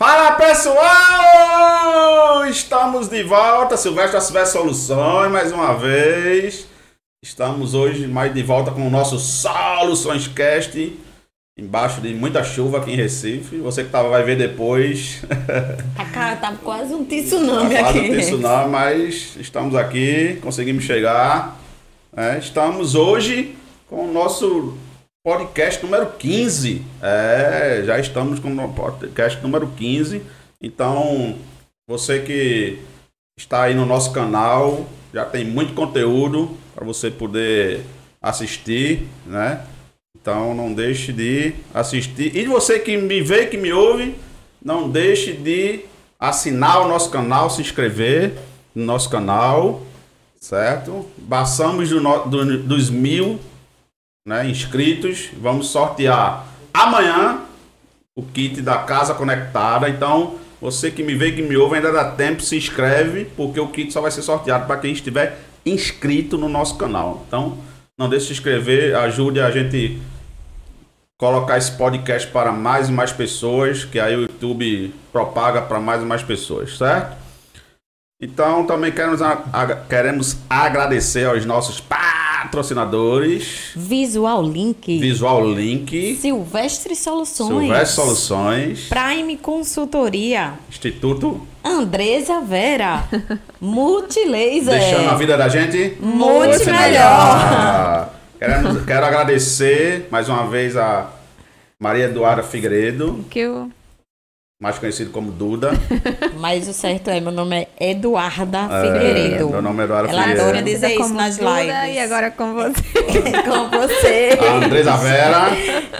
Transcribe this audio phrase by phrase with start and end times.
[0.00, 0.80] Fala pessoal!
[2.48, 6.66] Estamos de volta, Silvestre da Silvestre Soluções, mais uma vez.
[7.22, 10.98] Estamos hoje mais de volta com o nosso Soluções Cast,
[11.58, 13.58] embaixo de muita chuva aqui em Recife.
[13.58, 15.22] Você que tava, vai ver depois.
[15.98, 18.10] A cara tá quase um tsunami Tá quase aqui.
[18.10, 21.60] um tsunami, mas estamos aqui, conseguimos chegar.
[22.16, 23.54] É, estamos hoje
[23.86, 24.78] com o nosso
[25.24, 26.82] podcast número 15.
[27.02, 30.22] É, já estamos com o podcast número 15.
[30.62, 31.36] Então,
[31.88, 32.78] você que
[33.38, 37.82] está aí no nosso canal, já tem muito conteúdo para você poder
[38.22, 39.64] assistir, né?
[40.18, 42.34] Então, não deixe de assistir.
[42.36, 44.14] E você que me vê, que me ouve,
[44.62, 45.80] não deixe de
[46.18, 48.34] assinar o nosso canal, se inscrever
[48.74, 49.82] no nosso canal,
[50.38, 51.06] certo?
[51.28, 53.38] Passamos do no- do- dos mil
[54.26, 55.30] né, inscritos.
[55.40, 57.40] Vamos sortear amanhã
[58.14, 59.88] o kit da Casa Conectada.
[59.88, 63.68] Então, você que me vê, que me ouve, ainda dá tempo, se inscreve, porque o
[63.68, 67.24] kit só vai ser sorteado para quem estiver inscrito no nosso canal.
[67.26, 67.58] Então,
[67.98, 70.00] não deixe de se inscrever, ajude a gente
[71.18, 76.02] colocar esse podcast para mais e mais pessoas, que aí o YouTube propaga para mais
[76.02, 77.14] e mais pessoas, certo?
[78.18, 79.20] Então também queremos,
[79.86, 81.78] queremos agradecer aos nossos
[82.42, 84.98] patrocinadores, Visual Link.
[84.98, 87.48] Visual Link, Silvestre Soluções.
[87.48, 90.54] Silvestre Soluções, Prime Consultoria.
[90.68, 93.04] Instituto, Andresa Vera.
[93.60, 94.64] Multilaser.
[94.78, 97.00] deixando a vida da gente Muito melhor.
[97.02, 101.10] Ah, queremos, quero agradecer mais uma vez a
[101.78, 103.70] Maria Eduarda Figueiredo, Que eu...
[104.60, 105.70] mais conhecido como Duda.
[106.38, 109.48] Mas o certo é, meu nome é Eduarda É, Figueiredo.
[109.48, 110.48] meu nome é Eduarda Ela Figueiredo.
[110.48, 111.94] adora dizer isso como nas Duda lives.
[111.94, 112.82] E agora com você.
[113.48, 114.38] Com você.
[114.38, 115.48] A Andresa Vera,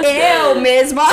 [0.06, 1.06] Eu mesma.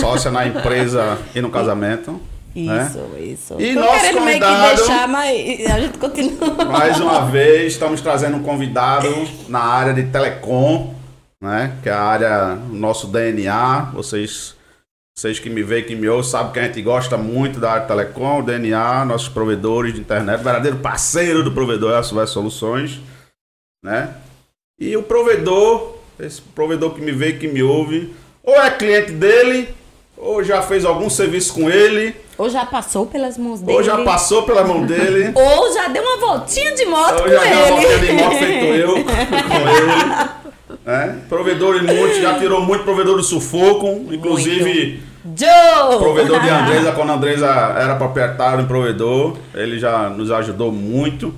[0.00, 2.20] sócia na empresa e no casamento.
[2.54, 2.86] né?
[2.90, 3.56] Isso, isso.
[3.58, 6.64] E Tô nosso querendo meio que convidado- deixar, mas a gente continua.
[6.66, 9.08] Mais uma vez, estamos trazendo um convidado
[9.48, 10.94] na área de telecom,
[11.40, 11.72] né?
[11.82, 13.90] Que é a área, nosso DNA.
[13.94, 14.54] Vocês,
[15.18, 17.82] vocês que me veem, que me ouvem, sabem que a gente gosta muito da área
[17.82, 23.00] de telecom, DNA, nossos provedores de internet, verdadeiro parceiro do provedor é a Silvestre Soluções,
[23.82, 24.12] né?
[24.78, 29.74] E o provedor, esse provedor que me vê, que me ouve, ou é cliente dele,
[30.18, 33.78] ou já fez algum serviço com ele, Ou já passou pelas mãos dele.
[33.78, 35.32] ou já passou pela mão dele.
[35.34, 38.06] Ou já deu uma voltinha de moto Eu com já dei uma voltinha ele.
[38.06, 40.36] de moto feito eu com ele.
[41.56, 45.02] Provedor de muito, já tirou muito provedor do sufoco, inclusive
[45.36, 45.98] Joe!
[45.98, 47.46] provedor de Andresa, quando a Andresa
[47.78, 51.34] era proprietário em provedor, ele já nos ajudou muito.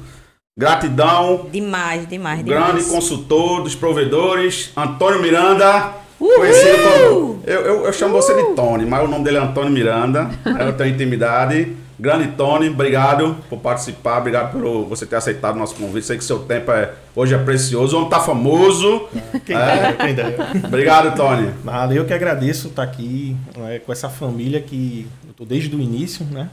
[0.58, 2.86] Gratidão, Demais, demais, grande demais.
[2.88, 5.92] consultor dos provedores, Antônio Miranda.
[6.18, 6.34] Uhul!
[6.34, 7.42] Conhecido como.
[7.46, 10.28] Eu, eu, eu chamo você de Tony, mas o nome dele é Antônio Miranda.
[10.58, 11.76] Eu tenho intimidade.
[11.98, 16.06] Grande Tony, obrigado por participar, obrigado por você ter aceitado o nosso convite.
[16.06, 19.08] Sei que seu tempo é, hoje é precioso, o homem tá famoso.
[19.44, 19.66] Quem É.
[19.66, 20.36] dera, quem dera.
[20.64, 21.52] Obrigado, Tony.
[21.64, 25.80] Nada, eu que agradeço estar aqui né, com essa família que eu tô desde o
[25.80, 26.48] início, né?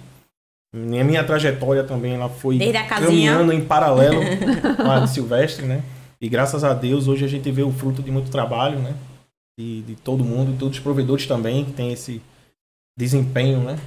[0.75, 2.57] Minha, minha trajetória também ela foi
[2.89, 4.19] caminhando em paralelo
[4.75, 5.83] com a de Silvestre, né?
[6.19, 8.93] E graças a Deus hoje a gente vê o fruto de muito trabalho, né?
[9.59, 12.19] De, de todo mundo, de todos os provedores também que tem esse
[12.97, 13.77] desempenho, né?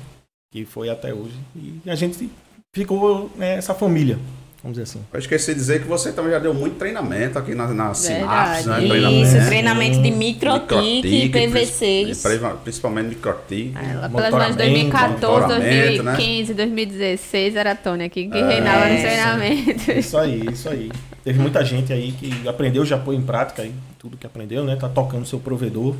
[0.50, 1.34] Que foi até hoje.
[1.54, 2.30] E a gente
[2.74, 4.18] ficou né, essa família,
[4.62, 5.00] vamos dizer assim.
[5.12, 8.66] Eu esqueci de dizer que você também já deu muito treinamento aqui na, na Sinapse,
[8.66, 8.82] né?
[8.84, 9.46] Isso, Treinamento.
[9.46, 12.22] treinamento de microtic e Microtic, PVCs.
[12.22, 13.74] pri- Principalmente microtic.
[13.76, 16.12] Ela, pelas mãos de Monitoramento, 2014, monitoramento, né?
[16.16, 18.48] 2015, 2016, era a Tônia aqui que É.
[18.48, 19.88] reinava nos treinamentos.
[19.98, 20.90] Isso aí, isso aí.
[21.22, 24.76] Teve muita gente aí que aprendeu, já pôs em prática aí tudo que aprendeu, né?
[24.76, 25.94] Tá tocando seu provedor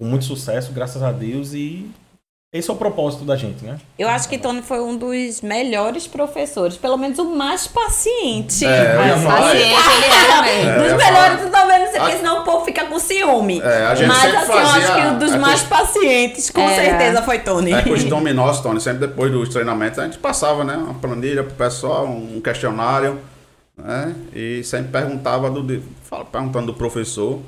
[0.00, 1.54] com muito sucesso, graças a Deus.
[1.54, 1.86] E
[2.50, 3.78] esse é o propósito da gente, né?
[3.98, 8.64] Eu acho que Tony foi um dos melhores professores, pelo menos o mais paciente.
[8.64, 10.70] É, eu ia Mas falar paciente ele era mesmo.
[10.70, 11.90] É, eu dos ia melhores, tu tá vendo?
[11.90, 13.60] Você A- pensa, não, o povo fica com ciúme.
[13.60, 16.74] É, a gente Mas assim, eu acho que um dos é, mais pacientes, com Era.
[16.74, 17.72] certeza, foi Tony.
[17.72, 21.54] É costume nosso, Tony, sempre depois dos treinamentos a gente passava, né, uma planilha pro
[21.54, 23.18] pessoal, um questionário,
[23.76, 25.82] né, e sempre perguntava do,
[26.32, 27.40] perguntando do professor,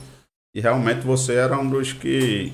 [0.55, 2.53] e realmente você era um dos que,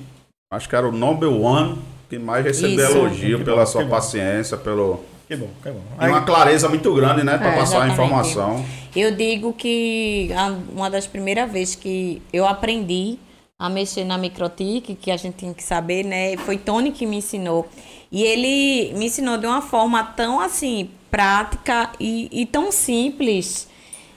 [0.53, 1.77] acho que era o number one
[2.09, 2.97] que mais recebeu Isso.
[2.97, 3.95] elogio Que pela bom, sua que bom.
[3.95, 5.81] paciência, pelo Que bom, que bom.
[6.01, 8.63] e uma clareza muito grande, né, para É, passar a informação.
[8.95, 10.29] Eu digo que
[10.73, 13.19] uma das primeiras vezes que eu aprendi
[13.59, 16.37] a mexer na microtic, que a gente tinha que saber, né?
[16.37, 17.67] Foi Tony que me ensinou.
[18.11, 23.67] E ele me ensinou de uma forma tão assim, prática e, e tão simples,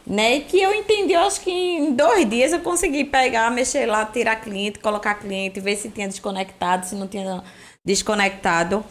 [0.06, 0.40] né?
[0.40, 4.36] Que eu entendi, eu acho que em dois dias eu consegui pegar, mexer lá, tirar
[4.36, 7.42] cliente, colocar cliente, ver se tinha desconectado, se não tinha
[7.86, 8.84] desconectado.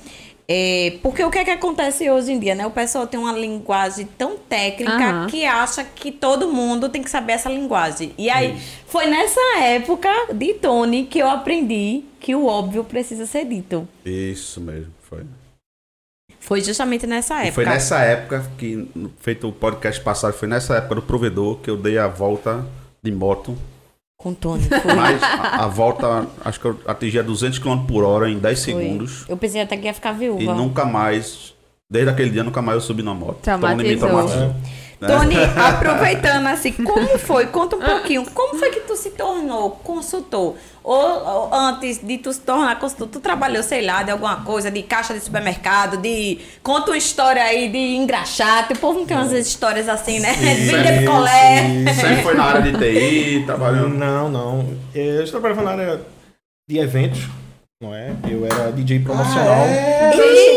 [0.51, 2.65] É, porque o que é que acontece hoje em dia, né?
[2.65, 5.27] O pessoal tem uma linguagem tão técnica Aham.
[5.27, 8.13] que acha que todo mundo tem que saber essa linguagem.
[8.17, 13.45] E aí, foi nessa época de Tony que eu aprendi que o óbvio precisa ser
[13.45, 13.87] dito.
[14.03, 15.23] Isso mesmo, foi.
[16.39, 17.53] Foi justamente nessa E época.
[17.53, 18.89] foi nessa época que,
[19.19, 22.65] feito o podcast passado, foi nessa época do provedor que eu dei a volta
[23.03, 23.55] de moto.
[24.21, 24.63] Com Tony.
[24.63, 24.93] Foi.
[24.93, 28.65] Mas a, a volta, acho que eu atingi a 200 km por hora em 10
[28.65, 28.73] Foi.
[28.73, 29.25] segundos.
[29.29, 30.41] Eu pensei até que ia ficar viúva.
[30.43, 31.53] E nunca mais,
[31.89, 33.37] desde aquele dia, nunca mais eu subi na moto.
[33.41, 34.09] Traumatizou.
[34.09, 34.55] traumatizou.
[34.99, 37.47] Tony, aproveitando assim, como foi?
[37.47, 38.25] Conta um pouquinho.
[38.31, 40.55] Como foi que tu se tornou consultor?
[40.83, 44.69] Ou, ou antes de tu se tornar consultor, tu trabalhou, sei lá, de alguma coisa,
[44.69, 46.39] de caixa de supermercado, de.
[46.61, 48.73] Conta uma história aí de engraxate.
[48.73, 50.33] O povo não tem umas histórias assim, né?
[50.39, 51.93] De vender picolé.
[51.93, 53.95] Sempre foi na área de TI, trabalhando.
[53.95, 54.77] Não, não.
[54.93, 56.01] Eu trabalhava na área
[56.67, 57.21] de eventos,
[57.81, 58.13] não é?
[58.29, 59.65] Eu era DJ promocional.
[59.65, 60.49] Ei!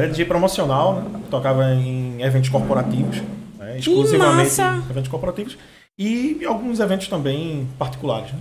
[0.00, 1.20] Era DJ promocional, né?
[1.30, 3.16] tocava em eventos corporativos,
[3.58, 3.78] né?
[3.78, 4.50] exclusivamente
[4.86, 5.58] em eventos corporativos
[5.98, 8.32] e alguns eventos também particulares.
[8.32, 8.40] Né?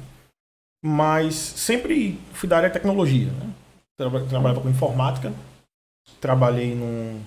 [0.83, 3.27] Mas sempre fui da área de tecnologia.
[3.27, 3.49] Né?
[3.97, 5.33] Traba- Trabalhava com informática,
[6.21, 7.19] trabalhei num,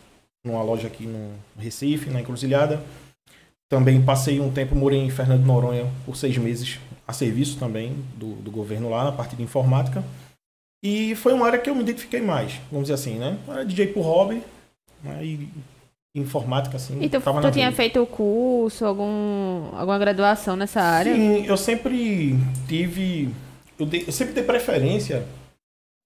[0.45, 2.81] numa loja aqui no Recife, na Encruzilhada.
[3.71, 7.95] Também passei um tempo, morei em Fernando de Noronha por seis meses, a serviço também
[8.17, 10.03] do, do governo lá, na parte de informática.
[10.83, 13.39] E foi uma área que eu me identifiquei mais, vamos dizer assim, né?
[13.49, 14.43] Era DJ por hobby,
[15.03, 15.25] né?
[15.25, 15.49] e
[16.15, 17.77] informática, assim, E tu, tava tu na tinha veia.
[17.77, 21.15] feito curso, algum, alguma graduação nessa área?
[21.15, 22.37] Sim, eu sempre
[22.69, 23.31] tive.
[23.79, 25.25] Eu, dei- eu sempre dei preferência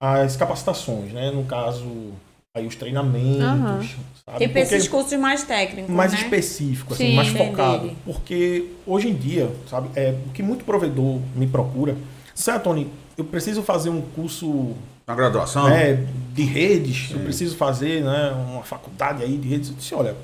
[0.01, 1.31] às capacitações, né?
[1.31, 2.13] No caso,
[2.55, 3.41] aí os treinamentos.
[3.43, 3.81] Aham.
[4.25, 4.39] Sabe?
[4.39, 6.19] Tipo Porque- esses cursos mais técnicos, mais né?
[6.21, 7.51] específico, assim, Sim, mais entendi.
[7.51, 7.91] focado.
[8.05, 11.97] Porque hoje em dia, sabe, é, o que muito provedor me procura.
[12.35, 14.75] Certo, Tony, eu preciso fazer um curso
[15.07, 15.69] Na graduação.
[15.69, 15.95] né,
[16.33, 19.71] de redes, eu preciso fazer né, uma faculdade aí de redes.
[19.71, 20.15] Eu disse, olha,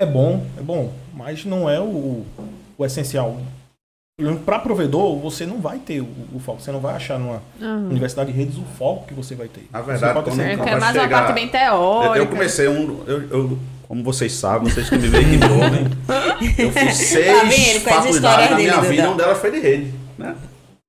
[0.00, 2.24] é bom, é bom, mas não é o,
[2.78, 3.38] o essencial.
[4.44, 7.86] Para provedor, você não vai ter o, o foco, você não vai achar numa Aham.
[7.88, 9.66] universidade de redes o foco que você vai ter.
[9.72, 12.18] Na Você verdade, pode quando ser- É, é mais uma chegar- parte bem Eu, teórica.
[12.18, 13.02] eu comecei um.
[13.06, 13.58] Eu, eu-
[13.88, 15.84] como vocês sabem, vocês que me veem que me ouvem,
[16.58, 17.76] eu fiz seis Tá vendo?
[17.76, 18.88] As faculdades histórias na minha Duda.
[18.88, 20.36] vida, uma delas foi de rede, né?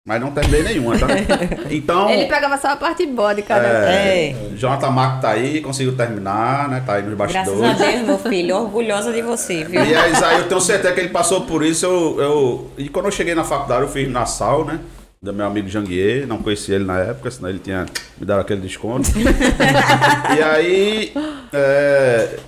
[0.07, 1.05] Mas não terminei nenhuma, tá?
[1.69, 3.71] Então, Ele pegava só a parte boa de cada um.
[3.71, 4.35] É.
[4.55, 6.81] Jonathan Marco tá aí, conseguiu terminar, né?
[6.83, 7.77] Tá aí nos Graças a bastidores.
[7.77, 8.55] Deus, meu filho.
[8.57, 9.83] Orgulhosa de você, viu?
[9.85, 11.85] E aí, aí eu tenho certeza que ele passou por isso.
[11.85, 14.79] Eu, eu- e quando eu cheguei na faculdade, eu fiz na SAL, né?
[15.21, 17.85] Do meu amigo Janguier, não conhecia ele na época, senão ele tinha
[18.19, 19.07] me dado aquele desconto.
[20.35, 21.13] e aí,
[21.53, 22.39] é,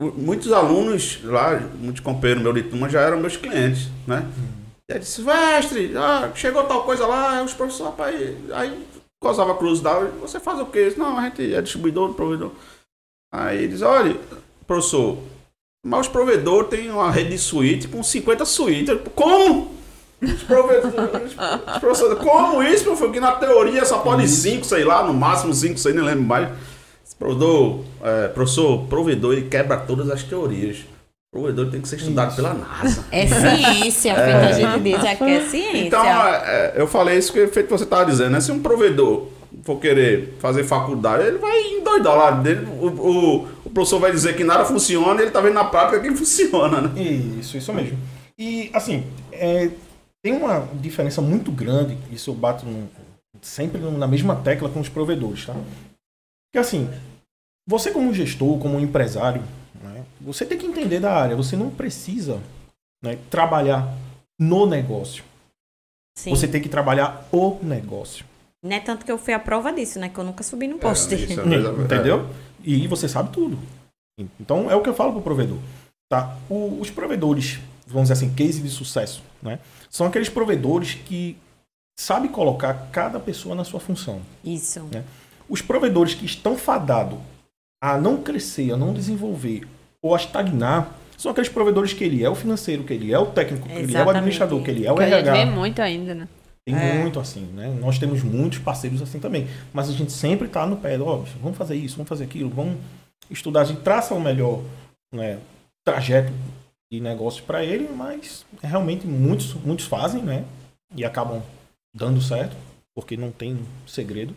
[0.00, 4.24] mu- muitos alunos lá, muitos companheiros meus de turma já eram meus clientes, né?
[4.65, 8.14] E aí disse, Silvestre, ah, chegou tal coisa lá, aí os professores, rapaz,
[8.52, 8.86] aí
[9.20, 10.86] causava curiosidade, você faz o quê?
[10.86, 12.52] Disse, Não, a gente é distribuidor, provedor.
[13.32, 14.16] Aí ele diz, olha,
[14.66, 15.18] professor,
[15.84, 18.98] mas os provedores têm uma rede de suíte com 50 suítes.
[19.14, 19.76] Como?
[20.22, 23.12] Os provedores, os professores, como isso, professor?
[23.12, 26.48] Que na teoria só pode 5, sei lá, no máximo 5, sei, nem lembro mais.
[27.18, 30.84] Provedor, é, professor, provedor, ele quebra todas as teorias.
[31.36, 33.04] O provedor tem que ser estudado pela NASA.
[33.12, 35.86] É ciência, feito a gente diz aqui, é ciência.
[35.86, 38.40] Então, é, é, eu falei isso que feito você estava dizendo, né?
[38.40, 39.28] Se um provedor
[39.62, 42.66] for querer fazer faculdade, ele vai endoidar lá dele.
[42.80, 46.00] O, o, o professor vai dizer que nada funciona e ele tá vendo na prática
[46.00, 47.02] que funciona, né?
[47.38, 47.98] Isso, isso mesmo.
[48.38, 49.70] E, assim, é,
[50.24, 52.86] tem uma diferença muito grande, isso eu bato num-
[53.42, 55.54] sempre na mesma tecla com os provedores, tá?
[56.52, 56.88] Que, assim,
[57.68, 59.42] você como gestor, como empresário,
[60.26, 62.40] você tem que entender da área, você não precisa
[63.02, 63.94] né, trabalhar
[64.38, 65.24] no negócio.
[66.18, 66.30] Sim.
[66.30, 68.24] Você tem que trabalhar o negócio.
[68.62, 70.08] Não é tanto que eu fui a prova disso, né?
[70.08, 71.14] Que eu nunca subi no poste.
[71.14, 71.44] É, isso é-
[71.84, 72.28] Entendeu?
[72.64, 73.58] E você sabe tudo.
[74.40, 75.58] Então é o que eu falo pro provedor.
[76.08, 76.36] Tá?
[76.48, 79.58] O- os provedores, vamos dizer assim, case de sucesso, né?
[79.90, 81.36] São aqueles provedores que
[81.98, 84.20] sabem colocar cada pessoa na sua função.
[84.44, 84.82] Isso.
[84.92, 85.04] Né?
[85.48, 87.18] Os provedores que estão fadados
[87.82, 89.66] a não crescer, a não desenvolver
[90.06, 93.26] ou a estagnar, são aqueles provedores que ele é o financeiro, que ele é o
[93.26, 94.16] técnico, que ele é o Exatamente.
[94.18, 95.32] administrador, que ele é o Que a gente RH.
[95.32, 96.28] vê muito ainda, né?
[96.64, 96.98] Tem É.
[97.00, 97.68] muito assim, né?
[97.80, 99.46] Nós temos muitos parceiros assim também.
[99.72, 102.76] Mas a gente sempre está no pé, ó, vamos fazer isso, vamos fazer aquilo, vamos
[103.30, 104.62] estudar, a gente traça o melhor
[105.14, 105.38] né,
[105.84, 106.32] trajeto
[106.92, 110.44] de negócio para ele, mas é realmente muitos, muitos fazem, né?
[110.94, 111.42] E acabam
[111.94, 112.56] dando certo,
[112.94, 114.34] porque não tem segredo.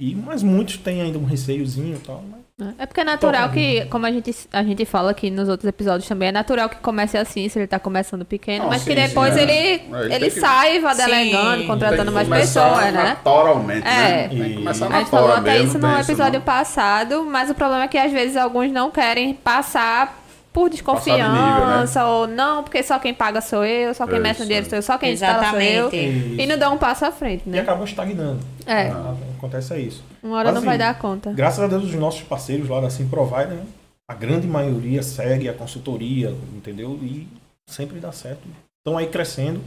[0.00, 2.22] E, mas muitos têm ainda um receiozinho e tal.
[2.30, 2.40] Mas
[2.76, 6.08] É porque é natural que, como a gente, a gente fala aqui nos outros episódios
[6.08, 8.96] também, é natural que comece assim, se ele tá começando pequeno, Não, mas sim, que
[8.96, 9.42] depois sim, é.
[9.44, 11.04] ele, É, ele ele tem que- sai, vá Sim.
[11.06, 13.04] delegando, Tem contratando mais pessoas, né?
[13.04, 14.24] Naturalmente, né?
[14.24, 14.28] É.
[14.28, 16.44] Tem que começar A gente falou até mesmo, isso no isso episódio não.
[16.46, 20.18] passado, mas o problema é que às vezes alguns não querem passar
[20.52, 24.46] por desconfiança, ou não, porque só quem paga sou eu, só quem Isso, mexe no
[24.46, 25.86] dinheiro sou eu, só quem instala sou eu.
[25.92, 26.42] Exatamente.
[26.42, 27.60] E não dá um passo à frente, E né?
[27.60, 28.40] acabam estagnando.
[28.66, 30.02] É, Ah, Acontece isso.
[30.22, 31.32] Uma hora Mas, não vai assim, dar conta.
[31.32, 33.66] Graças a Deus, os nossos parceiros lá da Sim Provider, né,
[34.10, 36.98] a grande maioria segue a consultoria, entendeu?
[37.02, 37.28] E
[37.68, 38.40] sempre dá certo.
[38.80, 39.60] Estão aí crescendo,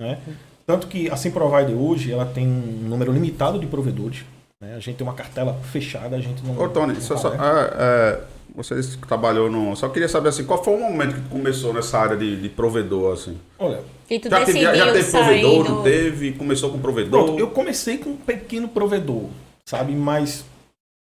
[0.00, 0.18] né?
[0.66, 4.24] Tanto que a Sim Provider hoje, ela tem um número limitado de provedores.
[4.60, 4.74] Né?
[4.74, 6.58] A gente tem uma cartela fechada, a gente não...
[6.58, 7.36] Ô, Tony, só, só, É.
[7.36, 8.20] é,
[8.54, 9.76] você disse que trabalhou no.
[9.76, 13.12] Só queria saber assim, qual foi o momento que começou nessa área de, de provedor,
[13.14, 13.38] assim?
[13.58, 13.80] Olha,
[14.10, 15.70] E tu Já teve, já, já teve provedor, do...
[15.70, 16.32] não teve?
[16.32, 17.24] Começou com provedor?
[17.24, 19.26] Pronto, eu comecei com um pequeno provedor,
[19.68, 19.92] sabe?
[19.94, 20.44] Mas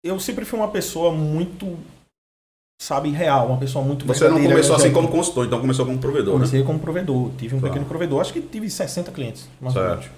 [0.04, 1.78] eu sempre fui uma pessoa muito,
[2.80, 4.94] sabe, real, uma pessoa muito Você não começou assim energética.
[4.94, 6.40] como consultor, então começou como provedor, né?
[6.40, 7.68] Comecei como provedor, tive um Tá.
[7.68, 10.00] pequeno provedor, acho que tive 60 clientes, mais ou Certo.
[10.00, 10.14] menos.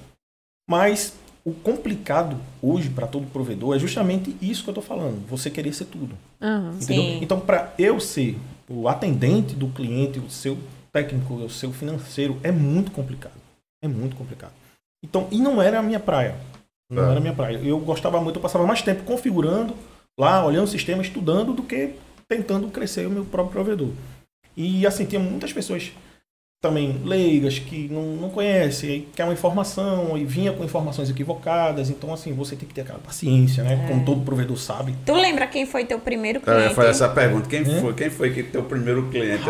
[0.69, 5.51] Mas o complicado hoje para todo provedor é justamente isso que eu tô falando, você
[5.51, 6.17] querer ser tudo.
[6.41, 6.79] Aham.
[6.81, 7.03] Entendeu?
[7.05, 7.19] Sim.
[7.23, 8.37] Então, para eu ser
[8.69, 10.57] o atendente do cliente, o seu
[10.93, 13.35] técnico, o seu financeiro, é muito complicado.
[13.83, 14.53] É muito complicado.
[15.05, 16.37] Então, e não era a minha praia.
[16.93, 17.11] Não É.
[17.13, 17.59] era minha praia.
[17.65, 19.75] Eu gostava muito, eu passava mais tempo configurando
[20.19, 21.95] lá, olhando o sistema, estudando, do que
[22.29, 23.89] tentando crescer o meu próprio provedor.
[24.57, 25.93] E assim, tinha muitas pessoas
[26.63, 31.91] também leigas que não, não conhecem, aí quer uma informação e vinha com informações equivocadas.
[31.91, 33.87] Então, assim, você tem que ter aquela paciência, né?
[33.89, 34.95] Como todo provedor sabe.
[35.05, 36.75] Tu lembra quem foi teu primeiro É, cliente?
[36.75, 37.49] foi essa a pergunta.
[37.49, 37.81] Quem É?
[37.81, 39.43] foi, quem foi que teu primeiro cliente?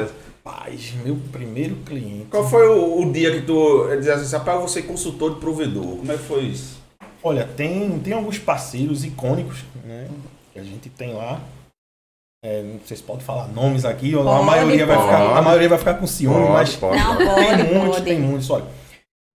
[0.45, 2.27] Rapaz, meu primeiro cliente.
[2.31, 5.41] Qual foi o, o dia que tu dizia assim, rapaz, eu vou ser consultor de
[5.41, 5.97] provedor?
[5.99, 6.81] Como é que foi isso?
[7.23, 10.09] Olha, tem, tem alguns parceiros icônicos, né?
[10.53, 11.41] Que a gente tem lá.
[12.45, 15.43] É, não sei se pode falar nomes aqui, ou a Pode, maioria vai ficar, a
[15.43, 16.99] maioria vai ficar com ciúme, Pode, mas pode.
[16.99, 18.67] Não, tem muitos, tem muitos, olha.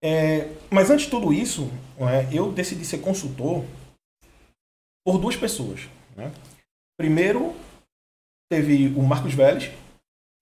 [0.04, 3.64] É, mas antes de tudo isso, né, eu decidi ser consultor
[5.06, 5.88] por duas pessoas.
[6.18, 6.30] Né?
[7.00, 7.56] Primeiro,
[8.52, 9.72] teve o Marcos Vélez.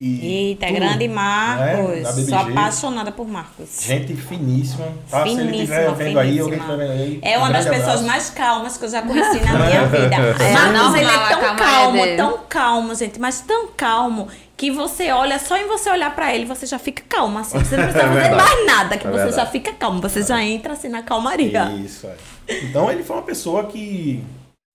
[0.02, 2.00] E Eita, tu, grande né, Marcos.
[2.16, 2.26] BBG.
[2.30, 3.82] Sou apaixonada por Marcos.
[3.82, 4.88] Gente finíssima.
[5.10, 5.24] Tá?
[5.24, 6.74] Se ele Finíssima, estiver vendo aí, alguém finíssima.
[6.76, 7.20] estiver vendo aí.
[7.22, 8.04] É uma um das pessoas abraço.
[8.06, 10.16] mais calmas que eu já conheci na minha vida.
[10.16, 12.18] É Marcos, ele é tão calmo, dele.
[12.18, 16.46] tão calmo, gente, mas tão calmo que você olha, só em você olhar pra ele,
[16.46, 17.58] você já fica calmo, assim.
[17.60, 20.44] Você não precisa É fazer mais nada, que É você já fica calmo, você já
[20.44, 21.72] entra assim na calmaria.
[21.72, 22.16] Isso, é.
[22.64, 24.22] Então ele foi uma pessoa que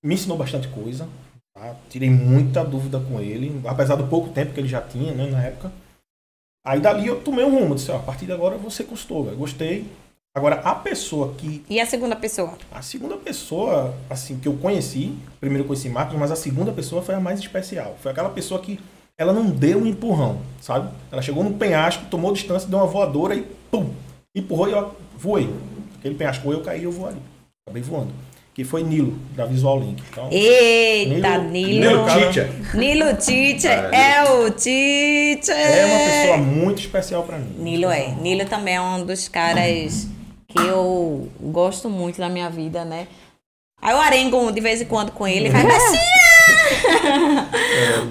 [0.02, 1.06] me ensinou bastante coisa.
[1.54, 1.76] Tá?
[1.88, 5.42] Tirei muita dúvida com ele, apesar do pouco tempo que ele já tinha, né, na
[5.42, 5.72] época.
[6.64, 9.36] Aí dali eu tomei um rumo, disse, ó, a partir de agora ser consultor, velho.
[9.36, 9.86] gostei.
[10.32, 11.64] Agora, a pessoa que.
[11.68, 12.56] E a segunda pessoa?
[12.70, 17.02] A segunda pessoa, assim, que eu conheci, primeiro eu conheci Marcos, mas a segunda pessoa
[17.02, 17.96] foi a mais especial.
[18.00, 18.78] Foi aquela pessoa que
[19.18, 20.88] ela não deu um empurrão, sabe?
[21.10, 23.92] Ela chegou no penhasco, tomou distância, deu uma voadora e pum!
[24.34, 25.52] Empurrou e eu voei.
[25.98, 27.20] Aquele penhasco eu caí eu vou ali.
[27.66, 28.12] Acabei voando.
[28.52, 30.02] Que foi Nilo, da Visual Link.
[30.10, 32.06] Então, Eita, Nilo- Nilo.
[32.06, 32.50] Teacher.
[32.74, 35.54] Nilo Teacher É, é o Teacher.
[35.56, 37.54] é uma pessoa muito especial pra mim.
[37.58, 38.08] Nilo é.
[38.20, 40.08] Nilo também é um dos caras
[40.48, 43.06] que eu gosto muito da minha vida, né?
[43.80, 45.62] Aí eu arengo de vez em quando com ele, vai,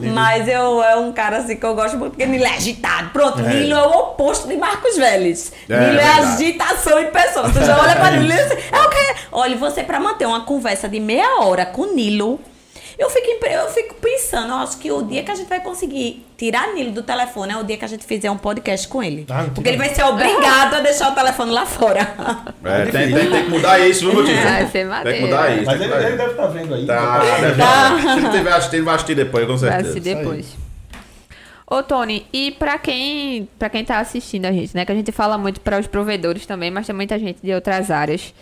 [0.02, 3.10] É, Mas eu é um cara assim que eu gosto muito, porque Nilo é agitado.
[3.12, 3.44] Pronto, É.
[3.54, 5.52] Nilo é o oposto de Marcos Vélez.
[5.70, 6.22] É, Nilo é verdade.
[6.34, 7.48] agitação em pessoa.
[7.50, 9.16] Você já olha pra Nilo e diz, é o quê?
[9.32, 12.40] Olha, você pra manter uma conversa de meia hora com Nilo,
[13.00, 16.26] eu fico, eu fico pensando, eu acho que o dia que a gente vai conseguir
[16.38, 19.26] tirar Nilo do telefone é o dia que a gente fizer um podcast com ele.
[19.30, 22.02] Ah, não porque ele tem- vai ser obrigado a deixar o telefone lá fora.
[22.64, 24.36] É, tem, tem, tem que mudar isso, viu, meu tio?
[24.36, 25.66] Vai ser Tem que mudar isso.
[25.66, 26.18] Mas ele, ele isso.
[26.18, 26.86] deve estar vendo aí.
[26.86, 27.90] Tá, deve Tá.
[28.04, 28.14] tá.
[28.16, 29.90] Se não tiver assistindo, vai assistir depois, com Vai certeza.
[29.90, 30.56] assistir depois.
[31.72, 34.84] Ô, Tony, e pra quem, pra quem tá assistindo a gente, né?
[34.86, 37.92] Que a gente fala muito para os provedores também, mas tem muita gente de outras
[37.92, 38.34] áreas.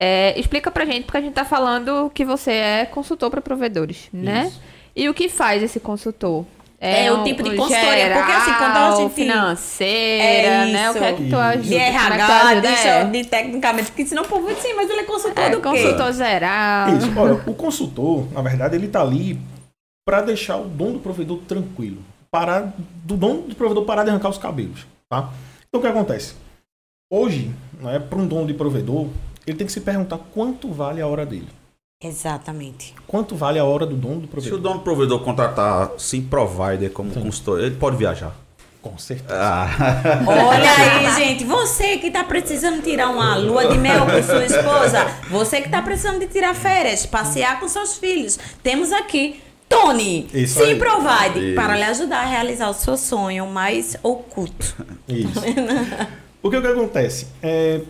[0.00, 4.08] É, explica pra gente, porque a gente tá falando que você é consultor para provedores,
[4.12, 4.46] né?
[4.48, 4.60] Isso.
[4.96, 6.44] E o que faz esse consultor?
[6.80, 10.90] É, o um- tipo de consultoria, porque assim, quando a geral, gente- financeira, É né?
[10.90, 11.62] O que é que tu ajuda?
[11.68, 12.60] De é RH, ajuda?
[12.68, 13.04] de, É.
[13.04, 15.62] de tecnicamente, porque senão o povo diz, sim, mas ele é consultor É, do quê?
[15.68, 16.88] consultor geral.
[16.96, 17.18] Isso.
[17.18, 19.40] Olha, o consultor, na verdade, ele tá ali
[20.06, 22.02] para deixar o dono do provedor tranquilo.
[22.30, 22.74] Parar,
[23.04, 24.86] do dono do provedor parar de arrancar os cabelos.
[25.08, 25.30] Tá?
[25.68, 26.34] Então o que acontece?
[27.10, 29.06] Hoje, né, para um dono de provedor,
[29.46, 31.48] ele tem que se perguntar quanto vale a hora dele.
[32.02, 32.94] Exatamente.
[33.06, 34.58] Quanto vale a hora do dono do Se o provedor?
[34.60, 38.34] dono do provedor contratar Sim Provider como consultor, ele pode viajar.
[38.82, 39.34] Com certeza.
[39.34, 39.66] Ah,
[40.26, 40.70] Olha
[41.16, 45.62] aí, gente, você que tá precisando tirar uma lua de mel com sua esposa, você
[45.62, 50.72] que tá precisando de tirar férias, passear com seus filhos, temos aqui Tony, Isso Sim
[50.72, 50.78] aí.
[50.78, 51.54] Provide, Isso.
[51.54, 54.76] para lhe ajudar a realizar o seu sonho mais oculto.
[55.08, 55.40] Isso.
[56.42, 57.28] O que acontece?
[57.42, 57.80] É,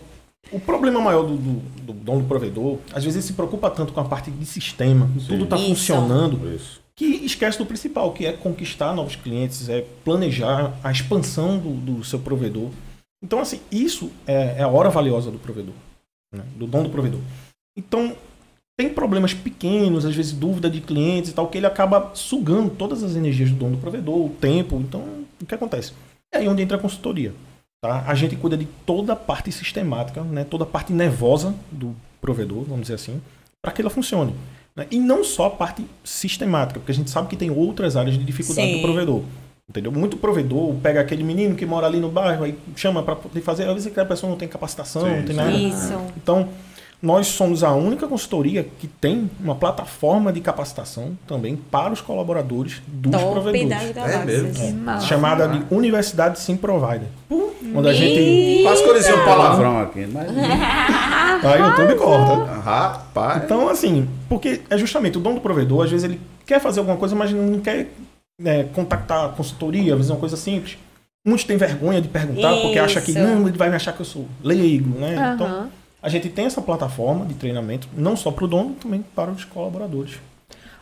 [0.53, 3.93] o problema maior do, do, do dono do provedor, às vezes ele se preocupa tanto
[3.93, 6.81] com a parte de sistema, tudo está funcionando, isso.
[6.95, 12.05] que esquece do principal, que é conquistar novos clientes, é planejar a expansão do, do
[12.05, 12.71] seu provedor.
[13.23, 15.75] Então, assim, isso é, é a hora valiosa do provedor,
[16.33, 16.45] né?
[16.57, 17.21] do dono do provedor.
[17.77, 18.15] Então,
[18.77, 23.03] tem problemas pequenos, às vezes dúvida de clientes e tal, que ele acaba sugando todas
[23.03, 24.77] as energias do dono do provedor, o tempo.
[24.77, 25.93] Então, o que acontece?
[26.33, 27.33] É aí onde entra a consultoria.
[27.85, 28.03] Tá?
[28.07, 30.43] A gente cuida de toda a parte sistemática, né?
[30.43, 33.21] toda a parte nervosa do provedor, vamos dizer assim,
[33.61, 34.35] para que ela funcione.
[34.75, 34.87] né?
[34.91, 38.25] E não só a parte sistemática, porque a gente sabe que tem outras áreas de
[38.25, 38.77] dificuldade Sim.
[38.81, 39.23] do provedor.
[39.69, 39.93] Entendeu?
[39.93, 43.65] Muito provedor pega aquele menino que mora ali no bairro, aí chama para poder fazer,
[43.65, 45.51] às vezes aquela pessoa não tem capacitação, Sim, não tem nada.
[45.51, 45.93] Isso.
[46.17, 46.49] Então,
[47.05, 52.81] nós somos a única consultoria que tem uma plataforma de capacitação também para os colaboradores
[52.89, 53.69] dos Top provedores.
[53.69, 54.25] das galáxias.
[54.59, 54.79] mesmo?
[54.81, 55.07] Massa.
[55.07, 57.09] Chamada de Universidade Sim Provider.
[57.31, 58.63] Onde a gente.
[58.63, 60.31] Quase que eu disse um palavrão aqui, mas.
[61.45, 62.53] A YouTube corta.
[62.61, 63.45] Rapaz.
[63.45, 66.97] Então, assim, porque é justamente o dono do provedor, às vezes ele quer fazer alguma
[66.97, 67.91] coisa, mas não quer
[68.41, 70.79] né, contactar a consultoria, às vezes é uma coisa simples.
[71.27, 73.21] Muitos têm vergonha de perguntar, porque acha que Isso.
[73.21, 75.17] não, ele vai me achar que eu sou leigo, né?
[75.17, 75.35] Aham.
[75.35, 75.69] Então,
[76.05, 79.45] a gente tem essa plataforma de treinamento, não só para o dono, também para os
[79.45, 80.19] colaboradores.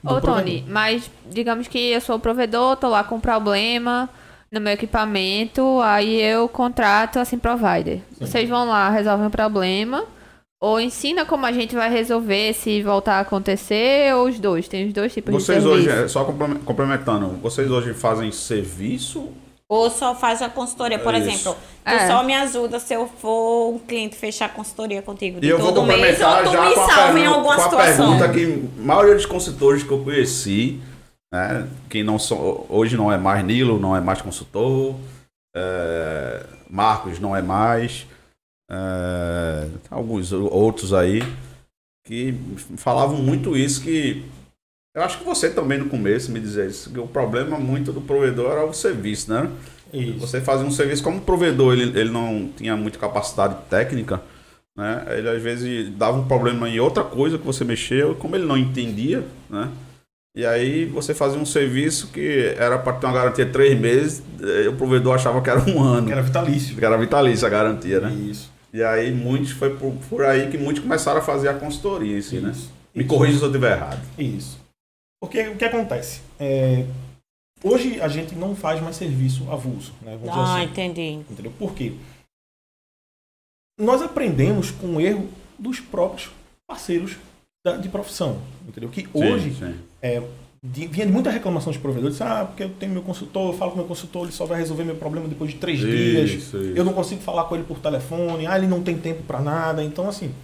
[0.03, 0.21] do Ô.
[0.21, 4.09] Tony, mas digamos que eu sou o provedor, tô lá com problema
[4.51, 8.01] no meu equipamento, aí eu contrato assim provider.
[8.21, 10.05] Vocês vão lá, resolvem o problema,
[10.61, 14.87] ou ensina como a gente vai resolver se voltar a acontecer, ou os dois, tem
[14.89, 16.05] os dois tipos Vocês de hoje, serviço.
[16.05, 19.29] é, só complemen- complementando, vocês hoje fazem serviço?
[19.73, 21.23] Ou só faz a consultoria, por Isso.
[21.31, 22.07] exemplo, tu É.
[22.07, 25.59] só me ajuda se eu for um cliente fechar a consultoria contigo de E eu
[25.59, 28.19] vou todo mês, ou tu me salva em alguma com a situação.
[28.19, 30.79] pergunta que a maioria dos consultores que eu conheci,
[31.33, 34.95] né, que não são, hoje não é mais Nilo, não é mais consultor,
[35.57, 38.07] é, Marcos não é mais,
[38.71, 41.23] é, alguns outros aí,
[42.07, 42.35] que
[42.77, 44.23] falavam muito isso, que
[44.95, 48.01] eu acho que você também no começo me dizia isso, que o problema muito do
[48.01, 49.49] provedor era o serviço, né?
[49.93, 50.19] Isso.
[50.19, 54.21] Você fazia um serviço como provedor, ele, ele não tinha muita capacidade técnica,
[54.77, 55.05] né?
[55.17, 58.57] Ele às vezes dava um problema em outra coisa que você mexeu, como ele não
[58.57, 59.69] entendia, né?
[60.35, 64.23] E aí você fazia um serviço que era para ter uma garantia de três meses,
[64.43, 66.75] eh, o provedor achava que era um ano, Que era vitalício.
[66.75, 68.11] que era vitalícia a garantia, né?
[68.31, 68.51] Isso.
[68.73, 72.23] E aí muitos, foi por, por aí que muitos começaram a fazer a consultoria em
[72.23, 72.51] si, né?
[72.51, 72.71] Isso.
[72.95, 73.09] Me Isso.
[73.15, 74.01] corrija se eu estiver errado.
[74.19, 74.59] Isso.
[75.23, 76.21] Porque o que acontece?
[76.41, 76.85] É,
[77.63, 80.17] hoje a gente não faz mais serviço avulso, né?
[80.21, 80.65] Vamos dizer Ah, assim.
[80.65, 81.11] entendi.
[81.31, 81.53] Entendeu?
[81.57, 81.93] Por quê?
[83.79, 86.29] Nós aprendemos com o erro dos próprios
[86.69, 87.17] parceiros
[87.65, 88.41] da- de profissão.
[88.67, 88.91] Entendeu?
[88.91, 89.79] Que hoje Sim, sim.
[90.03, 90.21] é,
[90.65, 92.21] de, vinha de muita reclamação dos provedores.
[92.21, 94.83] Ah, porque eu tenho meu consultor, eu falo com meu consultor, ele só vai resolver
[94.83, 96.31] meu problema depois de três dias.
[96.31, 96.77] Isso, isso.
[96.77, 98.45] Eu não consigo falar com ele por telefone.
[98.45, 99.85] Ah, ele não tem tempo para nada.
[99.85, 100.35] Então, assim,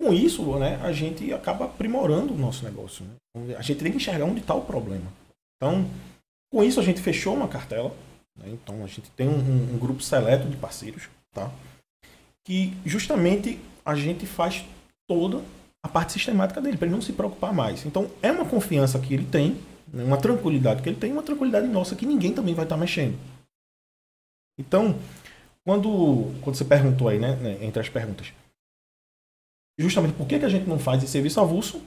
[0.00, 3.04] com isso, né, a gente acaba aprimorando o nosso negócio.
[3.04, 3.56] né?
[3.56, 5.12] A gente tem que enxergar onde está o problema.
[5.56, 5.88] Então,
[6.52, 7.94] com isso, a gente fechou uma cartela.
[8.36, 8.48] né?
[8.48, 11.50] Então, a gente tem um, um- grupo seleto de parceiros, tá?
[12.46, 14.64] Que justamente a gente faz
[15.08, 15.42] toda
[15.84, 17.84] a parte sistemática dele, para ele não se preocupar mais.
[17.84, 19.60] Então, é uma confiança que ele tem,
[19.92, 23.18] né, uma tranquilidade que ele tem, uma tranquilidade nossa que ninguém também vai estar mexendo.
[24.58, 24.98] Então,
[25.64, 28.32] quando, quando você perguntou aí, né, né, entre as perguntas,
[29.78, 31.80] justamente por que, que a gente não faz esse serviço avulso,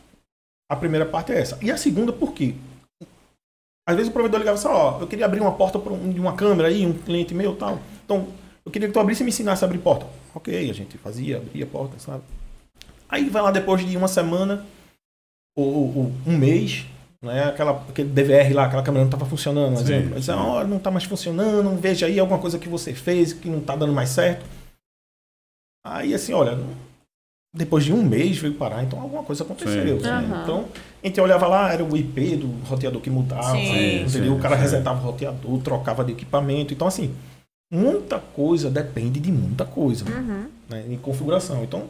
[0.69, 1.57] a primeira parte é essa.
[1.61, 2.55] E a segunda, por quê?
[3.87, 6.69] Às vezes o provedor ligava assim, ó, eu queria abrir uma porta de uma câmera
[6.69, 7.79] aí, um cliente meu tal.
[8.05, 8.27] Então,
[8.65, 10.05] eu queria que tu abrisse e me ensinasse a abrir porta.
[10.33, 12.23] Ok, a gente fazia, abria a porta, sabe?
[13.09, 14.65] Aí vai lá depois de uma semana,
[15.57, 16.85] ou, ou- um mês,
[17.21, 17.45] né?
[17.45, 20.15] Aquela, aquele DVR lá, aquela câmera não estava funcionando, por exemplo.
[20.15, 23.59] Diz, ó, não está mais funcionando, veja aí alguma coisa que você fez que não
[23.59, 24.45] está dando mais certo.
[25.85, 26.57] Aí assim, olha,
[27.53, 29.99] depois de um mês veio parar, então alguma coisa aconteceu.
[29.99, 30.09] Sim, né?
[30.09, 30.43] Aham.
[30.43, 30.65] Então,
[31.03, 34.55] a gente olhava lá, era o IP do roteador que mudava, Sim, sim, o cara
[34.55, 34.61] sim.
[34.61, 36.73] resetava o roteador, trocava de equipamento.
[36.73, 37.13] Então, assim,
[37.71, 40.45] muita coisa depende de muita coisa Uhum.
[40.69, 41.63] né, em configuração.
[41.63, 41.87] Então,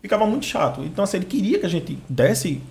[0.00, 0.82] ficava muito chato.
[0.82, 2.62] Então, assim, ele queria que a gente desse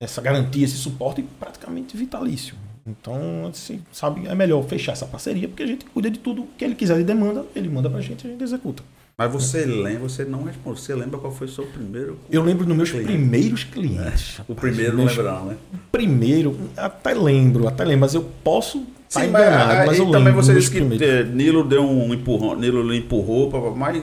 [0.00, 2.54] essa garantia, esse suporte praticamente vitalício.
[2.86, 6.64] Então, assim, sabe, é melhor fechar essa parceria, porque a gente cuida de tudo que
[6.64, 8.82] ele quiser de demanda, ele manda pra gente e a gente executa.
[9.18, 10.76] Mas você lembra, você não respondeu.
[10.76, 12.18] Você lembra qual foi o seu primeiro?
[12.30, 13.06] Eu lembro dos meus Cliente.
[13.06, 14.40] primeiros clientes.
[14.46, 15.56] O primeiro não lembra, não, né?
[15.90, 20.04] Primeiro, até lembro, até lembro, mas eu posso estar Sim, mas, enganado, aí mas eu
[20.06, 21.06] também lembro você dos disse que primeiros.
[21.08, 24.02] eh, Nilo deu um empurrão, Nilo lhe empurrou, mas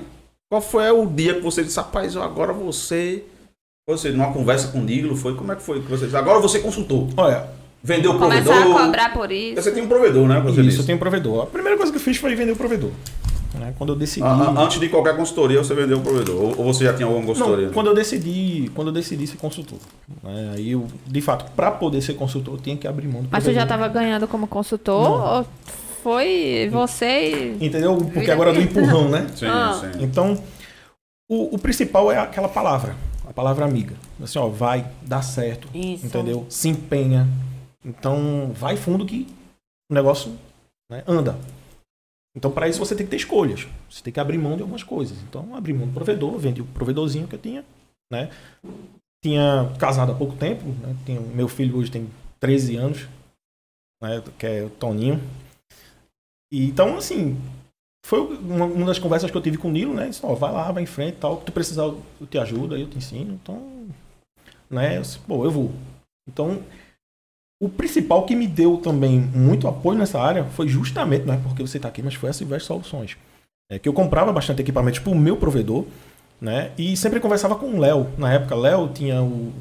[0.49, 3.23] qual foi o dia que você disse, rapaz, agora você.
[3.87, 5.35] Você, numa conversa com o Nilo, foi?
[5.35, 6.17] Como é que foi que você disse?
[6.17, 7.09] Agora você consultou.
[7.17, 7.49] Olha,
[7.85, 8.77] Vendeu o Começar provedor.
[8.77, 9.61] a cobrar por isso.
[9.61, 10.39] Você tem um provedor, né?
[10.39, 10.79] Você isso, disse.
[10.79, 11.43] eu tenho um provedor.
[11.43, 12.91] A primeira coisa que eu fiz foi vender o provedor.
[13.53, 13.73] Né?
[13.77, 14.25] Quando eu decidi.
[14.25, 16.35] A- a- Antes de qualquer consultoria, você vendeu o provedor.
[16.57, 17.67] Ou, você já tinha alguma consultoria?
[17.67, 19.79] Não, quando eu decidi, quando eu decidi ser consultor.
[20.23, 20.53] né?
[20.55, 23.43] Aí eu, de fato, para poder ser consultor, eu tinha que abrir mão do Mas
[23.43, 25.37] você já estava ganhando como consultor?
[25.37, 25.45] Ou
[26.01, 27.65] foi você e...
[27.65, 27.95] Entendeu?
[28.13, 29.27] Porque agora do empurrão, né?
[29.35, 29.79] Sim, Ah.
[29.81, 30.03] sim.
[30.03, 30.37] Então,
[31.29, 32.95] o, o principal é aquela palavra,
[33.27, 33.95] a palavra amiga.
[34.21, 36.05] Assim, ó, vai, dá certo, Isso.
[36.05, 36.45] entendeu?
[36.49, 37.27] Se empenha.
[37.85, 39.27] Então, vai fundo que
[39.89, 40.31] o negócio
[40.91, 41.37] né, anda.
[42.35, 43.67] Então, para isso, você tem que ter escolhas.
[43.89, 45.17] Você tem que abrir mão de algumas coisas.
[45.23, 47.63] Então, abri mão do provedor, vendi o provedorzinho que eu tinha,
[48.11, 48.31] né?
[49.23, 50.95] Tinha casado há pouco tempo, né?
[51.05, 53.07] Tinha, meu filho hoje tem 13 anos,
[54.01, 54.23] né?
[54.37, 55.21] Que é o Toninho.
[56.51, 57.39] E, então, assim,
[58.05, 60.09] foi uma, uma das conversas que eu tive com o Nilo, né?
[60.09, 61.39] Disse, ó, vai lá, vai em frente tal.
[61.39, 63.33] Se tu precisar, eu te ajudo, aí eu te ensino.
[63.41, 63.87] Então,
[64.69, 64.97] né?
[64.97, 65.71] Eu disse, Pô, eu vou.
[66.27, 66.63] Então,
[67.63, 71.61] o principal que me deu também muito apoio nessa área foi justamente, não é porque
[71.61, 73.15] você está aqui, mas foi a Silvestre Soluções.
[73.71, 75.85] É que eu comprava bastante equipamentos para o meu provedor,
[76.41, 76.71] né?
[76.77, 78.09] E sempre conversava com o Léo.
[78.17, 79.53] Na época, Léo tinha o.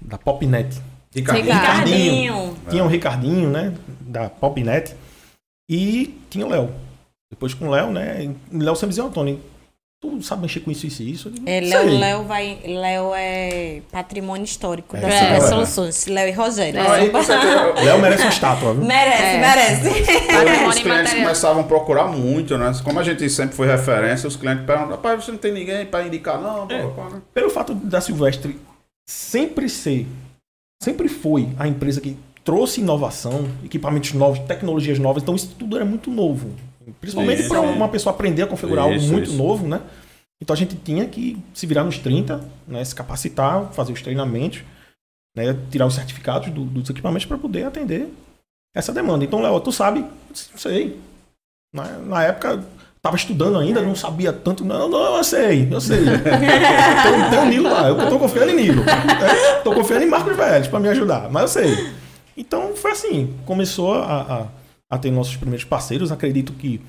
[0.00, 0.80] Da Popnet.
[1.14, 1.54] Ricardinho.
[1.54, 2.56] Ricardinho.
[2.70, 3.74] Tinha o Ricardinho, né?
[4.00, 4.96] Da Popnet.
[5.68, 6.70] E tinha o Léo.
[7.30, 8.34] Depois com o Léo, né?
[8.50, 9.38] Léo sempre dizia, Antônio,
[10.00, 11.32] tu sabe mexer com isso, isso e isso?
[11.44, 11.60] É.
[11.60, 15.18] Léo, Léo, vai, Léo é patrimônio histórico É, da é.
[15.18, 16.06] Silvestre Soluções.
[16.06, 16.82] Léo e Rogério.
[16.82, 18.84] Não, aí, com certeza, Léo merece uma estátua, viu?
[18.84, 19.38] Merece, É.
[19.38, 19.88] merece.
[20.00, 22.72] Os Patrimônio clientes começavam a procurar muito, né?
[22.82, 26.06] Como a gente sempre foi referência, os clientes perguntam, rapaz, você não tem ninguém para
[26.06, 26.66] indicar, não?
[26.70, 26.82] É.
[26.82, 27.20] Pô, pô, né?
[27.34, 28.58] Pelo fato da Silvestre
[29.06, 30.06] sempre ser,
[30.82, 35.84] sempre foi a empresa que trouxe inovação, equipamentos novos, tecnologias novas, então isso tudo era
[35.84, 36.52] muito novo.
[37.00, 39.36] Principalmente para uma pessoa aprender a configurar Isso, algo muito isso.
[39.38, 39.80] novo, né?
[40.42, 42.82] Então a gente tinha que se virar nos 30, né?
[42.84, 44.62] se capacitar, fazer os treinamentos,
[45.36, 45.54] né?
[45.70, 48.08] tirar os certificados do- dos equipamentos para poder atender
[48.74, 49.24] essa demanda.
[49.24, 50.04] Então, Léo, tu sabe?
[50.32, 50.98] Disse, Sei.
[51.74, 52.64] Na, na época,
[52.96, 54.64] estava estudando ainda, não sabia tanto.
[54.64, 55.98] Não, não, eu sei, eu sei.
[56.02, 58.82] tem, tem o Nilo lá, eu tô confiando em Nilo.
[58.82, 61.92] É, tô confiando em Marcos Velhos para me ajudar, mas eu sei.
[62.36, 64.46] Então foi assim, começou a, a,
[64.90, 66.10] a ter nossos primeiros parceiros.
[66.12, 66.80] Acredito que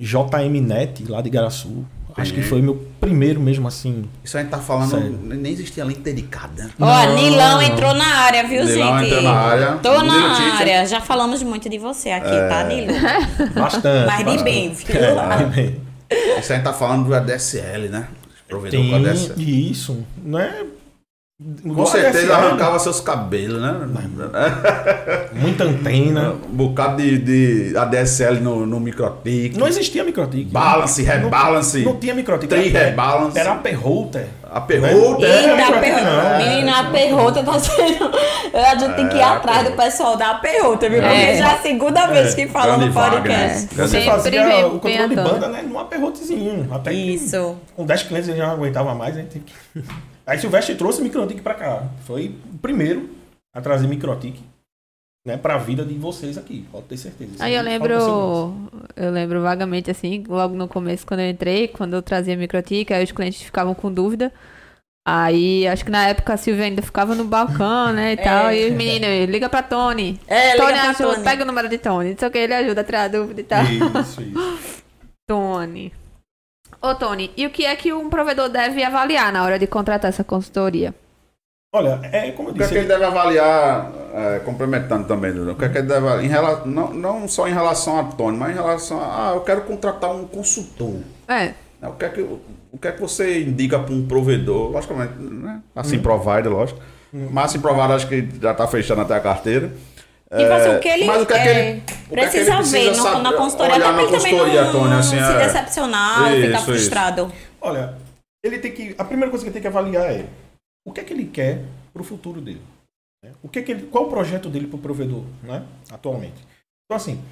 [0.00, 1.84] JM Net, lá de Igaraçu,
[2.16, 4.04] acho que foi meu primeiro mesmo assim.
[4.24, 5.18] Isso a gente tá falando, Sério.
[5.22, 6.70] nem existia link dedicada.
[6.80, 7.14] Ó, Não.
[7.14, 9.06] Nilão entrou na área, viu, Nilão gente?
[9.08, 9.72] entrou na área.
[9.82, 10.86] Tô Nilo na área.
[10.86, 12.92] Já falamos muito de você aqui, tá, Nilo?
[13.54, 14.06] Bastante.
[14.06, 14.96] Mas de bem, viu?
[14.96, 15.80] É, de bem.
[16.38, 18.08] Isso a gente tá falando do ADSL, né?
[18.48, 19.70] Provedor com Tem ADSL.
[19.70, 20.64] isso, não é?
[21.74, 23.74] Com certeza arrancava seus cabelos, né?
[25.34, 26.34] Muita antena.
[26.50, 27.18] Um bocado de,
[27.70, 29.58] de ADSL no, no microtik.
[29.58, 30.50] Não existia microtik.
[30.50, 31.84] Balance, rebalance.
[31.84, 32.48] Não tinha microtik.
[32.48, 33.38] Tri Era- rebalance.
[33.38, 34.26] Era AP router.
[34.50, 35.26] A perrota.
[35.26, 35.40] Né?
[35.40, 36.04] Eita, Não, a perrota.
[36.04, 36.38] não.
[36.46, 38.10] Menina, a perrota tá sendo.
[38.54, 41.00] A gente tem que ir É, atrás do pessoal da perrota, viu?
[41.00, 41.36] Porque É.
[41.38, 43.62] já é a segunda vez que fala Grande no vaga, podcast.
[43.62, 43.68] né?
[43.86, 45.62] Você Sempre fazia o controle de banda, né?
[45.66, 46.68] Num aperrotezinho.
[46.70, 47.56] Até que Isso.
[47.74, 49.24] com 10 clientes ele já não aguentava mais, né?
[49.32, 49.82] Teve que-
[50.26, 51.88] Aí Silvestre trouxe microtik pra cá.
[52.04, 53.10] Foi o primeiro
[53.54, 54.40] a trazer microtik
[55.26, 56.66] né, pra vida de vocês aqui.
[56.70, 57.32] Pode ter certeza.
[57.44, 57.94] Aí eu lembro,
[58.96, 63.04] eu lembro vagamente assim, logo no começo quando eu entrei, quando eu trazia microtik, aí
[63.04, 64.32] os clientes ficavam com dúvida.
[65.06, 68.70] Aí acho que na época a Silvia ainda ficava no balcão, né, e tal, e
[68.70, 70.20] os meninos, liga pra Tony.
[70.28, 71.24] É, liga Tony pra ajuda, Tony.
[71.24, 73.40] pega o número de Tony, não sei o que, ele ajuda a tirar a dúvida
[73.40, 73.64] e tal.
[73.64, 74.82] Isso, isso.
[75.28, 75.92] Tony.
[76.82, 80.08] Ô Tony, e o que é que um provedor deve avaliar na hora de contratar
[80.08, 80.92] essa consultoria?
[81.74, 82.74] Olha, é como eu O que é disse.
[82.74, 86.28] que ele deve avaliar, é, complementando também, o que é que ele deve avaliar, em
[86.28, 89.62] rela- não, não só em relação a Tony, mas em relação a, ah, eu quero
[89.62, 90.96] contratar um consultor.
[91.28, 91.88] É, né?
[91.88, 95.62] O que é que, o que, é que você indica para um provedor, logicamente, né?
[95.74, 96.80] assim provider, lógico,
[97.30, 99.72] mas assim provider acho que já está fechando até a carteira.
[100.38, 102.62] Tipo assim, o que ele, mas o que é que é, ele- o que precisa
[102.62, 105.10] ver no- saber- na consultoria, olhar até pra na ele também consultoria, não, Tony, assim,
[105.10, 105.38] se é.
[105.46, 106.64] decepcionar ou ficar Isso, isso.
[106.64, 107.32] frustrado.
[107.60, 107.98] Olha,
[108.44, 108.94] ele tem que.
[108.96, 110.26] A primeira coisa que ele tem que avaliar é
[110.86, 112.62] o que é que ele quer pro futuro dele.
[113.24, 113.32] né?
[113.42, 115.62] O que é que ele, qual o projeto dele pro provedor, né?
[115.90, 116.34] Atualmente.
[116.86, 117.22] Então, assim,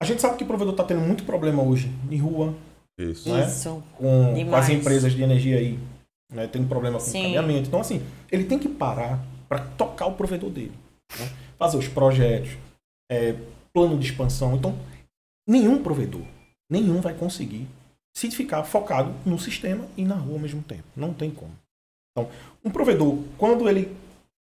[0.00, 2.54] a gente sabe que o provedor está tendo muito problema hoje em rua,
[2.98, 3.28] Isso.
[3.32, 3.44] Né?
[3.46, 3.82] Isso.
[3.96, 5.78] com, com as empresas de energia aí,
[6.32, 6.46] né?
[6.46, 7.22] Tem problema com Sim.
[7.22, 7.68] caminhamento.
[7.68, 10.72] Então, assim, ele tem que parar para tocar o provedor dele.
[11.18, 11.28] né?
[11.58, 12.50] Fazer os projetos,
[13.10, 13.34] é,
[13.72, 14.54] plano de expansão.
[14.54, 14.78] Então,
[15.46, 16.22] nenhum provedor,
[16.70, 17.66] nenhum vai conseguir
[18.16, 20.84] se ficar focado no sistema e na rua ao mesmo tempo.
[20.96, 21.52] Não tem como.
[22.12, 22.30] Então,
[22.64, 23.96] um provedor, quando ele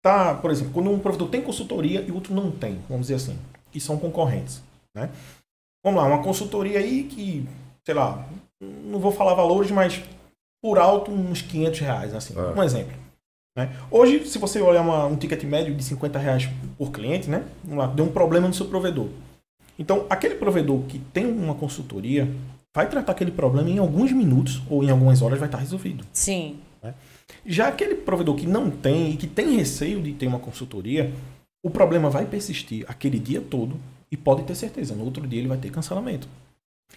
[0.05, 3.16] tá, por exemplo, quando um provedor tem consultoria e o outro não tem, vamos dizer
[3.16, 3.37] assim,
[3.73, 4.62] que são concorrentes,
[4.95, 5.11] né?
[5.85, 7.47] Vamos lá, uma consultoria aí que,
[7.85, 8.25] sei lá,
[8.61, 10.01] não vou falar valores, mas
[10.62, 12.40] por alto uns 500 reais, assim, É.
[12.59, 12.97] um exemplo.
[13.57, 13.75] Né?
[13.90, 17.42] Hoje, se você olhar uma- um ticket médio de 50 reais por cliente, né?
[17.64, 19.09] Vamos lá, deu um problema no seu provedor.
[19.79, 22.29] Então, aquele provedor que tem uma consultoria
[22.75, 26.05] vai tratar aquele problema em alguns minutos ou em algumas horas vai estar resolvido.
[26.12, 26.59] Sim.
[27.45, 31.12] Já aquele provedor que não tem e que tem receio de ter uma consultoria,
[31.64, 33.77] o problema vai persistir aquele dia todo
[34.12, 36.29] e pode ter certeza, no outro dia ele vai ter cancelamento.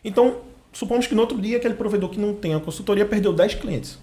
[0.04, 0.38] Então,
[0.72, 3.98] supomos que no outro dia aquele provedor que não tem a consultoria perdeu 10 clientes.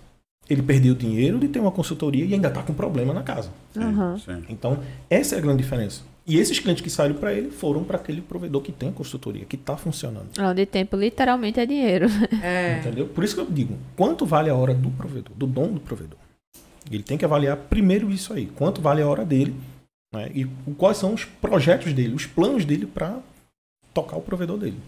[0.48, 3.50] Ele perdeu o dinheiro de ter uma consultoria e ainda está com problema na casa.
[3.72, 4.44] Sim.
[4.48, 4.78] Então,
[5.10, 6.02] essa é a grande diferença.
[6.26, 9.54] E esses clientes que saíram para ele foram para aquele provedor que tem consultoria, que
[9.54, 10.28] está funcionando.
[10.40, 12.06] Onde tempo literalmente é dinheiro.
[12.42, 12.78] É.
[12.80, 13.06] Entendeu?
[13.06, 16.18] Por isso que eu digo, quanto vale a hora do provedor, do dono do provedor?
[16.90, 19.54] Ele tem que avaliar primeiro isso aí, quanto vale a hora dele,
[20.12, 20.30] né?
[20.34, 20.44] E
[20.76, 23.18] quais são os projetos dele, os planos dele para
[23.92, 24.78] tocar o provedor dele.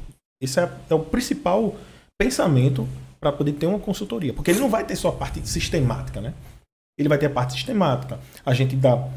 [0.40, 1.77] Esse é, é o principal
[2.21, 2.87] pensamento
[3.20, 6.35] para poder ter uma consultoria, porque ele não vai ter só a parte sistemática, né?
[6.98, 8.18] Ele vai ter a parte sistemática.
[8.44, 9.09] A gente dá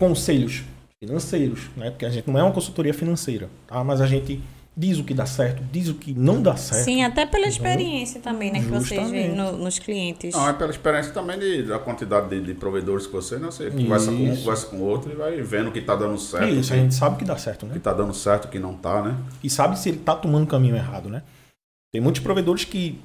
[0.00, 0.62] conselhos
[1.02, 1.90] financeiros, né?
[1.90, 3.82] Porque a gente não é uma consultoria financeira, tá?
[3.84, 4.40] Mas a gente
[4.76, 6.84] diz o que dá certo, diz o que não dá certo.
[6.84, 8.60] Sim, até pela experiência também, né?
[8.60, 10.34] Que vocês veem no- nos clientes.
[10.34, 13.46] Não, é pela experiência também de, da quantidade de, de provedores que você, né?
[13.46, 14.42] Você conversa com um, Isso.
[14.42, 16.48] conversa com o outro e vai vendo o que tá dando certo.
[16.48, 17.74] Isso, a o gente sabe que dá certo, né?
[17.74, 19.16] que tá dando certo, o que não tá, né?
[19.44, 21.22] E sabe se ele tá tomando o caminho errado, né?
[21.92, 22.98] Tem muitos provedores que,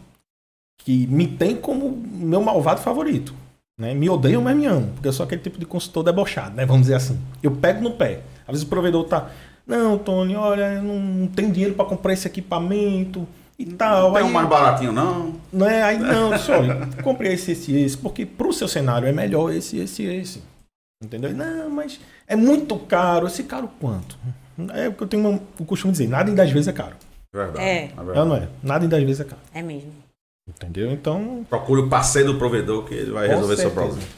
[0.77, 3.33] que me têm como meu malvado favorito.
[3.79, 3.93] Né?
[3.93, 4.89] Me odeiam, mas me amam.
[4.93, 6.65] Porque eu sou aquele tipo de consultor debochado, né?
[6.65, 7.19] Vamos dizer assim.
[7.43, 8.21] Eu pego no pé.
[8.47, 9.29] Às vezes o provedor tá.
[9.67, 13.27] Não, Tony, olha, eu não, não tenho dinheiro para comprar esse equipamento
[13.59, 14.03] e tal.
[14.03, 15.33] Não tem Aí, um mais baratinho, não.
[15.51, 15.83] né?
[15.83, 19.77] Aí não, disse, olha, comprei esse, esse, esse, porque pro seu cenário é melhor esse,
[19.77, 20.41] esse, esse.
[21.03, 21.31] Entendeu?
[21.35, 23.27] Não, mas é muito caro.
[23.27, 24.17] Esse caro quanto?
[24.73, 26.73] É o que eu tenho uma- o costume de dizer, nada em 10 vezes é
[26.73, 26.95] caro.
[27.31, 27.59] Verdade.
[27.63, 27.87] É.
[27.95, 28.17] verdade.
[28.17, 28.47] É ou não é?
[28.63, 29.41] Nada em 10 vezes é caro.
[29.53, 29.91] É mesmo.
[30.47, 30.91] Entendeu?
[30.91, 33.97] Então, Procure o parceiro do provedor que ele vai Com resolver seu certeza.
[33.97, 34.17] problema.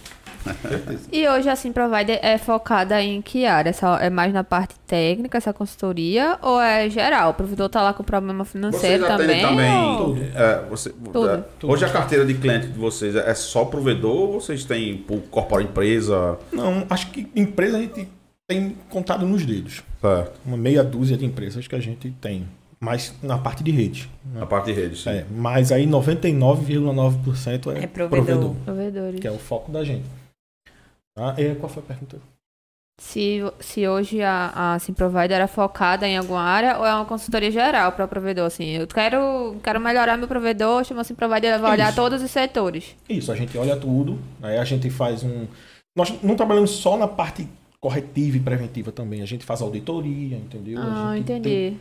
[1.11, 3.73] E hoje a Sim Provider é focada em que área?
[3.73, 7.31] Só- É mais na parte técnica, essa consultoria, ou é geral?
[7.31, 9.41] O provedor tá lá com problema financeiro também?
[9.41, 9.71] também.
[9.75, 11.29] ou- é, você- Tudo.
[11.29, 15.19] é, Hoje a carteira de cliente de vocês é só provedor ou vocês têm por
[15.23, 16.37] corpora empresa?
[16.53, 18.07] não, acho que empresa a gente
[18.47, 19.83] tem contado nos dedos.
[20.01, 20.39] Certo.
[20.45, 22.47] Uma meia dúzia de empresas que a gente tem.
[22.79, 24.09] Mas na parte de rede.
[24.25, 24.39] né?
[24.39, 25.09] Na parte de rede, sim.
[25.09, 28.55] É, mas aí 99,9% é, É provedor.
[28.63, 29.19] Provedores.
[29.19, 30.05] que é o foco da gente.
[31.13, 31.35] Tá?
[31.37, 32.17] E qual foi a pergunta?
[33.01, 37.05] Se, se hoje a, a Sim Provider era focada em alguma área ou é uma
[37.05, 38.45] consultoria geral para o provedor?
[38.45, 41.95] Assim, eu quero, quero melhorar meu provedor, chama Sim Provider, ela vai olhar Isso.
[41.95, 42.95] todos os setores.
[43.07, 45.47] Isso, a gente olha tudo, aí a gente faz um.
[45.95, 47.47] Nós não trabalhamos só na parte
[47.79, 50.79] corretiva e preventiva também, a gente faz auditoria, entendeu?
[50.81, 51.41] Ah, entendi.
[51.49, 51.79] tem-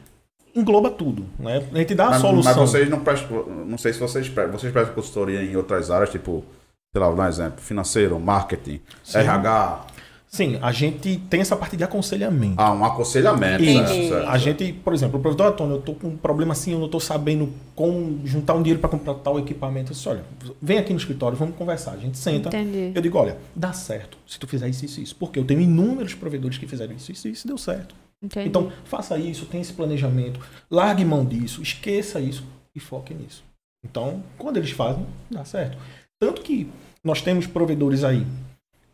[0.55, 1.63] engloba tudo, né?
[1.73, 2.55] A gente dá a Mas, solução.
[2.57, 3.45] mas vocês não prestam.
[3.67, 4.59] Não sei se vocês prestam.
[4.59, 6.45] Vocês prestam consultoria em outras áreas, tipo,
[6.93, 9.19] sei lá, vou dar um exemplo, financeiro, marketing, Sim.
[9.19, 9.87] RH.
[10.31, 12.55] Sim, a gente tem essa parte de aconselhamento.
[12.59, 13.65] Ah, um aconselhamento.
[13.65, 13.79] Isso.
[13.87, 14.29] certo, certo.
[14.29, 16.89] A gente, por exemplo, o provedor Antônio, eu tô com um problema assim, eu não
[16.89, 19.91] tô sabendo como juntar um dinheiro para comprar tal equipamento.
[19.91, 20.23] Eu disse, olha,
[20.61, 21.93] vem aqui no escritório, vamos conversar.
[21.93, 22.49] A gente senta.
[22.51, 22.93] Entendi.
[22.95, 25.17] Eu digo, olha, dá certo se tu fizer isso, isso, isso.
[25.17, 27.95] Porque eu tenho inúmeros provedores que fizeram isso, isso, isso, deu certo.
[28.23, 28.49] Entendi.
[28.49, 33.45] Então, faça isso, tenha esse planejamento, largue mão disso, esqueça isso e foque nisso.
[33.85, 35.79] Então, quando eles fazem, dá certo.
[36.19, 36.69] Tanto que
[37.03, 38.27] nós temos provedores aí,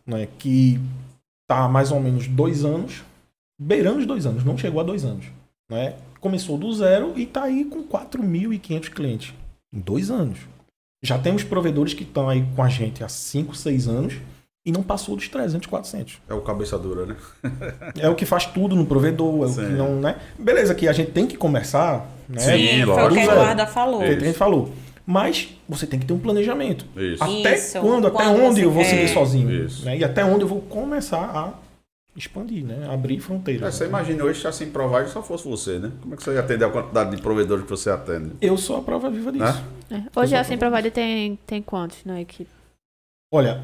[0.06, 0.78] né, que
[1.46, 3.02] tá há mais ou menos dois anos,
[3.58, 5.26] beirando os dois anos, não chegou a dois anos.
[5.70, 5.96] Né?
[6.20, 9.34] Começou do zero e está aí com 4.500 clientes
[9.72, 10.40] em dois anos.
[11.02, 14.14] Já temos provedores que estão aí com a gente há 5, 6 anos
[14.66, 16.18] e não passou dos 300, 400.
[16.28, 17.16] É o cabeça dura, né?
[17.98, 19.66] É o que faz tudo no provedor, é o Sim.
[19.66, 20.16] que não, né?
[20.38, 22.40] Beleza, que a gente tem que começar, né?
[22.40, 23.14] Sim, Sim, foi o lógico.
[23.14, 23.24] que a.
[23.32, 24.00] Eduarda falou.
[24.00, 24.72] Feito que a gente falou.
[25.06, 26.86] Mas você tem que ter um planejamento.
[26.96, 27.22] Isso.
[27.22, 27.78] Até Isso.
[27.78, 28.88] quando, até Quando onde eu vou quer.
[28.88, 29.50] seguir sozinho.
[29.66, 29.84] Isso.
[29.84, 29.98] Né?
[29.98, 31.52] E até onde eu vou começar a
[32.16, 32.88] expandir, né?
[32.90, 33.68] Abrir fronteiras.
[33.68, 35.92] É, você imagina hoje se assim provider só fosse você, né?
[36.00, 38.30] Como é que você ia atender a quantidade de provedores que você atende?
[38.40, 39.62] Eu sou a prova viva disso.
[39.90, 40.06] Né?
[40.14, 40.18] É.
[40.20, 42.48] Hoje a Sim Provider tem, tem quantos na equipe?
[43.30, 43.62] Olha,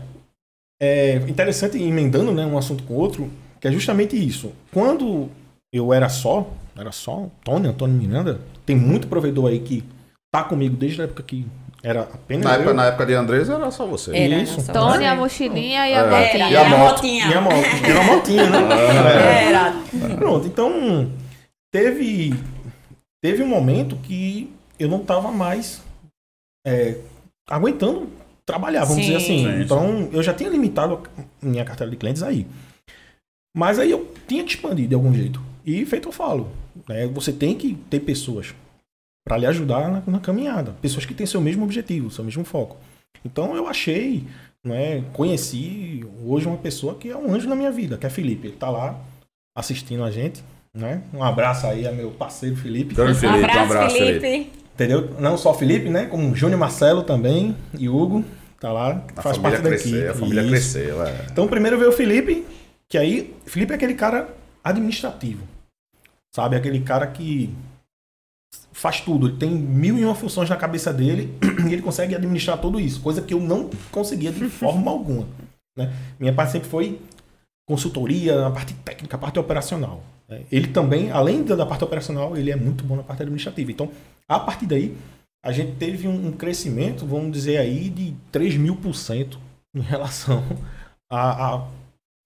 [0.81, 4.53] é interessante emendando né, um assunto com o outro, que é justamente isso.
[4.73, 5.29] Quando
[5.73, 9.85] eu era só, era só Tony, Antônio Miranda, tem muito provedor aí que
[10.33, 11.47] tá comigo desde a época que
[11.83, 12.61] era apenas Na eu.
[12.61, 14.15] época, na época de Andresa era só você.
[14.17, 14.61] Era, Isso.
[14.61, 15.05] só Tony, você.
[15.07, 16.03] a mochilinha e a É.
[16.11, 16.45] botinha.
[16.45, 16.91] Era, E a e a moto?
[16.97, 17.27] motinha.
[17.27, 17.55] E a moto.
[17.87, 18.59] E a motinha, né?
[19.11, 19.45] É.
[19.49, 19.75] Era.
[20.17, 21.11] Pronto, então
[21.73, 22.35] teve
[23.23, 25.83] teve um momento que eu não estava mais
[26.67, 26.97] é,
[27.49, 28.09] aguentando
[28.51, 29.13] trabalhar, vamos Sim.
[29.13, 29.39] dizer assim.
[29.39, 29.63] Sim, sim.
[29.63, 31.01] então, eu já tinha limitado
[31.43, 32.47] a minha carteira de clientes aí.
[33.57, 35.41] Mas aí eu tinha que expandir de algum jeito.
[35.65, 36.49] E feito eu falo,
[36.89, 38.55] né, você tem que ter pessoas
[39.27, 40.75] para lhe ajudar na, na caminhada.
[40.81, 42.77] Pessoas que têm seu mesmo objetivo, seu mesmo foco.
[43.25, 44.25] Então eu achei,
[44.65, 48.49] né, conheci hoje uma pessoa que é um anjo na minha vida, que é Felipe.
[48.49, 48.99] Ele tá lá
[49.57, 50.43] assistindo a gente.
[50.73, 51.03] Né?
[51.13, 52.95] Um abraço aí a meu parceiro Felipe.
[52.95, 54.21] Grande Um Felipe, abraço, um abraço, Felipe.
[54.21, 54.53] Felipe.
[54.75, 55.11] Entendeu?
[55.19, 56.07] Não só Felipe, né?
[56.07, 58.25] Como Júnior Marcelo também e Hugo.
[58.61, 60.07] Tá lá, A faz família parte da crescer, equipe.
[60.09, 60.51] a família Isso.
[60.51, 60.95] crescer.
[60.95, 61.27] é.
[61.33, 62.47] Então primeiro veio o Felipe,
[62.89, 64.29] que aí, Felipe é aquele cara
[64.63, 65.43] administrativo.
[66.35, 66.55] Sabe?
[66.57, 67.53] Aquele cara que
[68.73, 69.29] faz tudo.
[69.29, 71.35] Ele tem mil e uma funções na cabeça dele
[71.69, 73.01] e ele consegue administrar tudo isso.
[73.01, 75.27] Coisa que eu não conseguia de forma alguma.
[75.77, 75.93] Né?
[76.19, 77.01] Minha parte sempre foi
[77.69, 80.03] consultoria, na parte técnica, a parte operacional.
[80.29, 80.43] né?
[80.53, 83.71] Ele também, além da da parte operacional, ele é muito bom na parte administrativa.
[83.71, 83.91] Então,
[84.29, 84.97] a partir daí,
[85.45, 89.39] a gente teve um, um crescimento, vamos dizer aí, de 3 mil por cento
[89.75, 90.43] em relação
[91.11, 91.65] a, a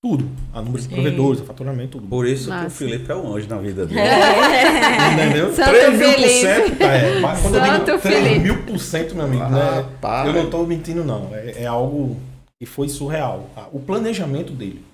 [0.02, 0.28] tudo.
[0.52, 0.94] A número de Sim.
[0.94, 2.08] provedores, a faturamento, tudo.
[2.08, 2.66] Por isso que Massa.
[2.66, 4.00] o Felipe é um anjo na vida dele.
[5.14, 5.54] Entendeu?
[5.54, 6.82] Santo 3 mil por cento.
[6.82, 8.38] É, mas quando eu Santo digo 3 Felipe.
[8.40, 9.48] mil por cento, meu amigo, Ah,
[9.82, 9.86] né?
[10.00, 10.28] para.
[10.28, 11.30] Eu não estou mentindo, não.
[11.34, 12.16] É, é algo
[12.60, 13.48] que foi surreal.
[13.72, 14.84] O planejamento dele.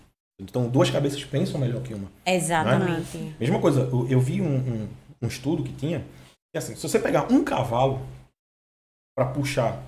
[0.41, 2.07] Então, duas cabeças pensam melhor que uma.
[2.25, 3.35] Exatamente.
[3.39, 4.89] Mesma coisa, eu, eu vi um, um-
[5.23, 6.03] um estudo que tinha,
[6.53, 7.99] que assim, se você pegar um cavalo
[9.17, 9.81] para puxar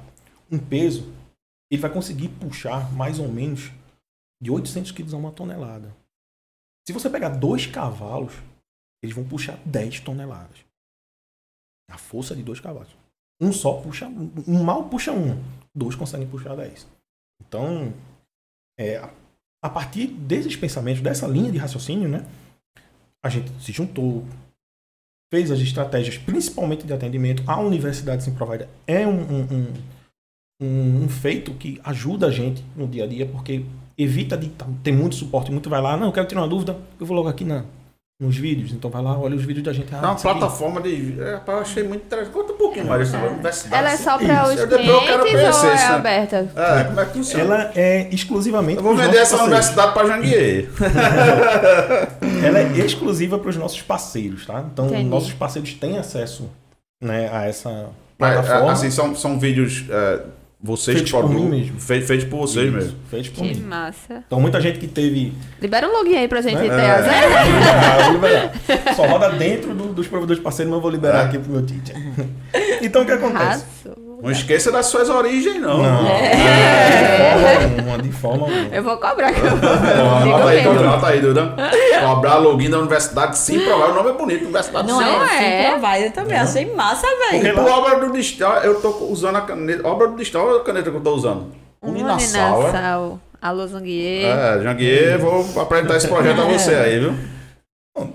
[0.51, 1.13] um peso,
[1.71, 3.71] ele vai conseguir puxar mais ou menos
[4.41, 5.95] de 800 quilos a uma tonelada.
[6.87, 8.33] Se você pegar dois cavalos,
[9.03, 10.65] eles vão puxar 10 toneladas.
[11.91, 12.95] A força de dois cavalos.
[13.41, 15.43] Um só puxa, um mal puxa um,
[15.75, 16.87] dois conseguem puxar 10.
[17.41, 17.93] Então,
[18.79, 19.13] é, a-
[19.65, 22.27] a partir desses pensamentos, dessa linha de raciocínio, né?
[23.25, 24.25] a gente se juntou,
[25.33, 27.43] fez as estratégias, principalmente de atendimento.
[27.47, 29.47] A Universidade Sim Provider é um, um,
[30.63, 33.65] um- um- feito que ajuda a gente no dia a dia, porque
[33.97, 35.51] evita de tá- ter muito suporte.
[35.51, 37.65] Muito vai lá, não, eu quero tirar uma dúvida, eu vou logo aqui na,
[38.23, 38.71] nos vídeos.
[38.73, 39.93] Então vai lá, olha os vídeos da gente.
[39.93, 40.39] É Ah, uma isso aqui.
[40.39, 41.21] plataforma de.
[41.21, 42.33] É, rapaz, eu achei muito interessante.
[42.33, 43.75] Conta um pouquinho mais sobre a universidade.
[43.75, 45.95] Ela é só para os eu depois eu quero clientes ou conhecer é né?
[45.95, 46.51] aberta?
[46.57, 47.43] É, como é que funciona?
[47.55, 48.77] Ela é exclusivamente.
[48.79, 49.47] Eu vou vender essa parceiros.
[49.47, 50.69] universidade pra Janguier.
[52.45, 54.65] Ela é exclusiva para os nossos parceiros, tá?
[54.73, 55.05] Então, Entendi.
[55.09, 56.49] nossos parceiros têm acesso
[57.03, 58.73] né, a essa Mas, plataforma.
[58.73, 59.85] assim, são, são vídeos.
[59.91, 60.21] é,
[60.63, 61.81] vocês Feitos que por mim mesmo.
[61.81, 62.95] Fei- Feitos por vocês Isso, mesmo.
[63.11, 63.61] Feitos por Que mim.
[63.63, 64.23] massa.
[64.27, 66.69] Então, muita gente que teve Libera um login aí pra gente Né?
[66.69, 68.53] ter as Ah, vou liberar.
[68.95, 71.25] Só roda dentro do- dos provedores parceiros, mas eu vou liberar É.
[71.27, 71.97] aqui pro meu teacher.
[72.83, 73.65] Então o que acontece?
[73.87, 74.12] Arrasou.
[74.23, 75.79] Não esqueça das suas origens, não.
[75.83, 76.13] Não, de
[77.43, 78.75] forma alguma, de forma alguma.
[78.77, 79.33] Eu vou cobrar.
[79.33, 81.57] que eu- Anota aí, Duda, anota aí, Duda.
[82.07, 83.91] Cobrar login da universidade sim provar.
[83.91, 85.05] O nome é bonito, Universidade Não, sim.
[85.05, 85.27] Não é?
[85.27, 85.63] é?
[85.65, 86.39] Sim, provider eu também.
[86.39, 87.55] Achei massa, velho.
[87.55, 89.87] por obra do Distal, eu tô usando a caneta.
[89.89, 91.47] Obra do Distal é a caneta que eu tô usando.
[91.83, 92.65] Uninassal, é?
[92.67, 93.21] Uninassal.
[93.41, 94.27] Alô, Zanguier.
[94.37, 97.15] É, Janguier, vou apresentar esse projeto a você aí, viu?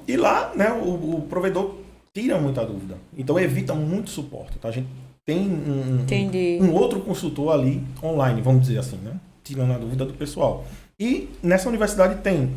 [0.08, 1.76] E lá, né, o, o provedor
[2.14, 2.96] tira muita dúvida.
[3.18, 4.58] Então evita muito suporte.
[4.58, 4.70] Tá?
[4.70, 4.88] A gente
[5.28, 6.06] tem um, um-
[6.62, 9.12] um outro consultor ali online, vamos dizer assim, né?
[9.44, 10.66] Tirando a dúvida do pessoal.
[11.00, 12.54] E nessa universidade tem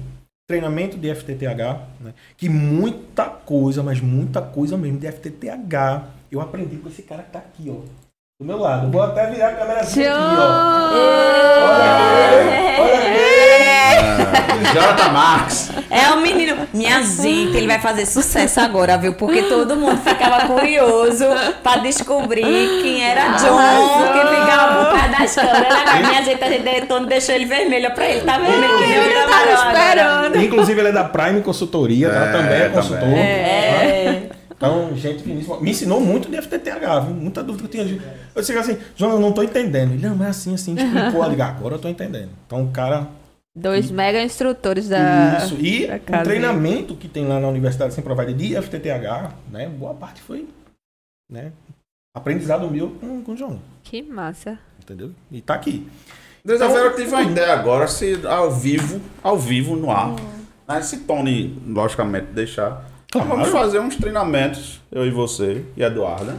[0.49, 2.15] treinamento de FTTH, né?
[2.37, 7.31] que muita coisa, mas muita coisa mesmo de FTTH eu aprendi com esse cara que
[7.33, 7.81] tá aqui, ó.
[8.41, 8.91] Do meu lado.
[8.91, 10.13] Vou até virar a câmera aqui, ó.
[11.63, 13.70] Olha aí, olha
[14.73, 15.71] Jonathan Marques.
[15.91, 16.57] É o menino.
[16.73, 19.15] Minha gente, ele vai fazer sucesso agora, viu?
[19.15, 21.25] Porque todo mundo ficava curioso
[21.63, 22.43] pra descobrir
[22.83, 23.59] quem era John,
[24.13, 26.09] que ficava por trás das câmeras.
[26.09, 28.21] Minha gente, a gente Tony deixou ele vermelho pra ele.
[28.21, 29.69] Tá vermelho que Eu tava agora.
[29.69, 30.43] esperando.
[30.43, 32.27] Inclusive, ele é da Prime Consultoria, tá?
[32.27, 32.71] É, também é também.
[32.71, 33.09] consultor.
[33.09, 34.23] É.
[34.31, 34.37] tá?
[34.57, 35.59] Então, gente finíssima.
[35.61, 37.15] Me ensinou muito de FTTH, viu?
[37.15, 38.01] Muita dúvida que eu tinha.
[38.35, 39.93] Eu disse assim, João, eu não tô entendendo.
[39.95, 41.25] Ele, não, mas é assim, assim, explicou.
[41.25, 42.29] Eu digo, agora eu tô entendendo.
[42.47, 43.09] Então, o cara
[43.57, 45.39] Dois mega instrutores da.
[45.39, 45.57] Isso.
[45.61, 49.69] E da o treinamento que tem lá na Universidade Sem Provider de FTTH, né?
[49.69, 50.49] Boa parte foi
[51.31, 51.53] né,
[52.15, 53.61] aprendizado meu com, com o João.
[53.83, 54.59] Que massa.
[54.81, 55.13] Entendeu?
[55.31, 55.89] E tá aqui.
[56.45, 60.17] Desde-feira eu tive uma ideia agora, se ao vivo, ao vivo, no ar.
[60.67, 62.89] Né, se Tony, logicamente, deixar.
[63.11, 63.29] Claro.
[63.29, 66.37] Vamos fazer uns treinamentos, eu e você e a Eduarda.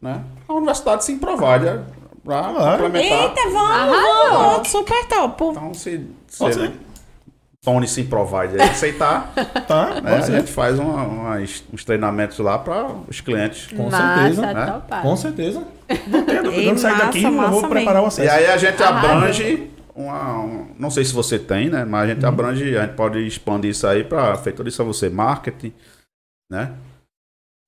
[0.00, 0.22] Né?
[0.48, 1.80] A Universidade se provide
[2.24, 2.42] pra
[2.78, 3.22] complementar.
[3.22, 4.30] Eita, vamos, Arrasou.
[4.52, 4.68] vamos.
[4.68, 5.44] Super top.
[5.44, 6.72] Então, se, se ser.
[7.64, 9.32] Tony se provide aí aceitar,
[9.68, 10.00] Tá?
[10.00, 13.68] né, a gente faz uma- umas- uns treinamentos lá para os clientes.
[13.72, 14.66] Com massa, certeza, né?
[14.66, 15.02] topado.
[15.02, 15.62] Com certeza.
[16.08, 16.60] Não tenho dúvida.
[16.60, 18.30] Ei, Quando sair massa, daqui, eu vou preparar o E acesso.
[18.34, 19.10] aí a gente Arrasou.
[19.10, 21.84] abrange uma, um- não sei se você tem, né?
[21.84, 25.08] Mas a gente abrange, a gente pode expandir isso aí para feito isso a você,
[25.08, 25.72] marketing,
[26.50, 26.72] né?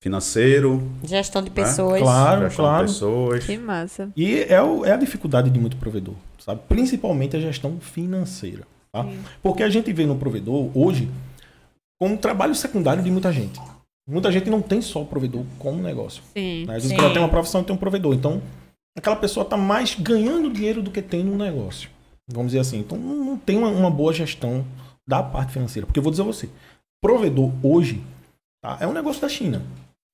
[0.09, 1.55] Financeiro, Gestão de né?
[1.55, 1.99] pessoas.
[1.99, 2.85] Claro, gestão claro.
[2.85, 3.43] de pessoas.
[3.45, 4.11] Que massa.
[4.15, 6.61] E é, o- é a dificuldade de muito provedor, sabe?
[6.69, 8.67] Principalmente a gestão financeira.
[8.91, 9.03] Tá?
[9.41, 11.09] Porque a gente vê no provedor hoje
[11.99, 13.59] como um trabalho secundário de muita gente.
[14.07, 16.21] Muita gente não tem só o provedor como negócio.
[16.37, 16.65] Sim.
[16.67, 16.75] Né?
[16.75, 18.13] Às vezes cara tem uma profissão e tem um provedor.
[18.13, 18.39] Então,
[18.95, 21.89] aquela pessoa está mais ganhando dinheiro do que tem no negócio.
[22.31, 22.77] Vamos dizer assim.
[22.79, 24.63] Então, não não tem uma, uma boa gestão
[25.07, 25.87] da parte financeira.
[25.87, 26.47] Porque eu vou dizer a você,
[27.01, 28.03] provedor hoje
[28.61, 28.77] tá?
[28.79, 29.63] é um negócio da China.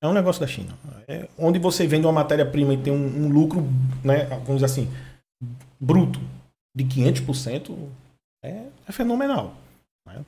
[0.01, 0.73] É um negócio da China.
[1.07, 3.61] É onde você vende uma matéria-prima e tem um, um lucro,
[4.03, 4.89] né, vamos dizer assim,
[5.79, 6.19] bruto
[6.75, 7.75] de 500%,
[8.43, 9.53] é, é fenomenal.
[10.07, 10.23] né?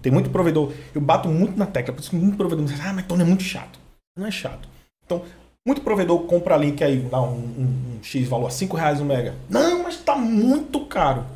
[0.00, 0.72] Tem muito provedor.
[0.94, 3.22] Eu bato muito na tecla, por isso que muito provedor me diz, ah, mas Tony
[3.22, 3.78] é muito chato.
[4.16, 4.68] Não é chato.
[5.04, 5.24] Então,
[5.66, 9.34] muito provedor compra que aí dá um, um- um X valor, 5 reais o mega.
[9.48, 11.26] Não, mas tá muito caro.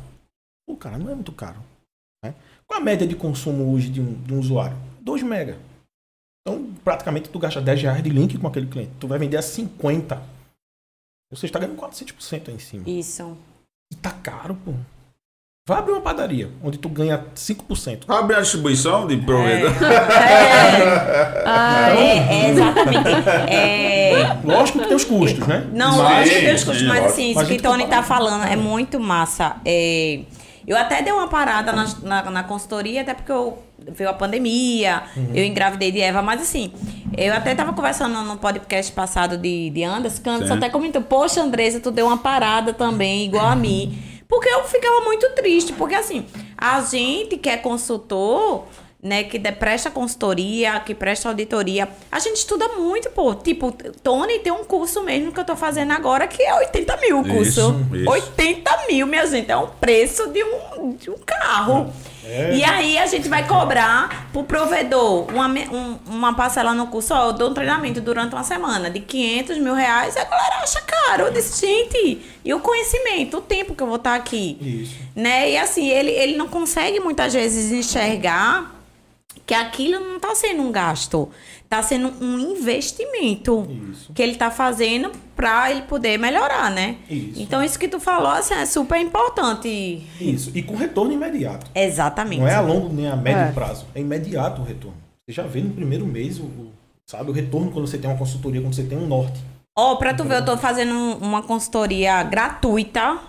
[0.67, 1.57] Pô, cara, não é muito caro.
[2.23, 2.33] né?
[2.65, 4.75] Qual a média de consumo hoje de um, de um usuário?
[5.01, 5.57] 2 mega.
[6.47, 8.91] Então, praticamente, tu gasta 10 reais de link com aquele cliente.
[8.99, 10.21] Tu vai vender a 50.
[11.31, 12.83] Você está ganhando 400% aí em cima.
[12.87, 13.35] Isso.
[13.91, 14.73] E tá caro, pô.
[15.67, 18.03] Vai abrir uma padaria, onde tu ganha 5%.
[18.07, 19.71] Abre a distribuição de provedor.
[21.43, 23.09] Ah, É, é, exatamente.
[23.49, 25.67] É, Lógico que tem os custos, né?
[25.73, 28.01] Não, Mas- lógico que tem os custos, mas assim, isso que gente Tony compara.
[28.03, 29.55] tá falando é muito massa.
[29.65, 30.19] É,
[30.67, 33.57] eu até dei uma parada na, na, na consultoria, até porque eu,
[33.91, 35.03] veio a pandemia,
[35.33, 36.71] eu engravidei de Eva, mas assim,
[37.17, 41.41] eu até tava conversando no podcast passado de, de Anderson, que Anderson até comentou, poxa,
[41.41, 43.97] Andresa, tu deu uma parada também, igual a mim.
[44.27, 46.25] Porque eu ficava muito triste, porque assim,
[46.57, 48.65] a gente que é consultor,
[49.05, 53.35] né, que de- presta consultoria, que presta auditoria, a gente estuda muito, pô.
[53.35, 57.19] Tipo, Tony tem um curso mesmo que eu tô fazendo agora que é 80 mil
[57.19, 57.85] o curso.
[57.91, 58.09] Isso, isso.
[58.09, 61.93] 80 mil, minha gente, é um preço de um, de um carro.
[62.27, 62.55] É.
[62.55, 67.13] E aí a gente vai cobrar pro provedor uma, um- uma parcela no curso.
[67.13, 70.15] Ó, eu dou um treinamento durante uma semana de 500 mil reais.
[70.15, 71.25] E a galera acha caro.
[71.25, 74.57] Eu disse, gente, e o conhecimento, o tempo que eu vou estar aqui?
[74.59, 74.95] Isso.
[75.15, 75.51] né?
[75.51, 78.74] E assim, ele, ele não consegue muitas vezes enxergar
[79.45, 81.29] que aquilo não está sendo um gasto,
[81.63, 84.13] está sendo um investimento Isso.
[84.13, 86.95] que ele está fazendo para ele poder melhorar, né?
[87.09, 87.41] Isso.
[87.41, 90.05] Então isso que tu falou assim, é super importante.
[90.19, 90.51] Isso.
[90.55, 91.69] E com retorno imediato.
[91.75, 92.39] Exatamente.
[92.41, 93.51] Não é a longo nem a médio É.
[93.51, 93.85] prazo.
[93.93, 94.97] É imediato o retorno.
[95.27, 96.49] Você já vê no primeiro mês o,
[97.05, 99.39] sabe, o retorno quando você tem uma consultoria, quando você tem um norte.
[99.77, 103.19] Ó, pra tu ver, eu tô fazendo um- uma consultoria gratuita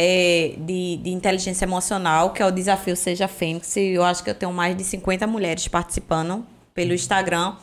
[0.00, 3.74] é, de, de inteligência emocional, que é o Desafio Seja Fênix.
[3.74, 7.56] E Eu acho que eu tenho mais de 50 mulheres participando pelo Instagram.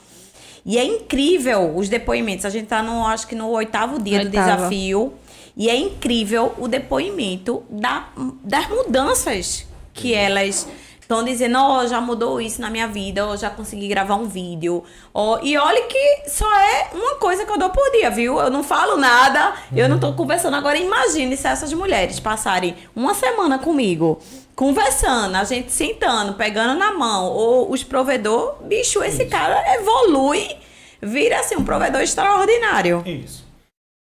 [0.66, 2.44] E é incrível os depoimentos.
[2.44, 5.14] A gente tá no, acho que no oitavo dia do desafio.
[5.56, 8.10] E é incrível o depoimento da,
[8.44, 10.68] das mudanças que elas
[11.06, 14.84] estão dizendo, ó, já mudou isso na minha vida, ou já consegui gravar um vídeo.
[15.14, 18.40] Ó, e olha que só é uma coisa que eu dou por dia, viu?
[18.40, 20.56] Eu não falo nada, eu não tô conversando.
[20.56, 24.20] Agora imagine se essas mulheres passarem uma semana comigo,
[24.56, 30.58] conversando, a gente sentando, pegando na mão, ou os provedor, bicho, esse cara evolui,
[31.00, 33.04] vira assim um provedor extraordinário.
[33.06, 33.46] Isso.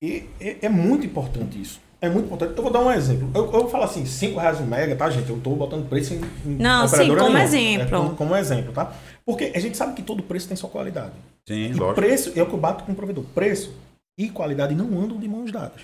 [0.02, 1.80] E é, é muito importante isso.
[2.00, 2.56] É muito importante.
[2.56, 3.28] Eu vou dar um exemplo.
[3.34, 5.28] Eu, eu falo assim, 5 reais o mega, tá, gente?
[5.28, 7.42] Eu tô botando preço em, em Não, sim, como nenhuma.
[7.42, 7.82] exemplo.
[7.86, 8.92] É, como, como exemplo, tá?
[9.26, 11.12] Porque a gente sabe que todo preço tem sua qualidade.
[11.46, 11.94] Sim, E lógico.
[11.94, 13.24] preço é o que eu bato com o provedor.
[13.34, 13.74] Preço
[14.18, 15.82] e qualidade não andam de mãos dadas.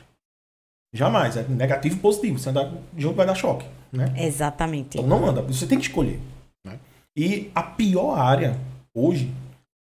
[0.95, 1.37] Jamais.
[1.37, 2.39] É negativo e positivo.
[2.39, 3.67] Se andar junto vai dar choque.
[3.93, 4.13] Né?
[4.17, 4.99] Exatamente.
[4.99, 5.43] Então não anda.
[5.43, 6.21] Você tem que escolher.
[6.65, 6.79] né?
[7.17, 8.57] E a pior área
[8.95, 9.33] hoje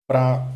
[0.08, 0.46] para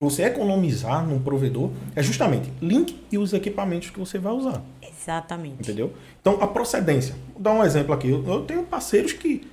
[0.00, 4.60] você economizar num provedor é justamente link e os equipamentos que você vai usar.
[4.82, 5.56] Exatamente.
[5.60, 5.92] Entendeu?
[6.20, 7.14] Então a procedência.
[7.32, 8.10] Vou dar um exemplo aqui.
[8.10, 9.46] Eu, eu tenho parceiros que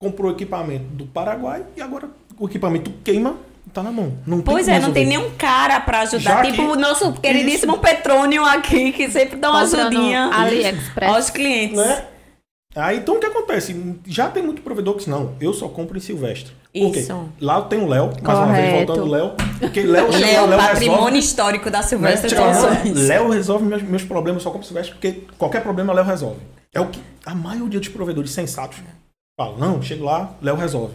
[0.00, 3.36] comprou equipamento do Paraguai e agora o equipamento queima
[3.72, 4.18] tá na mão.
[4.26, 6.20] Não tem Pois é, não tem nenhum cara pra ajudar.
[6.20, 11.10] Já tipo que- o nosso queridíssimo Petrônio aqui, que sempre dá uma Comprando ajudinha AliExpress.
[11.10, 11.76] aos clientes.
[11.76, 12.04] né?
[12.76, 13.96] Aí então o que acontece?
[14.06, 16.52] Já tem muito provedor que diz, não, eu só compro em Silvestre.
[16.74, 17.00] Por quê?
[17.00, 17.28] Isso.
[17.40, 18.86] Lá tem o Léo, mais uma vez Correto.
[18.86, 19.32] voltando o Léo.
[19.58, 21.18] Porque Léo lá, Léo, Léo patrimônio resolve.
[21.18, 22.54] histórico da Silvestre né?
[22.54, 23.08] Soluções.
[23.08, 26.40] Léo resolve meus, meus problemas, só compro Silvestre, porque qualquer problema Léo resolve.
[26.74, 28.76] É o que a maioria dos provedores sensatos
[29.38, 30.94] falam, não, chego lá, Léo resolve.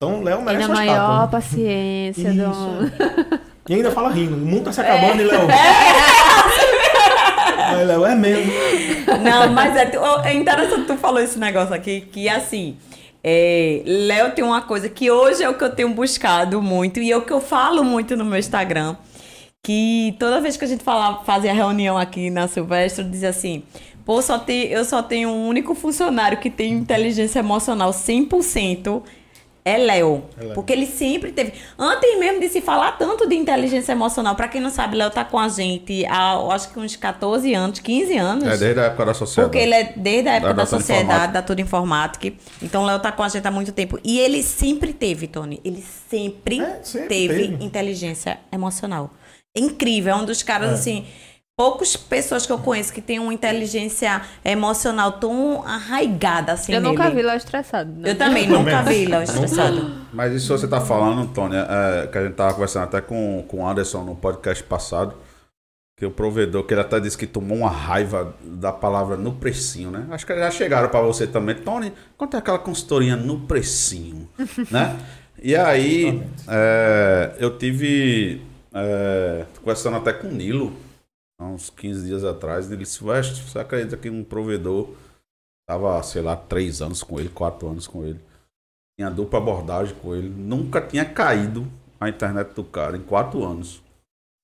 [0.00, 0.94] Então Léo merece uma maior
[1.24, 1.26] estátua.
[1.28, 2.92] paciência do...
[3.68, 4.88] E ainda fala rindo, o mundo tá se É.
[4.88, 5.40] acabando e Léo.
[5.42, 5.48] Aí
[7.84, 8.52] Léo, é mesmo.
[9.22, 9.90] Não, mas é,
[10.24, 12.76] é interessante tu falou esse negócio aqui, que assim,
[13.22, 17.10] é, Léo tem uma coisa que hoje é o que eu tenho buscado muito e
[17.10, 18.96] é o que eu falo muito no meu Instagram,
[19.62, 23.62] que toda vez que a gente fala, fazia reunião aqui na Silvestre, dizia assim,
[24.04, 29.02] pô, só tem, eu só tenho um único funcionário que tem inteligência emocional 100%,
[29.68, 30.24] é Léo.
[30.40, 30.54] É Léo.
[30.54, 31.52] Porque ele sempre teve.
[31.78, 35.24] Antes mesmo de se falar tanto de inteligência emocional, pra quem não sabe, Léo tá
[35.24, 38.44] com a gente há, acho que uns 14 anos, 15 anos.
[38.44, 39.50] É desde a época da sociedade.
[39.50, 41.32] Porque ele é desde a época Da- da, sociedade, Informática.
[41.32, 42.32] da Tudo Informática.
[42.62, 43.98] Então, o Léo tá com a gente há muito tempo.
[44.04, 45.60] E ele sempre teve, Tony.
[45.64, 47.64] Ele sempre, É, sempre teve, teve.
[47.64, 49.10] inteligência emocional.
[49.56, 50.12] É incrível.
[50.12, 50.74] É um dos caras, É.
[50.74, 51.04] assim.
[51.58, 56.72] Poucas pessoas que eu conheço que têm uma inteligência emocional tão arraigada assim.
[56.72, 57.16] Eu nunca nele.
[57.16, 57.90] vi Léo estressado.
[57.90, 58.10] né?
[58.10, 59.90] Eu também Eu nunca vi Léo estressado.
[60.12, 63.56] Mas isso você tá falando, Tony, é, que a gente tava conversando até com, com
[63.56, 65.16] o Anderson no podcast passado,
[65.96, 69.90] que o provedor, que ele até disse que tomou uma raiva da palavra no precinho,
[69.90, 70.06] né?
[70.12, 71.56] Acho que já chegaram pra você também.
[71.56, 74.28] Tony, quanto é aquela consultoria no precinho,
[74.70, 74.96] né?
[75.42, 78.42] E aí, é, eu tive
[78.72, 80.72] é, conversando até com o Nilo,
[81.40, 84.90] há uns 15 dias atrás, ele disse, West, você acredita que um provedor
[85.68, 88.20] tava, sei lá, três anos com ele, quatro anos com ele
[88.98, 90.28] tinha dupla abordagem com ele.
[90.28, 91.66] Nunca tinha caído
[92.00, 93.80] a internet do cara em quatro anos.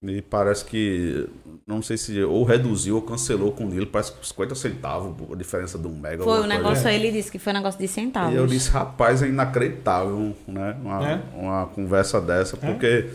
[0.07, 1.29] E parece que,
[1.67, 5.79] não sei se ou reduziu ou cancelou com ele, parece que 50 centavos a diferença
[5.79, 6.23] de um mega.
[6.23, 6.69] Foi o alguma coisa.
[6.69, 8.33] negócio, ele disse que foi um negócio de centavos.
[8.35, 10.77] E eu disse, rapaz, é inacreditável, né?
[10.83, 11.23] Uma, É.
[11.35, 13.11] uma conversa dessa, porque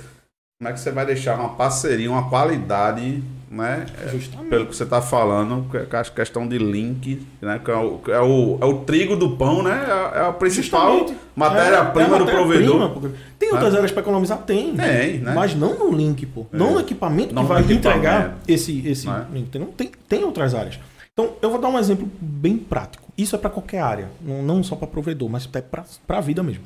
[0.59, 3.85] como é que você vai deixar uma parceria, uma qualidade, né?
[4.11, 4.49] Justamente.
[4.49, 7.59] Pelo que você está falando, é a questão de link, né?
[7.63, 9.85] Que é o, é o, é o trigo do pão, né?
[9.87, 11.19] É, é a principal Justamente.
[11.35, 12.93] matéria-prima É, é do provedor.
[12.93, 14.37] porque Tem outras áreas para economizar?
[14.43, 14.75] Tem.
[14.75, 15.33] Tem, né?
[15.33, 16.45] Mas não no link, pô.
[16.51, 19.25] Não no equipamento Não que vai entregar esse, esse Não é?
[19.33, 19.49] link.
[19.75, 20.79] Tem, tem outras áreas.
[21.11, 23.03] Então, eu vou dar um exemplo bem prático.
[23.17, 24.09] Isso é para qualquer área.
[24.21, 25.83] Não, não só para provedor, mas até para
[26.17, 26.63] a vida mesmo.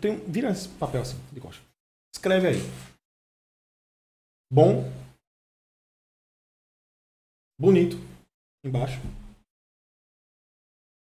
[0.00, 1.60] Tem, vira esse papel assim, de costa.
[2.14, 2.62] Escreve aí.
[4.52, 4.88] Bom.
[7.60, 7.96] Bonito.
[8.64, 9.00] Embaixo.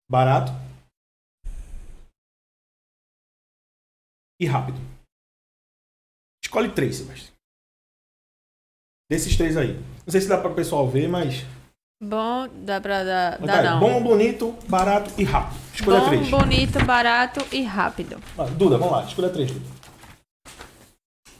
[0.10, 0.52] Barato.
[4.40, 4.80] E rápido.
[6.44, 7.36] Escolhe três, Sebastião.
[9.10, 9.74] Desses três aí.
[10.06, 11.44] Não sei se dá para o pessoal ver, mas.
[12.02, 13.38] Bom, dá pra dar.
[13.40, 13.80] Dá tá não.
[13.80, 15.60] Bom, bonito, barato e rápido.
[15.74, 16.30] Escolha Bom, três.
[16.30, 18.18] bonito, barato e rápido.
[18.58, 19.04] Duda, vamos lá.
[19.06, 19.66] Escolha três, Duda.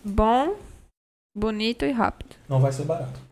[0.04, 0.60] Bom,
[1.36, 2.36] bonito e rápido.
[2.50, 3.29] Não vai ser barato.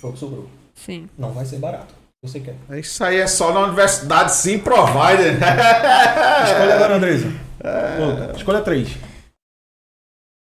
[0.00, 0.50] Foi o que sobrou.
[0.74, 1.08] Sim.
[1.16, 1.94] Não vai ser barato.
[2.22, 2.56] Você quer.
[2.78, 5.34] Isso aí é só na Universidade Sim Provider.
[5.34, 7.26] Escolhe agora, Andresa.
[8.00, 8.36] Outra.
[8.36, 8.88] Escolha três.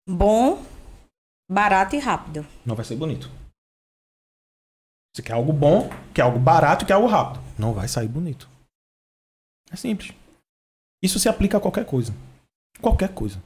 [0.08, 0.64] Bom,
[1.50, 2.46] barato e rápido.
[2.66, 3.30] Não vai ser bonito.
[5.14, 7.44] Você quer algo bom, quer algo barato, quer algo rápido.
[7.58, 8.50] Não vai sair bonito.
[9.72, 10.14] É simples.
[11.02, 12.14] Isso se aplica a qualquer coisa.
[12.82, 13.42] Qualquer coisa.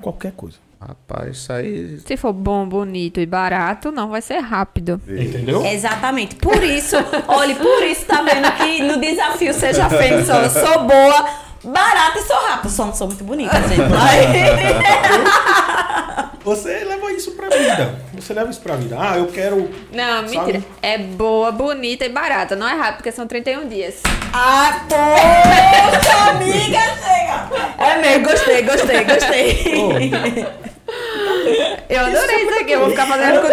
[0.00, 0.58] Qualquer coisa.
[0.80, 2.00] Rapaz, isso aí.
[2.06, 4.98] Se for bom, bonito e barato, não vai ser rápido.
[5.06, 5.64] Entendeu?
[5.66, 6.36] Exatamente.
[6.36, 6.96] Por isso,
[7.28, 11.28] olhe, por isso tá vendo que no desafio Seja Fênix, eu sou boa,
[11.64, 12.68] barata e sou rápida.
[12.70, 13.80] Só não sou muito bonita, gente.
[16.44, 17.94] Você leva isso pra vida.
[18.14, 18.96] Você leva isso pra vida.
[18.98, 19.70] Ah, eu quero.
[19.92, 20.36] Não, Sabe?
[20.36, 20.64] mentira.
[20.80, 22.56] É boa, bonita e barata.
[22.56, 24.00] Não é rápido, porque são 31 dias.
[24.32, 27.50] ah, poxa, amiga, chega.
[27.78, 30.46] É mesmo, gostei, gostei, gostei.
[31.88, 32.72] Eu adorei isso aqui.
[32.72, 33.52] Eu vou ficar fazendo quando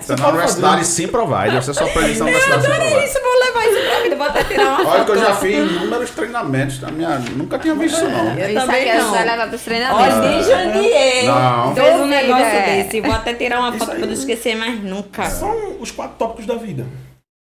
[0.00, 1.62] Você é na Universidade Sim Provider.
[1.62, 4.16] Você só isso na Universidade Sim Adorei isso, vou levar isso pra vida.
[4.16, 7.18] Vou até tirar uma Olha que eu já fiz inúmeros treinamentos na minha.
[7.18, 8.34] Nunca tinha visto isso, não.
[8.38, 9.10] Eu Isso também aqui não.
[9.10, 10.14] você vai levar pros treinamentos.
[10.18, 11.24] Olha, de Janier.
[11.26, 11.74] Não.
[11.74, 13.00] Fez um negócio desse.
[13.00, 13.98] Vou até tirar uma Isso foto aí.
[13.98, 15.24] pra não esquecer, mas nunca.
[15.30, 16.86] São os quatro tópicos da vida.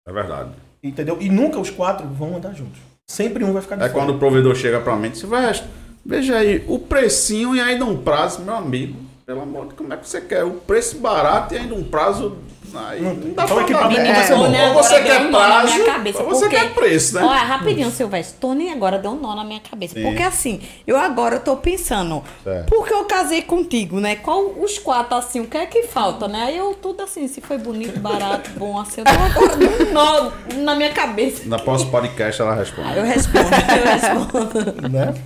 [0.07, 0.49] É verdade.
[0.83, 1.17] Entendeu?
[1.19, 2.79] E nunca os quatro vão andar juntos.
[3.07, 3.99] Sempre um vai ficar de É fora.
[4.05, 5.65] quando o provedor chega pra mim e diz, Veste,
[6.05, 8.97] veja aí, o precinho e ainda um prazo, meu amigo.
[9.25, 10.43] Pelo amor de Deus, como é que você quer?
[10.43, 12.37] O preço barato e ainda um prazo.
[12.77, 14.41] Aí, não dá Então, pra equipamento ser bom.
[14.41, 17.23] ou Agora você quer prazo, minha cabeça, ou você porque- quer preço, né?
[17.23, 18.37] Olha, rapidinho, Silvestre.
[18.37, 19.93] Tony agora deu um nó na minha cabeça.
[19.93, 20.03] Sim.
[20.03, 22.69] Porque assim, eu agora tô pensando, Certo.
[22.69, 24.17] porque eu casei contigo, né?
[24.17, 26.43] Qual os quatro, assim, o que é que falta, né?
[26.47, 29.93] Aí eu tudo assim, se foi bonito, barato, bom, assim, eu tô agora deu um
[29.93, 30.31] nó
[30.65, 31.43] na minha cabeça.
[31.45, 32.95] Na próximo podcast ela responde.
[32.97, 34.89] Eu respondo, eu respondo.
[34.89, 35.13] né?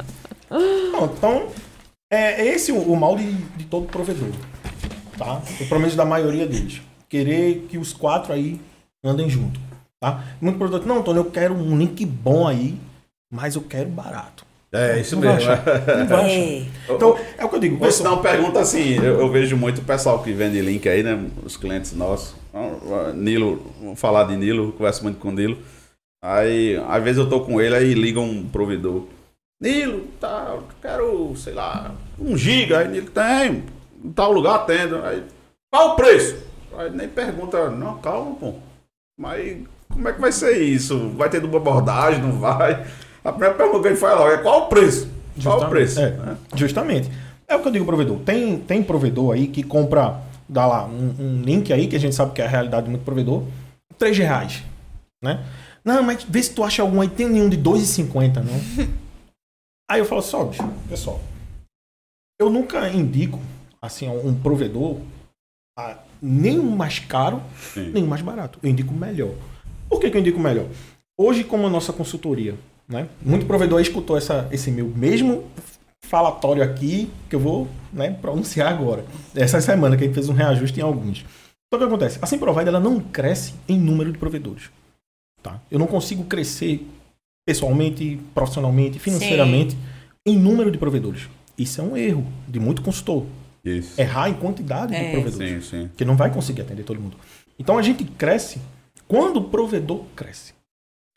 [0.49, 1.47] Bom, então,
[2.11, 4.29] é esse o, o mal de, de todo provedor.
[5.17, 5.41] Tá?
[5.59, 6.81] Ou pelo menos da maioria deles.
[7.07, 8.59] Querer que os quatro aí
[9.03, 9.59] andem junto.
[9.99, 10.23] Tá?
[10.39, 12.77] Muito provedor, não, Tony, eu quero um link bom aí,
[13.31, 14.45] mas eu quero barato.
[14.71, 15.49] É, isso Não mesmo.
[16.09, 16.19] Não.
[16.19, 16.65] É.
[16.89, 17.77] Então, é o que eu digo.
[17.77, 21.01] Você pessoal, não pergunta assim, eu, eu vejo muito o pessoal que vende link aí,
[21.01, 21.19] né?
[21.43, 22.35] Os clientes nossos.
[22.53, 25.57] Ah, Nilo, vamos falar de Nilo, converso muito com o Nilo.
[26.23, 29.05] Aí, às vezes eu tô com ele, aí liga um provedor.
[29.61, 32.79] Nilo, tá, eu quero, sei lá, um giga.
[32.79, 33.63] Aí Nilo tem,
[34.03, 35.03] em tal lugar tendo.
[35.03, 35.23] Aí,
[35.71, 36.37] qual o preço?
[36.77, 38.53] Aí nem pergunta, não, calma, pô.
[39.19, 39.57] Mas
[39.89, 41.09] como é que vai ser isso?
[41.17, 42.85] Vai ter dupla abordagem, não vai?
[43.23, 45.09] A primeira pergunta que ele faz logo é qual o preço?
[45.43, 45.69] Qual o Justamente.
[45.69, 45.99] preço?
[45.99, 46.37] É, né?
[46.55, 47.11] Justamente.
[47.45, 48.19] É o que eu digo, provedor.
[48.19, 52.15] Tem, tem provedor aí que compra, dá lá um, um link aí, que a gente
[52.15, 53.43] sabe que é a realidade de muito provedor,
[53.97, 54.63] 3 reais.
[55.21, 55.43] Né?
[55.83, 57.09] Não, mas vê se tu acha algum aí.
[57.09, 58.87] Tem nenhum de 2,50, não.
[59.89, 61.19] aí eu falo assim, ó, bicho, pessoal.
[62.39, 63.39] Eu nunca indico,
[63.81, 64.97] assim, um provedor
[65.77, 67.91] a nem um mais caro, Sim.
[67.91, 68.59] nem um mais barato.
[68.61, 69.33] Eu indico o melhor.
[69.89, 70.67] Por que, que eu indico o melhor?
[71.17, 72.55] Hoje, como a nossa consultoria,
[72.87, 73.07] né?
[73.21, 75.49] Muito provedor escutou essa, esse meu mesmo
[76.01, 79.05] falatório aqui, que eu vou né, pronunciar agora.
[79.35, 81.25] Essa semana que a gente fez um reajuste em alguns.
[81.67, 82.19] Então o que acontece?
[82.21, 84.69] A Simprovider ela não cresce em número de provedores.
[85.41, 85.59] Tá?
[85.69, 86.85] Eu não consigo crescer
[87.53, 89.75] pessoalmente, profissionalmente, financeiramente
[90.23, 91.23] em número de provedores.
[91.57, 93.25] Isso é um erro de muito consultor.
[93.65, 93.99] Isso.
[93.99, 95.11] Errar em quantidade de É.
[95.11, 95.65] provedores.
[95.65, 95.87] Sim, sim.
[95.87, 97.17] Porque não vai conseguir atender todo mundo.
[97.57, 98.59] Então a gente cresce
[99.07, 100.53] quando o provedor cresce.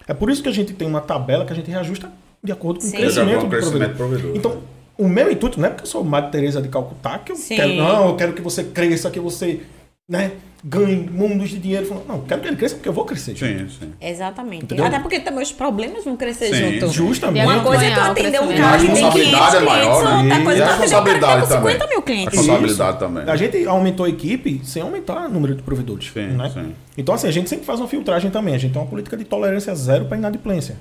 [0.08, 2.10] É por isso que a gente tem uma tabela que a gente reajusta
[2.42, 2.96] de acordo com Sim.
[2.96, 4.30] o crescimento Com do o crescimento provedor.
[4.30, 4.36] do provedor.
[4.36, 4.62] Então,
[4.96, 7.56] o meu intuito não é porque eu sou Madre Teresa de Calcutá que eu Sim.
[7.56, 9.60] quero, não, eu quero que você cresça, que você
[10.08, 10.32] né,
[10.64, 12.02] ganhe mundos de dinheiro.
[12.06, 13.36] Não, eu quero que ele cresça porque eu vou crescer.
[13.36, 13.92] Sim, sim.
[14.00, 14.64] Exatamente.
[14.64, 14.84] Entendeu?
[14.84, 16.92] Até porque também os problemas vão crescer Sim, junto.
[16.92, 17.44] Justamente.
[17.46, 19.94] Uma coisa é tu atender um cara que E a tem 500 responsabilidade é maior,
[19.94, 21.88] outra E coisa a é tu atender um cara que responsabilidade tem 50 também.
[21.88, 22.34] mil A clientes.
[22.38, 23.24] responsabilidade também.
[23.30, 26.10] A gente aumentou a equipe sem aumentar o número de provedores.
[26.12, 26.50] Sim, né?
[26.52, 26.74] sim.
[26.98, 28.54] Então, assim, a gente sempre faz uma filtragem também.
[28.54, 30.76] A gente tem uma política de tolerância zero para inadimplência.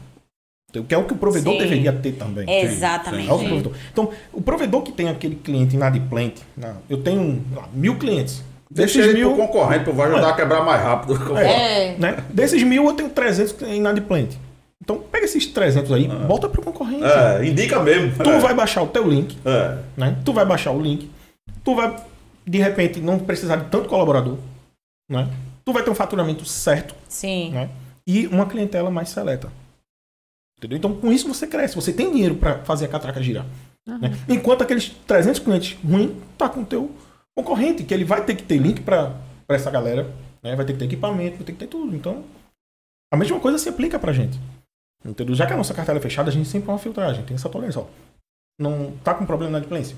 [0.69, 1.59] Então, Que é o que o provedor Sim.
[1.59, 2.49] deveria ter também.
[2.49, 3.29] Exatamente.
[3.29, 3.73] É o provedor.
[3.91, 6.41] Então, o provedor que tem aquele cliente inadimplente,
[6.89, 8.41] eu tenho lá, mil clientes.
[8.73, 11.37] Deixa Desses ele mil, pro concorrente, pro vai ajudar a quebrar mais rápido.
[11.37, 11.97] É.
[11.97, 12.23] né?
[12.29, 14.39] Desses mil, eu tenho 300 que é inadimplente.
[14.81, 17.03] Então, pega esses 300 aí, bota pro concorrente.
[17.03, 18.23] É, indica mesmo.
[18.23, 18.39] Tu é.
[18.39, 19.77] vai baixar o teu link, É.
[19.97, 20.17] né?
[20.23, 21.11] Tu vai baixar o link.
[21.63, 21.95] Tu vai,
[22.47, 24.37] de repente, não precisar de tanto colaborador,
[25.09, 25.27] né?
[25.65, 27.51] Tu vai ter um faturamento certo, Sim.
[27.51, 27.69] né?
[28.07, 29.51] E uma clientela mais seleta.
[30.57, 30.77] Entendeu?
[30.77, 31.75] Então, com isso você cresce.
[31.75, 33.45] Você tem dinheiro para fazer a catraca girar.
[33.85, 34.11] né?
[34.29, 36.91] Enquanto aqueles 300 clientes ruins tá com o teu
[37.37, 39.15] concorrente, que ele vai ter que ter link para
[39.47, 40.03] essa galera,
[40.43, 40.55] né?
[40.55, 41.95] vai ter que ter equipamento, vai ter que ter tudo.
[41.95, 42.23] Então,
[43.11, 44.39] a mesma coisa se aplica pra gente.
[45.03, 45.35] Entendeu?
[45.35, 47.49] Já que a nossa cartela é fechada, a gente sempre tem uma filtragem, tem essa
[47.49, 47.81] tolerância.
[47.81, 47.85] Ó.
[48.59, 49.95] Não tá com problema na adimplência.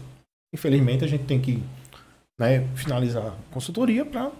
[0.54, 1.62] Infelizmente, a gente tem que
[2.40, 4.32] né, finalizar a consultoria para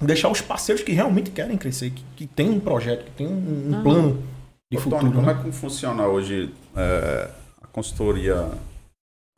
[0.00, 3.68] deixar os parceiros que realmente querem crescer, que, que tem um projeto, que tem um,
[3.78, 4.22] um plano
[4.70, 5.02] de Ô, futuro.
[5.02, 5.32] Tony, como né?
[5.32, 7.30] é que funciona hoje é,
[7.62, 8.50] a consultoria?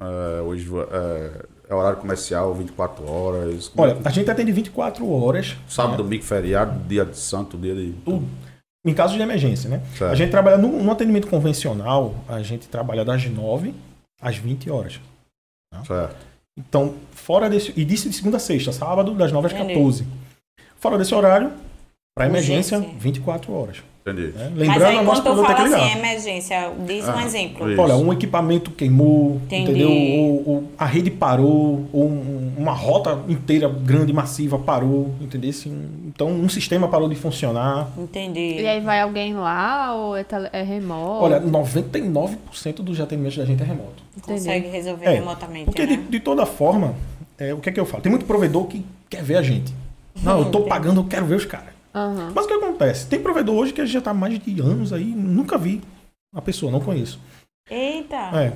[0.01, 3.69] é, hoje é, é horário comercial, 24 horas.
[3.69, 7.57] como Olha, é que- a gente atende 24 horas, sábado, domingo, feriado, dia de santo,
[7.57, 7.93] dia de.
[8.05, 8.27] tudo,
[8.87, 9.83] em caso de emergência, né?
[9.97, 10.13] Certo.
[10.13, 13.75] A gente trabalha no, no atendimento convencional, a gente trabalha das 9
[14.21, 15.01] às 20 horas.
[15.87, 16.17] Certo.
[16.57, 17.73] Então, fora desse.
[17.77, 19.73] E disso de segunda a sexta, sábado, das 9 às Entendi.
[19.75, 20.07] 14.
[20.79, 21.51] Fora desse horário,
[22.15, 22.99] para emergência, Urgência.
[23.01, 23.83] 24 horas.
[24.07, 24.33] Entendi.
[24.37, 24.51] né?
[24.51, 25.99] Mas Lembrando, aí a nossa quando tu é fala que assim, ligar.
[25.99, 27.71] emergência, diz um Ah, exemplo.
[27.73, 27.81] isso.
[27.81, 29.63] Olha, um equipamento queimou, Entendi.
[29.71, 29.91] entendeu?
[29.91, 35.49] Ou, ou a rede parou, ou um- uma rota inteira grande, massiva parou, entendeu?
[35.51, 37.89] Assim, Então, um sistema parou de funcionar.
[37.99, 38.61] Entendi.
[38.61, 41.25] E aí vai alguém lá ou é, tele- é remoto?
[41.25, 44.03] Olha, 99% dos atendimentos da gente é remoto.
[44.23, 46.05] Consegue resolver É, remotamente, Porque de, né?
[46.09, 46.95] de toda forma,
[47.39, 48.03] é, o que é que eu falo?
[48.03, 49.75] Tem muito provedor que quer ver a gente.
[50.23, 51.74] Não, eu tô pagando, eu quero ver os caras.
[52.35, 53.07] Mas o que acontece?
[53.07, 55.81] Tem provedor hoje que já tá há mais de anos aí, nunca vi
[56.35, 57.21] a pessoa, não conheço.
[57.71, 58.17] Eita.
[58.37, 58.53] É.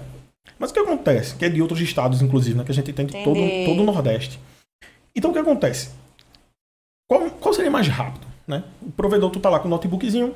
[0.59, 1.36] Mas o que acontece?
[1.36, 2.64] Que é de outros estados, inclusive, né?
[2.64, 4.41] Que a gente tem de todo, todo o Nordeste.
[5.14, 5.91] Então o que acontece?
[7.09, 8.26] Qual, qual seria mais rápido?
[8.47, 8.64] Né?
[8.82, 10.34] O provedor, tu tá lá com o notebookzinho,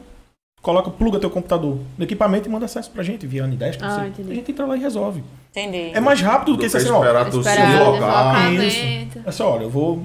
[0.61, 3.81] coloca, pluga teu computador no equipamento e manda acesso pra gente via Anidesk.
[3.83, 4.31] Ah, entendi.
[4.31, 5.25] A gente entra lá e resolve.
[5.51, 5.91] Entendi.
[5.95, 6.99] É mais rápido do, Do que que você assim, ó.
[7.01, 8.51] esperar tu se Esperar deslocar.
[8.51, 9.23] deslocamento.
[9.27, 10.05] É só, olha, eu vou.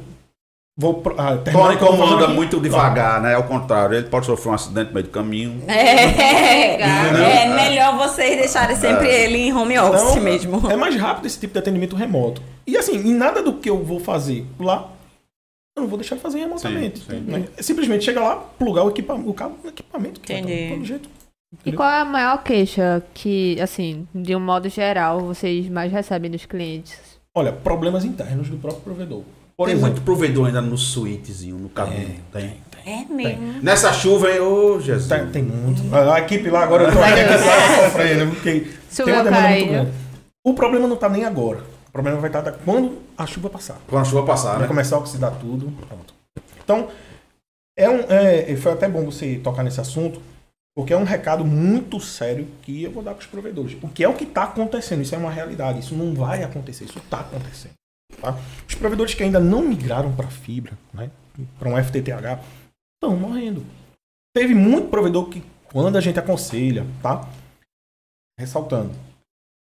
[0.80, 2.34] Vou pro- ah, Tony comanda aqui.
[2.34, 3.34] muito devagar, né?
[3.34, 5.63] Ao contrário, ele pode sofrer um acidente no meio do caminho.
[5.67, 6.78] É,
[7.11, 7.30] Legal.
[7.30, 10.69] é melhor vocês deixarem sempre ele em home office Então, mesmo.
[10.71, 12.41] É mais rápido esse tipo de atendimento remoto.
[12.65, 14.91] E assim, em nada do que eu vou fazer lá,
[15.75, 16.99] eu não vou deixar de fazer remotamente.
[16.99, 17.19] Sim, sim.
[17.21, 17.45] né?
[17.57, 20.19] É Simplesmente chega lá, plugar o, equipa o cabo no equipamento.
[20.19, 20.69] Que Entendi.
[20.69, 21.09] Tá, todo jeito.
[21.65, 26.30] E qual é a maior queixa que, assim, de um modo geral, vocês mais recebem
[26.30, 26.99] dos clientes?
[27.36, 29.23] Olha, problemas internos do próprio provedor.
[29.58, 32.20] Por Tem exemplo, muito provedor ainda no suítezinho, no caminho.
[32.32, 32.62] Tem.
[32.86, 33.62] É mesmo.
[33.62, 34.39] Nessa chuva, hein?
[34.39, 35.10] Ô, Jesus.
[35.10, 35.93] tem, tem muito.
[35.93, 39.91] A, a equipe lá agora, eu tô aqui, sofrendo, porque tem uma demanda muito grande.
[40.45, 41.64] O problema não tá nem agora.
[41.88, 43.78] O problema vai estar tá quando a chuva passar.
[43.88, 44.68] Quando a chuva passar, Vai né?
[44.68, 45.74] começar a oxidar tudo.
[45.88, 46.14] Pronto.
[46.64, 46.89] Então,
[47.76, 50.22] é um, é, foi até bom você tocar nesse assunto,
[50.76, 53.76] porque é um recado muito sério que eu vou dar para os provedores.
[53.82, 55.01] O que é o que está acontecendo?
[55.01, 55.80] Isso é uma realidade.
[55.80, 56.86] Isso não vai acontecer.
[56.86, 57.74] Isso está acontecendo.
[58.22, 58.38] Tá?
[58.68, 61.10] Os provedores que ainda não migraram para fibra, né,
[61.60, 62.41] para um FTTH,
[62.95, 63.66] estão morrendo.
[64.36, 67.28] Teve muito provedor que, quando a gente aconselha, tá?
[68.39, 68.91] ressaltando,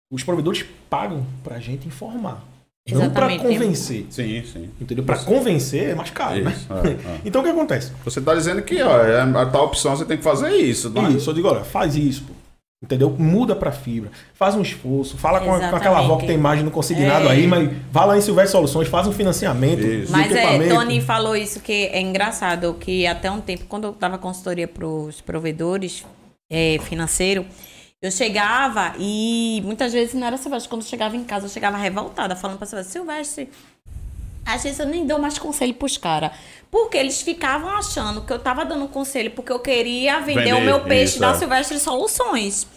[0.10, 2.42] os provedores pagam pra gente informar.
[2.90, 3.42] Não pra Exatamente.
[3.42, 4.06] convencer.
[4.10, 4.72] Sim, sim.
[4.80, 5.04] Entendeu?
[5.04, 6.82] Pra convencer é mais caro, Isso, né?
[6.86, 7.22] é, é.
[7.26, 7.92] Então o que acontece?
[8.06, 10.90] Você tá dizendo que, ó, é a tal opção você tem que fazer isso.
[10.90, 11.12] Não é?
[11.12, 12.34] Isso, eu digo, olha, faz isso, pô.
[12.84, 13.10] Entendeu?
[13.18, 14.12] Muda pra fibra.
[14.34, 15.18] Faz um esforço.
[15.18, 17.32] Fala com, a- com aquela avó que tem imagem no consignado É.
[17.32, 19.80] aí, mas vá lá em Silvestre Soluções, faz um financiamento.
[19.86, 20.12] Isso.
[20.12, 20.68] Mas é.
[20.68, 24.86] Tony falou isso que é engraçado, que até um tempo, quando eu dava consultoria para
[24.86, 26.06] os provedores
[26.52, 27.46] é, financeiro,
[28.02, 30.68] eu chegava e muitas vezes não era Silvestre.
[30.70, 33.50] Quando eu chegava em casa, eu chegava revoltada, falando para Silvestre, Silvestre,
[34.46, 36.32] às vezes eu nem dou mais conselho pros caras.
[36.70, 40.62] Porque eles ficavam achando que eu tava dando conselho porque eu queria vender, Vender, o
[40.62, 41.36] meu peixe isso, da é.
[41.36, 42.68] Silvestre Soluções.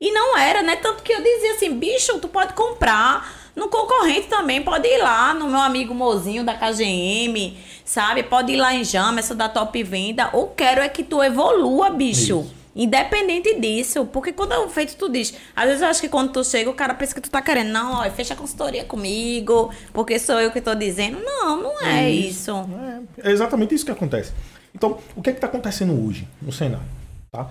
[0.00, 0.76] E não era, né?
[0.76, 5.32] Tanto que eu dizia assim, bicho, tu pode comprar no concorrente também, pode ir lá
[5.32, 8.22] no meu amigo Mozinho da KGM, sabe?
[8.22, 10.28] Pode ir lá em Jamerson da Top Venda.
[10.34, 12.40] Ou quero é que tu evolua, bicho.
[12.40, 12.55] Isso.
[12.78, 16.44] Independente disso, porque quando eu feito tu diz, às vezes eu acho que quando tu
[16.44, 20.18] chega, o cara pensa que tu tá querendo, não, ó, fecha a consultoria comigo, porque
[20.18, 21.18] sou eu que tô dizendo.
[21.24, 22.52] Não, não é isso.
[23.22, 24.30] É, é exatamente isso que acontece.
[24.74, 26.84] Então, o que é que está acontecendo hoje no cenário?
[27.32, 27.50] Tá?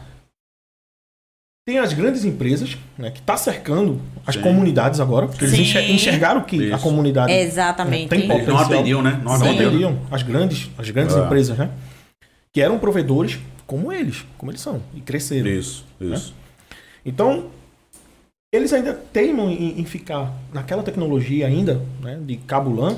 [1.67, 4.41] Tem as grandes empresas né, que está cercando as Sim.
[4.41, 5.63] comunidades agora, porque eles Sim.
[5.63, 6.83] enxer- enxergaram que a Isso.
[6.83, 8.09] comunidade Exatamente.
[8.09, 8.65] tem Eles não potencial.
[8.65, 9.19] atendiam, né?
[9.23, 9.45] Não não Sim.
[9.45, 9.67] atendiam.
[9.69, 11.19] atendiam as grandes, as grandes É.
[11.19, 11.71] empresas, né?
[12.53, 15.49] Que eram provedores como eles, como eles são, e cresceram.
[15.49, 16.33] Isso, isso.
[17.05, 17.49] Então,
[18.53, 22.97] eles ainda teimam em, em ficar naquela tecnologia ainda, né, de cabo LAN,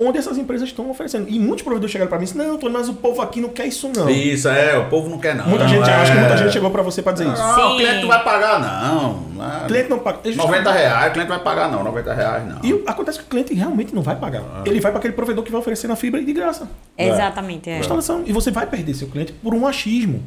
[0.00, 1.28] onde essas empresas estão oferecendo.
[1.28, 3.48] E muitos provedores chegaram para mim e disseram, não, Tony, mas o povo aqui não
[3.48, 4.08] quer isso não.
[4.10, 5.46] Isso, é, o povo não quer não.
[5.46, 5.92] Muita gente, é.
[5.94, 7.42] acho que muita gente chegou para você para dizer isso.
[7.42, 7.62] Não, Sim.
[7.62, 9.20] o cliente não vai pagar não.
[9.20, 9.64] não.
[9.64, 10.20] O cliente não paga.
[10.24, 12.60] Eles- 90 reais, o cliente vai pagar não, 90 reais não.
[12.62, 14.42] E acontece que o cliente realmente não vai pagar.
[14.42, 14.64] Ah.
[14.66, 16.68] Ele vai para aquele provedor que vai oferecer na fibra de graça.
[16.98, 17.78] Exatamente, é.
[17.78, 18.22] Instalação.
[18.26, 20.22] E você vai perder seu cliente por um achismo.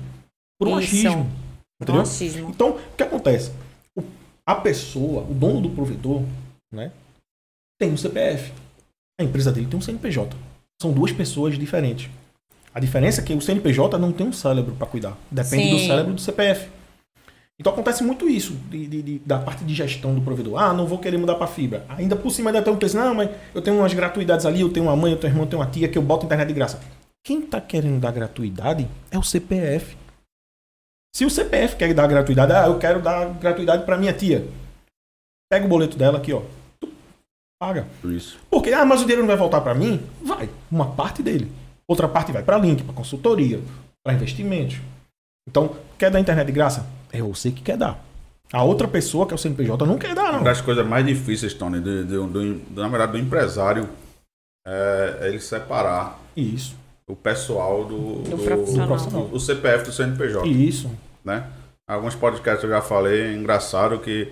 [0.59, 0.95] Por um Isso.
[0.95, 1.29] achismo.
[1.81, 2.01] Entendeu?
[2.01, 2.49] Machismo.
[2.49, 3.51] Então, o que acontece?
[3.95, 4.03] O-
[4.45, 6.23] a pessoa, o dono do provedor,
[6.73, 6.91] né,
[7.79, 8.51] tem um CPF.
[9.19, 10.35] A empresa dele tem um CNPJ.
[10.81, 12.09] São duas pessoas diferentes.
[12.73, 15.17] A diferença é que o CNPJ não tem um cérebro para cuidar.
[15.29, 15.87] Depende do Sim.
[15.87, 16.69] cérebro do CPF.
[17.59, 20.57] Então acontece muito isso de- de- de- da parte de gestão do provedor.
[20.61, 21.85] Ah, não vou querer mudar para fibra.
[21.89, 22.95] Ainda por cima ainda tem um preço.
[22.95, 25.45] Não, mas eu tenho umas gratuidades ali, eu tenho uma mãe, eu tenho um irmão,
[25.45, 26.79] eu tenho uma tia que eu boto internet de graça.
[27.25, 29.97] Quem está querendo dar gratuidade é o CPF.
[31.13, 34.47] Se o CPF quer dar gratuidade, ah, eu quero dar gratuidade para minha tia.
[35.51, 36.41] Pega o boleto dela aqui, ó.
[37.59, 37.85] Paga.
[38.05, 38.39] Isso.
[38.49, 40.01] Porque, ah, mas o dinheiro não vai voltar para mim?
[40.23, 40.49] Vai.
[40.71, 41.51] Uma parte dele.
[41.87, 43.59] Outra parte vai para link, para consultoria,
[44.03, 44.77] para investimentos.
[45.47, 46.85] Então, quer dar internet de graça?
[47.11, 47.99] É você que quer dar.
[48.53, 50.43] A outra pessoa, que é o CNPJ, não quer dar, Uma não.
[50.43, 53.89] das coisas mais difíceis, Tony, de, de, do- do- na verdade, do empresário,
[54.65, 56.75] é, é ele separar Isso.
[57.07, 58.97] o pessoal do, Do profissional.
[58.97, 60.47] do- do CPF do CNPJ.
[60.47, 60.89] Isso.
[61.25, 61.47] né?
[61.87, 64.31] Alguns podcasts eu já falei, é engraçado que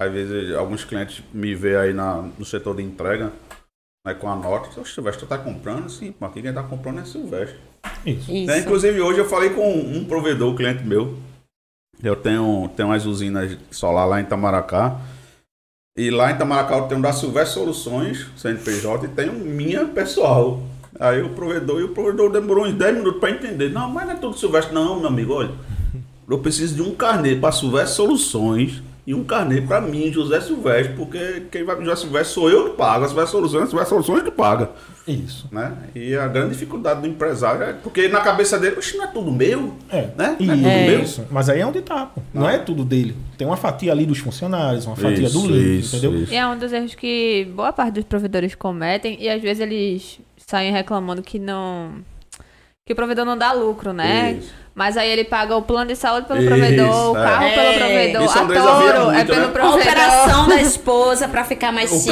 [0.00, 3.30] às vezes alguns clientes me veem aí na, no setor de entrega,
[4.06, 5.90] né, com a nota, o Silvestre, tu tá comprando?
[5.90, 7.58] Sim, mas aqui quem tá comprando é Silvestre.
[8.06, 8.32] Isso.
[8.32, 8.46] Isso.
[8.46, 8.60] Né?
[8.60, 11.18] Inclusive hoje eu falei com um provedor, um cliente meu,
[12.02, 14.98] eu tenho, tenho umas usinas solar lá em Itamaracá,
[15.98, 20.62] e lá em Itamaracá eu tenho da Silvestre Soluções, CNPJ, e tenho minha pessoal.
[20.98, 23.68] Aí o provedor, e o provedor demorou uns 10 minutos para entender.
[23.68, 24.74] Não, mas não é tudo Silvestre.
[24.74, 25.54] Não, meu amigo, olha.
[26.26, 30.94] Eu preciso de um carnê para Silvestre Soluções e um carnê para mim, José Silvestre,
[30.94, 33.04] porque quem vai me José Silvestre sou eu que pago.
[33.04, 34.70] A Silvestre Soluções, a Silvestre Soluções que paga.
[35.08, 35.48] Isso.
[35.50, 35.72] Né?
[35.94, 39.32] E a grande dificuldade do empresário é porque na cabeça dele, oxe, não é tudo
[39.32, 39.74] meu.
[39.90, 40.08] É.
[40.16, 40.36] Né?
[40.38, 41.02] E Não é tudo meu.
[41.02, 41.26] Isso.
[41.30, 42.20] Mas aí é onde tá, pô.
[42.32, 43.16] Não é tudo dele.
[43.36, 46.20] Tem uma fatia ali dos funcionários, uma fatia Isso, do isso, entendeu?
[46.22, 46.32] isso.
[46.32, 50.20] E é um dos erros que boa parte dos provedores cometem e às vezes eles
[50.46, 51.94] saem reclamando que não.
[52.90, 54.36] Que o provedor não dá lucro, né?
[54.40, 54.52] Isso.
[54.74, 57.22] Mas aí ele paga o plano de saúde pelo Isso, provedor, o é.
[57.24, 57.50] carro É.
[57.54, 59.44] pelo provedor, Isso a Andrés ouvia touro é pelo né?
[59.44, 59.80] A provedor.
[59.80, 62.10] operação da esposa pra ficar mais chique,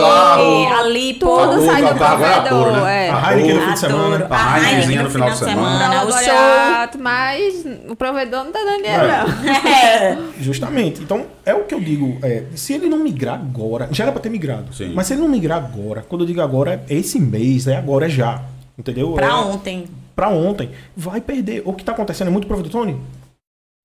[0.78, 2.48] ali, Tudo sai do é a provedor.
[2.48, 3.06] touro, né?
[3.06, 3.10] é.
[3.10, 4.14] A Heineken no fim de semana.
[4.16, 4.34] Adoro.
[4.34, 5.86] A A Heinekenzinha Heineken no final de semana.
[6.02, 7.00] o Não, show.
[7.00, 9.70] mas o provedor não tá dando dinheiro, não.
[9.70, 10.18] É.
[10.40, 11.00] Justamente.
[11.02, 12.18] Então, é o que eu digo.
[12.22, 14.74] é, se ele não migrar agora, já era pra ter migrado.
[14.74, 14.92] Sim.
[14.94, 18.06] Mas se ele não migrar agora, quando eu digo agora, é esse mês, é agora,
[18.06, 18.42] é já.
[18.76, 19.12] Entendeu?
[19.12, 19.86] Pra é, ontem.
[20.18, 20.72] Pra ontem.
[20.96, 21.62] Vai perder.
[21.64, 23.00] O que tá acontecendo é muito provedor, Tony.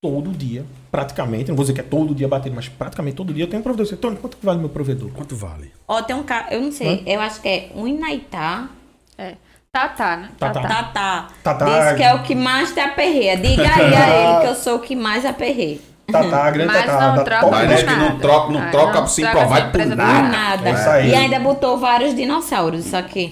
[0.02, 3.44] Todo dia, praticamente, não vou dizer que é todo dia batendo, mas praticamente todo dia
[3.44, 3.86] eu tenho um provedor.
[3.86, 5.12] Eu sei, Tony, quanto que vale meu provedor?
[5.12, 5.72] Quanto vale?
[5.88, 8.68] Ó, tem um cara, eu não sei, eu acho que é um Inaitá.
[9.16, 9.36] É.
[9.72, 10.32] Tatá, né?
[10.40, 10.62] Tatá.
[10.62, 11.28] Tatá.
[11.44, 11.66] Tatá.
[11.66, 13.38] Diz que é o que mais te aperreia.
[13.38, 15.82] Diga aí a ele que eu sou o que mais aperrei.
[16.12, 17.08] Tatá, tá, grande Mas Tatá.
[17.08, 19.70] não da troca Top que não troca, não Ah, troca não sem troca provar sem
[19.72, 20.28] por nada.
[20.30, 20.70] nada.
[20.99, 21.08] É.
[21.08, 23.32] E ainda botou vários dinossauros, isso aqui.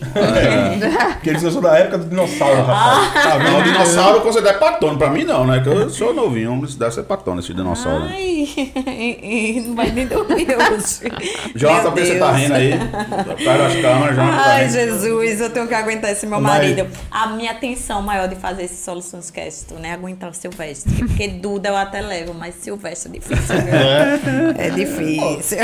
[1.14, 3.14] Porque eles são da época do dinossauro, rapaz.
[3.14, 3.52] Tá vendo?
[3.52, 5.60] Não, o dinossauro eu considero patone pra mim não, né?
[5.62, 8.06] Que eu sou novinho, mas deve ser patone esse dinossauro.
[8.06, 8.48] Ai,
[9.68, 11.12] não vai nem dormir hoje.
[11.56, 12.74] Jonathan, Meu por que você tá rindo aí?
[12.74, 14.74] Atrás das câmeras, Jonathan tá Ai, rindo.
[14.74, 16.88] Jesus, eu tenho que aguentar esse meu Mas- marido.
[17.12, 19.94] A minha atenção maior de fazer esse Soluções Cast, né?
[19.94, 20.92] Aguentar o Silvestre.
[20.94, 23.56] Porque Duda eu até levo, mas Silvestre é difícil.
[23.56, 24.52] viu?
[24.58, 25.58] É difícil.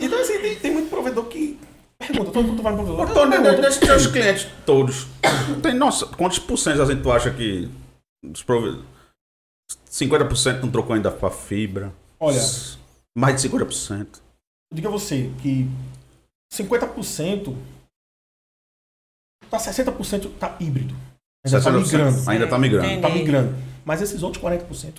[0.00, 1.58] Então, assim, tem, tem muito provedor que
[1.98, 2.30] pergunta.
[2.30, 3.10] Todo mundo vai no provedor.
[3.10, 3.56] Antônio, pergunta.
[3.56, 5.06] de- desses teus clientes todos,
[5.62, 7.68] tem, nossa, quantos por cento a gente tu acha que
[8.22, 8.82] os prove...
[9.90, 11.92] 50% não trocou ainda pra fibra?
[12.18, 12.40] Olha,
[13.16, 14.06] Mais de 50%.
[14.72, 15.68] diga você que
[16.52, 17.56] 50%
[19.48, 20.94] tá 60% tá híbrido.
[21.44, 21.82] Ainda tá 60%.
[21.82, 22.30] migrando.
[22.30, 22.86] Ainda tá migrando.
[22.86, 23.02] Entendi.
[23.02, 23.54] Tá migrando.
[23.84, 24.94] Mas esses outros 40%.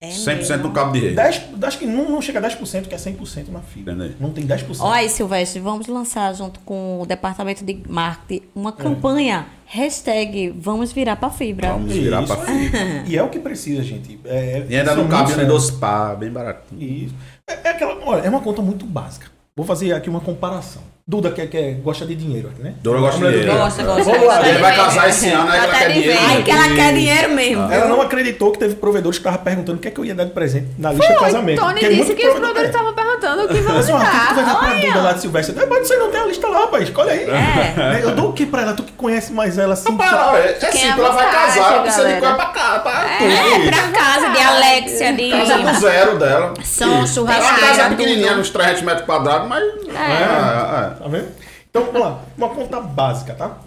[0.00, 0.56] É 100% mesmo.
[0.58, 1.16] no cabo de rede.
[1.16, 3.94] 10, acho que não, não chega a 10%, que é 100% na fibra.
[3.94, 4.14] Entendi.
[4.20, 4.76] Não tem 10%.
[4.80, 9.46] Olha Silvestre, vamos lançar junto com o departamento de marketing uma campanha.
[9.66, 11.72] Hashtag vamos virar pra fibra.
[11.72, 12.64] Vamos virar Isso pra aí.
[12.68, 13.04] fibra.
[13.08, 14.20] E é o que precisa, gente.
[14.24, 15.46] É, E ainda é nem sério.
[15.48, 16.80] dos pá, bem baratinho.
[16.80, 17.14] Isso.
[17.48, 19.26] É, é aquela, olha, é uma conta muito básica.
[19.58, 20.80] Vou fazer aqui uma comparação.
[21.04, 22.74] Duda que, que gosta de dinheiro, né?
[22.82, 23.52] Dora gosta de dinheiro.
[23.58, 24.04] Gosta, gosta.
[24.04, 26.18] Vamos lá, Ele vai casar esse ano, ela tá quer dinheiro.
[26.28, 27.62] Ai, que ela quer dinheiro mesmo.
[27.72, 30.14] Ela não acreditou que teve provedores que estavam perguntando o que é que eu ia
[30.14, 31.60] dar de presente na lista de casamento.
[31.60, 34.44] Tony é disse que os provedor- produtores estavam perguntando o que vamos Mas, tu vai
[34.44, 35.58] dar pra Duda lá de Silvestre?
[35.58, 36.84] É, mas você não tem a lista lá, rapaz.
[36.84, 37.28] Escolhe aí.
[37.28, 38.02] É.
[38.02, 38.74] Eu dou o que pra ela?
[38.74, 39.96] Tu que conhece mais ela assim.
[39.96, 42.20] Para, é, é é ela vai casar, ela precisa de galera?
[42.20, 46.54] coisa pra cá, pra É, pra casa de Alexia, de Casa do zero dela.
[46.64, 47.66] São É uma churrasqueira.
[47.66, 47.96] casa tudo.
[47.96, 49.62] pequenininha, uns 300 metros quadrados, mas...
[49.62, 51.28] É, Tá vendo?
[51.70, 52.18] Então, vamos lá.
[52.36, 53.58] Uma conta básica, tá?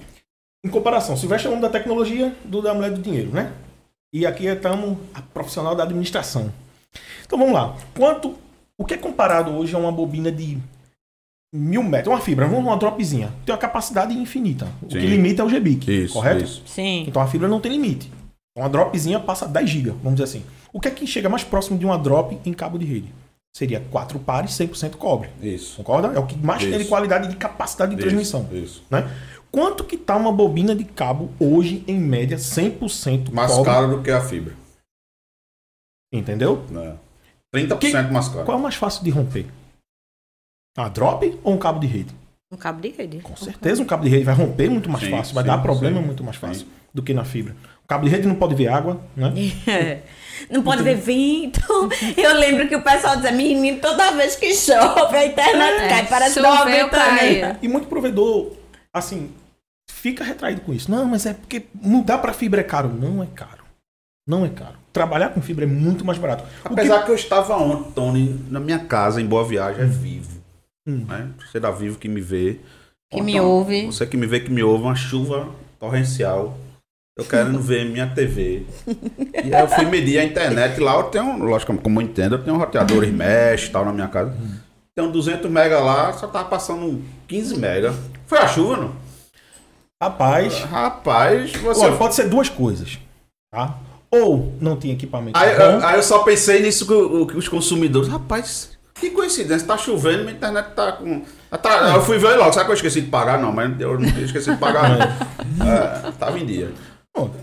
[0.66, 3.52] Em comparação, Silvestre é o nome da tecnologia do da mulher do dinheiro, né?
[4.14, 6.52] E aqui estamos a profissional da administração.
[7.26, 7.74] Então vamos lá.
[7.98, 8.36] Quanto.
[8.82, 10.58] O que é comparado hoje a uma bobina de
[11.54, 12.12] mil metros?
[12.12, 13.32] Uma fibra, vamos uma dropzinha.
[13.46, 14.68] Tem uma capacidade infinita.
[14.82, 15.06] O que Sim.
[15.06, 16.44] limita é o GBIC, Isso, correto?
[16.44, 16.64] isso.
[16.66, 17.06] Sim.
[17.08, 18.12] Então a fibra não tem limite.
[18.58, 20.44] Uma dropzinha passa 10 GB, vamos dizer assim.
[20.74, 23.14] O que é que chega mais próximo de uma drop em cabo de rede?
[23.56, 25.30] Seria 4 pares, 100% cobre.
[25.44, 25.78] Isso.
[25.78, 26.08] Concorda?
[26.16, 26.90] É o que mais tem de Isso.
[26.90, 28.48] qualidade de capacidade de transmissão.
[28.52, 28.84] Isso, isso.
[28.90, 29.08] Né?
[29.52, 33.66] Quanto que tá uma bobina de cabo hoje, em média, 100% Mais cobre?
[33.72, 34.56] caro do que a fibra.
[36.12, 36.66] Entendeu?
[36.72, 36.96] Né?
[37.54, 38.46] 30% mais caro.
[38.46, 39.46] Qual é o mais fácil de romper?
[40.78, 42.14] A drop ou um cabo de rede?
[42.52, 43.20] Um cabo de rede.
[43.20, 45.58] Com certeza um cabo de rede vai romper muito mais Sim, fácil, vai sim, dar
[45.60, 46.06] problema sim.
[46.06, 46.72] muito mais fácil Sim.
[46.94, 47.56] do que na fibra.
[47.84, 49.34] O cabo de rede não pode ver água, né?
[49.68, 50.02] É.
[50.50, 51.62] Não pode ver vento.
[52.18, 56.08] Eu lembro que o pessoal dizia, menino, toda vez que chove, a internet É, cai.
[56.08, 56.90] Parece também.
[56.90, 57.58] cai.
[57.62, 58.52] E muito provedor,
[58.92, 59.32] assim,
[59.90, 60.90] fica retraído com isso.
[60.90, 62.90] Não, mas é porque mudar para fibra é caro.
[62.90, 63.64] Não é caro.
[64.28, 64.81] Não é caro.
[64.94, 66.44] Trabalhar com fibra é muito mais barato.
[66.66, 67.12] O que- Apesar que...
[67.12, 70.42] eu estava ontem, Tony, na minha casa, em Boa Viagem, é vivo.
[70.88, 71.06] Hum.
[71.08, 71.30] Né?
[71.50, 72.60] Você da Vivo que me vê.
[73.12, 73.86] Que Ó, me então, ouve.
[73.86, 75.48] Você que me vê, que me ouve, uma chuva
[75.80, 76.58] torrencial.
[77.18, 78.66] Eu querendo ver minha TV.
[79.44, 80.80] E aí eu fui medir a internet.
[80.80, 84.08] Lá eu tenho, lógico, como eu entendo, eu tenho roteadores mesh e tal na minha
[84.08, 84.36] casa.
[84.96, 87.94] Tem um 200 mega lá, só tava passando 15 mega.
[88.26, 88.96] Foi a chuva, não?
[90.02, 91.86] Rapaz, Rapaz, você...
[91.86, 92.98] olha, pode ser duas coisas.
[93.54, 93.78] Tá?
[94.12, 95.64] Ou não tinha equipamento Aí, bom.
[95.64, 96.94] eu- aí eu só pensei nisso que,
[97.38, 98.10] os consumidores.
[98.10, 101.22] Rapaz, que coincidência, tá chovendo, minha internet tá com.
[101.62, 103.40] Tá, eu fui ver logo, sabe que eu esqueci de pagar?
[103.40, 105.00] Não, mas eu não esqueci de pagar, não.
[105.66, 106.72] É, tava em dia.
[107.14, 107.36] Pronto.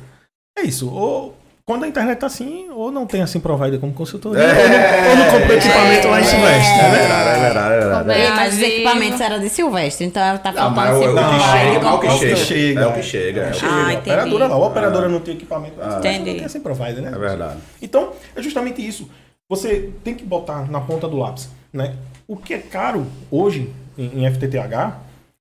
[0.58, 0.90] É isso.
[0.90, 1.36] Ou
[1.68, 4.46] quando a internet tá assim, ou não tem assim provider como consultoria, É.
[4.46, 6.80] ou, não, ou não comprou equipamento lá em Silvestre.
[6.80, 8.10] É verdade, é verdade, é verdade.
[8.20, 11.08] Ei, mas os equipamentos eram de Silvestre, então ela tá Não, faltando mas o, esse
[11.08, 12.36] o que Não, chega, é o que chega.
[12.36, 12.80] chega.
[12.80, 13.40] É o que chega.
[13.42, 13.70] é o que Chega.
[13.70, 13.86] Ah, chega.
[13.88, 14.08] a entendi.
[14.10, 15.86] operadora lá, a operadora não tem equipamento, Ah.
[15.90, 16.34] não Entendi.
[16.38, 17.12] tem sem provider, né?
[17.14, 17.58] É verdade.
[17.82, 19.06] Então, é justamente isso.
[19.46, 21.96] Você tem que botar na ponta do lápis, né?
[22.26, 24.94] O que é caro hoje em, em FTTH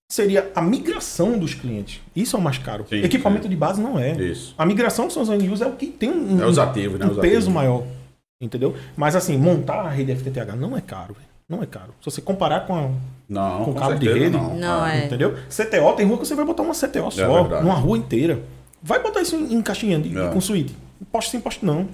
[0.10, 2.02] seria a migração dos clientes.
[2.16, 2.86] Isso é o mais caro.
[2.90, 3.50] Sim, Equipamento sim.
[3.50, 4.12] de base não é.
[4.22, 4.56] Isso.
[4.58, 7.06] A migração dos seus end é o que tem um, É os ativos, né?
[7.06, 7.54] um Os peso ativos.
[7.54, 7.84] maior.
[8.42, 8.76] Entendeu?
[8.96, 11.16] Mas assim, montar a rede FTTH não é caro.
[11.50, 11.94] Não é caro.
[12.02, 12.90] Se você comparar com a.
[13.30, 14.30] Não, Com com, cabo de rede?
[14.38, 14.56] não.
[14.56, 15.06] Não, é.
[15.06, 15.34] Entendeu?
[15.50, 17.64] CTO, tem rua que você vai botar uma CTO só, verdade.
[17.64, 18.42] numa rua inteira.
[18.84, 20.30] Vai botar isso em, em caixinha de, É.
[20.30, 20.76] com suíte.
[21.12, 21.88] Poste sem poste, não.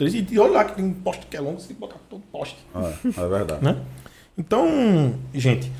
[0.00, 2.56] E olha lá que tem poste que é longo, você tem que botar todo poste.
[2.74, 3.64] É, é verdade.
[3.64, 3.76] Né?
[4.36, 5.70] Então, gente,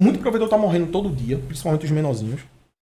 [0.00, 2.40] muito provedor tá morrendo todo dia, principalmente os menorzinhos.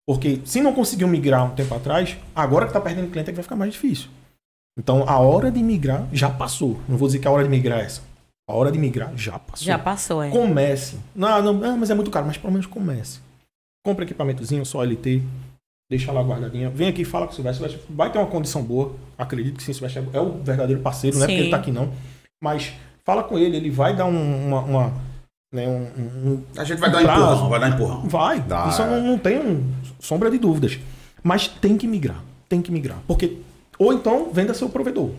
[0.07, 3.37] Porque se não conseguiu migrar um tempo atrás, agora que tá perdendo cliente é que
[3.37, 4.09] vai ficar mais difícil.
[4.77, 6.79] Então, a hora de migrar já passou.
[6.87, 8.01] Não vou dizer que a hora de migrar é essa.
[8.49, 9.65] A hora de migrar já passou.
[9.65, 10.29] Já passou, é.
[10.29, 10.97] Comece.
[11.15, 13.19] Não, não, ah, mas é muito caro, mas pelo menos comece.
[13.85, 15.21] Compre equipamentozinho, só LT,
[15.89, 16.69] deixa lá guardadinha.
[16.69, 17.63] Vem aqui fala com o Silvestre.
[17.67, 18.95] Silvestre vai ter uma condição boa.
[19.17, 21.91] Acredito que sim, Silvestre é o verdadeiro parceiro, não é porque ele tá aqui não.
[22.43, 22.73] Mas
[23.05, 24.59] fala com ele, ele vai dar um- uma.
[24.61, 24.93] uma,
[25.51, 25.81] né, um,
[26.31, 27.21] um- A gente vai dar Prazo.
[27.21, 28.01] empurrão, vai dar empurrão.
[28.07, 28.39] Vai.
[28.41, 28.85] Dá, Isso é.
[28.89, 29.63] não, não tenho
[29.99, 30.79] sombra de dúvidas.
[31.23, 32.23] Mas tem que migrar.
[32.47, 32.97] Tem que migrar.
[33.07, 33.37] Porque.
[33.77, 35.11] Ou então, venda seu provedor.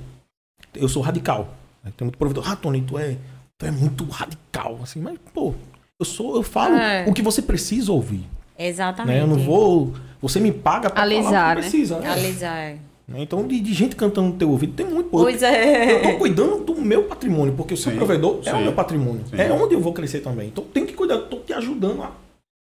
[0.75, 1.55] Eu sou radical.
[1.85, 1.93] né?
[1.97, 2.45] Tem muito provedor.
[2.51, 3.17] Ah, Tony, tu é,
[3.59, 4.79] tu é muito radical.
[4.83, 5.55] Assim, mas, pô,
[5.99, 7.05] eu sou, eu falo É.
[7.09, 8.25] o que você precisa ouvir.
[8.59, 9.17] Exatamente.
[9.17, 9.23] Né?
[9.23, 9.93] Eu não vou.
[10.21, 11.55] Você me paga pra falar o que né?
[11.57, 11.99] precisa.
[11.99, 12.09] né?
[12.11, 12.75] Alisar.
[13.13, 13.19] É.
[13.19, 13.23] Né?
[13.23, 15.11] Então, de, de gente cantando no teu ouvido, tem muito.
[15.11, 15.97] Pois é.
[15.97, 18.63] Eu tô cuidando do meu patrimônio, porque o seu Sim, provedor é o sim.
[18.63, 19.25] meu patrimônio.
[19.29, 19.37] Sim.
[19.37, 20.49] É onde eu vou crescer também.
[20.49, 22.13] Então tem que cuidar, tô te ajudando a,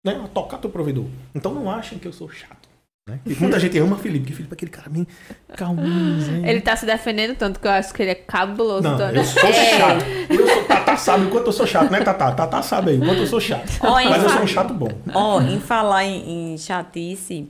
[0.06, 1.06] né, a tocar teu provedor.
[1.36, 2.68] Então não achem que eu sou chato.
[3.08, 3.20] Né?
[3.26, 5.08] E muita gente ama Felipe, porque Felipe é aquele cara bem
[5.56, 6.46] calminho.
[6.46, 9.54] Ele tá se defendendo tanto que eu acho que ele é cabuloso, Não, eu sou
[9.54, 10.06] chato.
[10.30, 12.34] Eu sou, Tatá sabe o quanto eu sou chato, né, Tatá?
[12.34, 13.70] Tatá sabe aí o quanto eu sou chato.
[13.98, 14.90] Hein, Mas eu sou um chato bom.
[15.14, 17.50] Ó, em falar em, em chatice,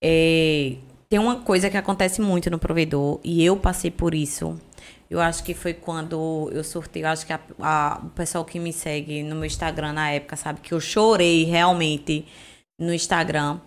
[0.00, 0.74] é,
[1.12, 4.58] tem uma coisa que acontece muito no provedor, e eu passei por isso.
[5.10, 8.58] Eu acho que foi quando eu sorteio, eu acho que a- a- o pessoal que
[8.58, 12.24] me segue no meu Instagram na época sabe que eu chorei realmente
[12.80, 13.58] no Instagram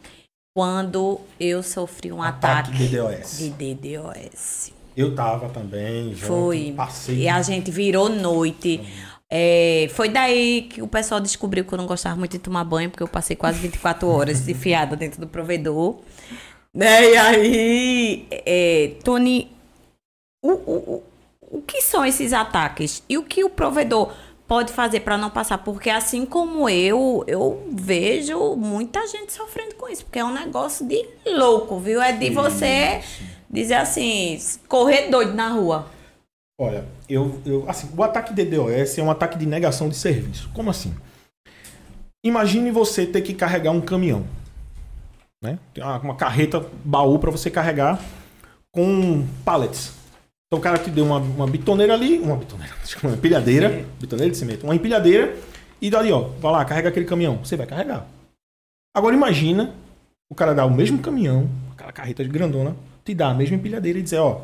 [0.58, 3.38] quando eu sofri um Ataque ataque, DDoS.
[3.38, 4.74] de DDoS.
[4.98, 6.74] Eu tava também, junto, Foi.
[6.76, 7.16] passei.
[7.20, 8.82] E a gente virou noite.
[9.32, 12.90] É, foi daí que o pessoal descobriu que eu não gostava muito de tomar banho,
[12.90, 16.00] porque eu passei quase 24 horas enfiada dentro do provedor.
[16.76, 17.14] Né?
[17.14, 19.50] E aí, é, Tony,
[20.44, 21.04] o, o,
[21.42, 23.02] o, que são esses ataques?
[23.08, 24.14] E o que o provedor
[24.46, 25.60] pode fazer para não passar?
[25.60, 30.86] Porque assim como eu, eu vejo muita gente sofrendo com isso, porque é um negócio
[30.86, 32.02] de louco, viu?
[32.02, 33.02] É de você
[33.50, 35.88] dizer assim, correr doido na rua.
[36.60, 40.50] Olha, eu, eu, assim, o ataque DDoS é um ataque de negação de serviço.
[40.54, 40.94] Como assim?
[42.24, 44.26] Imagine você ter que carregar um caminhão,
[45.46, 45.60] né?
[45.74, 48.00] Tem uma, carreta baú para você carregar
[48.72, 49.94] com pallets.
[50.48, 54.32] Então o cara te deu uma, uma bitoneira ali, uma bitoneira, desculpa, uma empilhadeira, bitoneira
[54.32, 55.36] de cimento, uma empilhadeira
[55.82, 57.38] e dali, ó, vai lá, carrega aquele caminhão.
[57.38, 58.08] Você vai carregar.
[58.94, 59.74] Agora imagina
[60.30, 64.02] o cara dar o mesmo caminhão, aquela carreta grandona, te dá a mesma empilhadeira e
[64.02, 64.42] dizer, ó,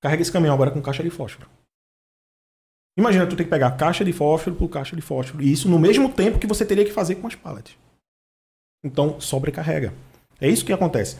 [0.00, 1.48] carrega esse caminhão agora com caixa de fósforo.
[2.96, 5.42] Imagina tu ter que pegar caixa de fósforo por caixa de fósforo.
[5.42, 7.76] E isso no mesmo tempo que você teria que fazer com as pallets.
[8.84, 9.92] Então, sobrecarrega.
[10.40, 11.16] É isso que acontece.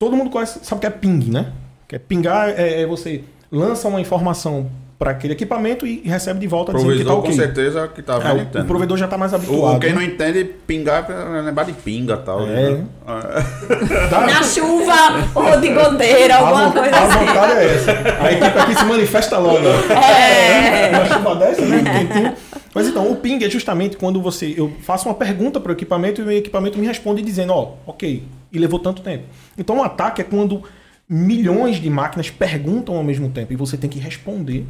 [0.00, 1.52] Todo mundo conhece, sabe o que é ping, né?
[1.88, 6.46] Que é pingar é, é você lança uma informação para aquele equipamento e recebe de
[6.46, 7.30] volta O dizendo que provedor, tá ok.
[7.30, 9.80] com certeza, que tá É, vendo, o- o, provedor já está mais O, habituado.
[9.80, 9.96] quem né?
[9.96, 12.42] não entende, pingar é lembrar de pinga e tal.
[12.42, 12.44] É.
[12.70, 12.84] né?
[13.08, 14.10] É.
[14.26, 14.94] Na chuva
[15.34, 17.18] ou de goteira, a, alguma vo- coisa a assim.
[17.26, 17.90] vontade é essa.
[17.92, 19.66] A equipe aqui se manifesta logo.
[19.90, 20.90] É.
[20.90, 22.36] Uma chuva dessa, né?
[22.74, 24.52] Mas então, o ping é justamente quando você.
[24.56, 28.24] Eu faço uma pergunta para o equipamento e o equipamento me responde dizendo, ó, ok,
[28.52, 29.24] e levou tanto tempo.
[29.56, 30.62] Então, um ataque é quando
[31.08, 34.66] milhões de máquinas perguntam ao mesmo tempo e você tem que responder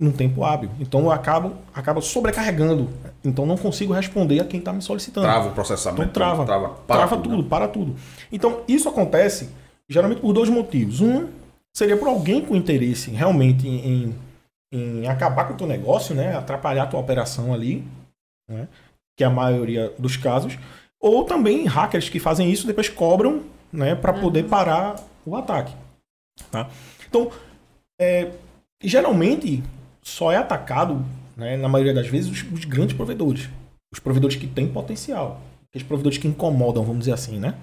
[0.00, 0.70] num tempo hábil.
[0.80, 2.88] Então, eu acabo, acabo sobrecarregando.
[3.22, 5.26] Então, não consigo responder a quem está me solicitando.
[5.26, 6.02] Trava o processamento.
[6.02, 6.44] Então trava.
[6.44, 7.46] Trava, Trava, para tudo, né?
[7.48, 7.96] para tudo.
[8.32, 9.50] Então, isso acontece
[9.88, 11.00] geralmente por dois motivos.
[11.00, 11.28] Um
[11.76, 14.14] seria por alguém com interesse realmente em,
[14.76, 16.36] em acabar com o teu negócio, né?
[16.36, 17.84] Atrapalhar a tua operação ali,
[18.48, 18.68] né?
[19.16, 20.58] que é a maioria dos casos.
[21.00, 23.94] Ou também hackers que fazem isso depois cobram né?
[23.94, 25.74] para poder parar o ataque.
[26.50, 26.68] Tá?
[27.08, 27.30] Então,
[28.00, 28.30] é,
[28.82, 29.62] geralmente
[30.02, 31.04] só é atacado,
[31.36, 33.48] né, na maioria das vezes, os, os grandes provedores.
[33.92, 35.40] Os provedores que têm potencial.
[35.68, 37.54] Aqueles provedores que incomodam, vamos dizer assim, né?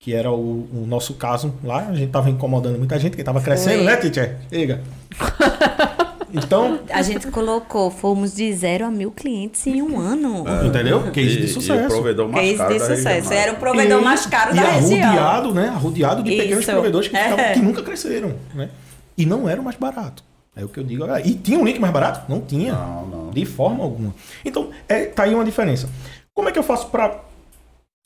[0.00, 1.88] Que era o, o nosso caso lá.
[1.88, 4.38] A gente tava incomodando muita gente, que tava crescendo, né, teacher?
[4.48, 4.82] Chega.
[6.34, 10.44] Então, A gente colocou, fomos de zero a mil clientes em um ano.
[10.66, 11.10] entendeu?
[11.12, 11.88] Case E- de E o sucesso.
[11.88, 13.08] provedor mais Case caro de da sucesso.
[13.08, 13.36] região, né?
[13.42, 15.02] Era o provedor E- mais caro e da região.
[15.08, 15.68] arrodeado, né?
[15.68, 16.72] Arrodeado de pequenos Isso.
[16.72, 17.52] provedores que, ficavam- É.
[17.52, 18.68] que nunca cresceram, né?
[19.16, 20.24] E não era o mais barato.
[20.56, 21.04] É o que eu digo.
[21.04, 21.20] agora.
[21.26, 22.30] E tinha um link mais barato?
[22.30, 22.72] Não tinha.
[22.74, 23.30] Não, não.
[23.30, 24.14] De forma alguma.
[24.44, 25.88] Então, é, tá aí uma diferença.
[26.32, 27.20] Como é que eu faço para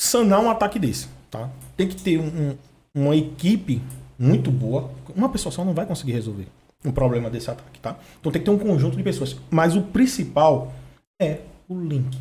[0.01, 1.09] sanar um ataque desse?
[1.31, 1.49] Tá?
[1.77, 2.55] Tem que ter um-
[2.95, 3.83] um- uma equipe
[4.19, 4.91] muito boa.
[5.15, 6.47] Uma pessoa só não vai conseguir resolver
[6.85, 7.97] um problema desse ataque, tá?
[8.21, 9.37] Então tem que ter um conjunto de pessoas.
[9.51, 10.73] Mas o principal
[11.21, 12.17] é o link.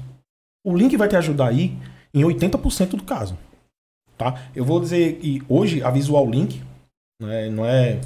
[0.66, 1.78] O link vai te ajudar aí
[2.14, 3.38] em 80% do caso.
[4.18, 4.42] Tá?
[4.56, 6.62] Eu vou dizer que hoje a Visual Link,
[7.22, 8.02] né, não é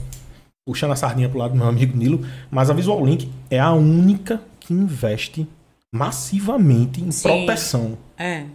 [0.67, 3.71] puxando a sardinha pro lado do meu amigo Nilo, mas a Visual Link é a
[3.71, 5.47] única que investe
[5.93, 7.23] massivamente em Sim.
[7.45, 7.97] proteção.
[8.17, 8.45] É.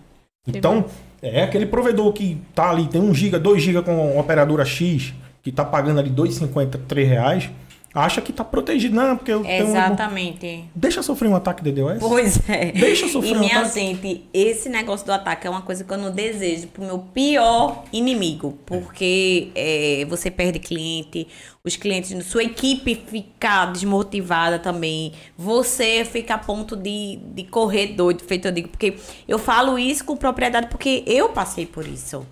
[0.46, 0.84] Então,
[1.20, 5.50] é aquele provedor que tá ali, tem 1 GB, 2 GB com operadora X, que
[5.50, 7.50] tá pagando ali 2,50, 3 reais.
[7.98, 8.94] Acha que tá protegido.
[8.94, 10.64] Não, porque eu tenho um- Exatamente.
[10.74, 11.98] Deixa sofrer um ataque de DDoS.
[11.98, 12.72] Pois é.
[12.72, 13.74] Deixa sofrer E um minha ataque.
[13.80, 17.84] gente, esse negócio do ataque é uma coisa que eu não desejo pro meu pior
[17.92, 18.58] inimigo.
[18.66, 21.26] Porque é, você perde cliente,
[21.64, 25.12] os clientes, sua equipe fica desmotivada também.
[25.36, 28.68] Você fica a ponto de, de correr doido, feito eu digo.
[28.68, 28.94] Porque
[29.26, 32.26] eu falo isso com propriedade porque eu passei por isso.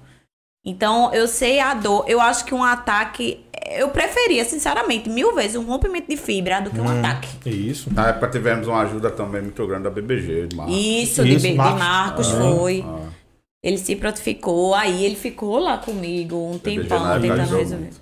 [0.66, 2.04] Então, eu sei a dor.
[2.08, 3.43] Eu acho que um ataque.
[3.66, 6.84] Eu preferia, sinceramente, mil vezes um rompimento de fibra do que Hum.
[6.84, 7.28] um ataque.
[7.48, 7.92] Isso.
[7.92, 10.76] Na época tivemos uma ajuda também muito grande da BBG, de Marcos.
[10.76, 12.26] Isso, de, Isso, Be- de Marcos.
[12.34, 12.84] Ah, foi.
[12.86, 13.08] Ah,
[13.62, 17.76] Ele se prontificou, aí ele ficou lá comigo um BBG tempão tentando resolver.
[17.76, 17.96] muito.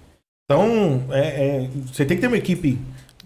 [0.45, 2.77] Então, é, é, você tem que ter uma equipe,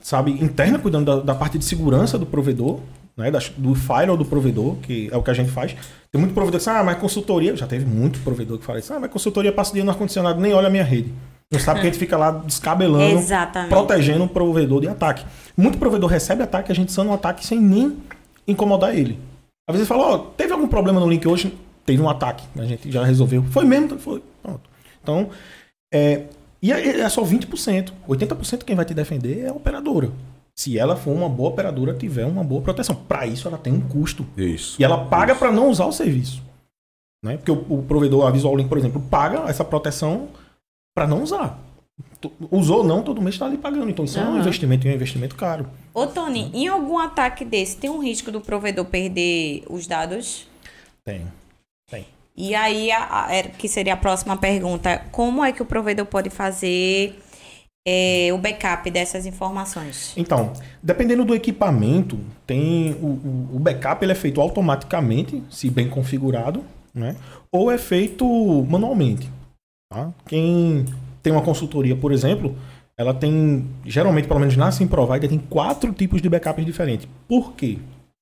[0.02, 2.80] sabe, interna cuidando da, da parte de segurança do provedor,
[3.16, 5.74] né, do firewall do provedor, que é o que a gente faz.
[6.12, 8.92] Tem muito provedor que diz, ah, mas consultoria, já teve muito provedor que fala isso,
[8.92, 11.12] ah, mas consultoria passa o dia no ar-condicionado, nem olha a minha rede.
[11.52, 13.70] Não sabe que a gente fica lá descabelando, Exatamente.
[13.70, 15.24] protegendo o provedor de ataque.
[15.56, 17.96] Muito provedor recebe ataque, a gente sana um ataque sem nem
[18.48, 19.18] incomodar ele.
[19.68, 21.56] Às vezes fala, ó, teve algum problema no link hoje?
[21.84, 23.44] Teve um ataque, a gente já resolveu.
[23.44, 23.96] Foi mesmo?
[23.98, 24.22] Foi.
[24.42, 24.68] Pronto.
[25.00, 25.30] Então,
[25.94, 26.24] é,
[26.60, 27.92] e é, é só 20%.
[28.08, 30.10] 80% quem vai te defender é a operadora.
[30.58, 32.96] Se ela for uma boa operadora, tiver uma boa proteção.
[32.96, 34.26] Para isso, ela tem um custo.
[34.36, 34.80] Isso.
[34.80, 36.42] E ela paga para não usar o serviço.
[37.24, 37.36] Né?
[37.36, 40.28] Porque o, o provedor, a Visual Link, por exemplo, paga essa proteção
[40.96, 41.62] para não usar.
[42.50, 43.90] Usou ou não, todo mês está ali pagando.
[43.90, 45.68] Então, isso é um investimento e é um investimento caro.
[45.92, 50.48] Ô, Tony, em algum ataque desse, tem um risco do provedor perder os dados?
[51.04, 51.26] Tem.
[52.38, 56.04] E aí, a- a- é- que seria a próxima pergunta, como é que o provedor
[56.06, 57.18] pode fazer
[57.88, 60.12] é, o backup dessas informações?
[60.16, 65.88] Então, dependendo do equipamento, tem o, o- o backup ele é feito automaticamente, se bem
[65.88, 67.16] configurado, né?
[67.50, 68.26] Ou é feito
[68.68, 69.30] manualmente.
[69.88, 70.12] Tá?
[70.26, 70.84] Quem
[71.22, 72.56] tem uma consultoria, por exemplo,
[72.98, 77.08] ela tem, geralmente, pelo menos na Sim Provider, tem quatro tipos de backups diferentes.
[77.28, 77.78] Por quê?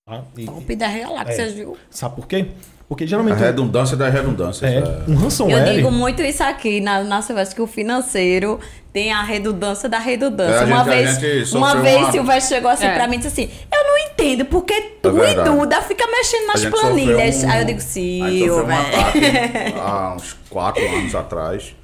[0.06, 0.22] Tá?
[0.36, 1.54] E- Top das galáxias, É.
[1.54, 1.76] viu?
[1.90, 2.48] sabe por quê?
[2.88, 4.66] Porque A geralmente redundância da redundância.
[4.66, 4.82] é, é.
[5.08, 5.74] um Eu ransomware...
[5.74, 8.60] digo muito isso aqui na, na Silvestre, que o financeiro
[8.92, 10.52] tem a redundância da redundância.
[10.54, 12.94] É, a uma gente- a vez, uma vez uma- Silvestre chegou assim É.
[12.94, 15.48] pra mim e disse assim: Eu não entendo porque tu e verdade.
[15.50, 17.42] Duda fica mexendo A nas planilhas.
[17.44, 18.64] um- Aí eu digo, a gente sofreu
[19.76, 21.74] um há uns quatro anos atrás.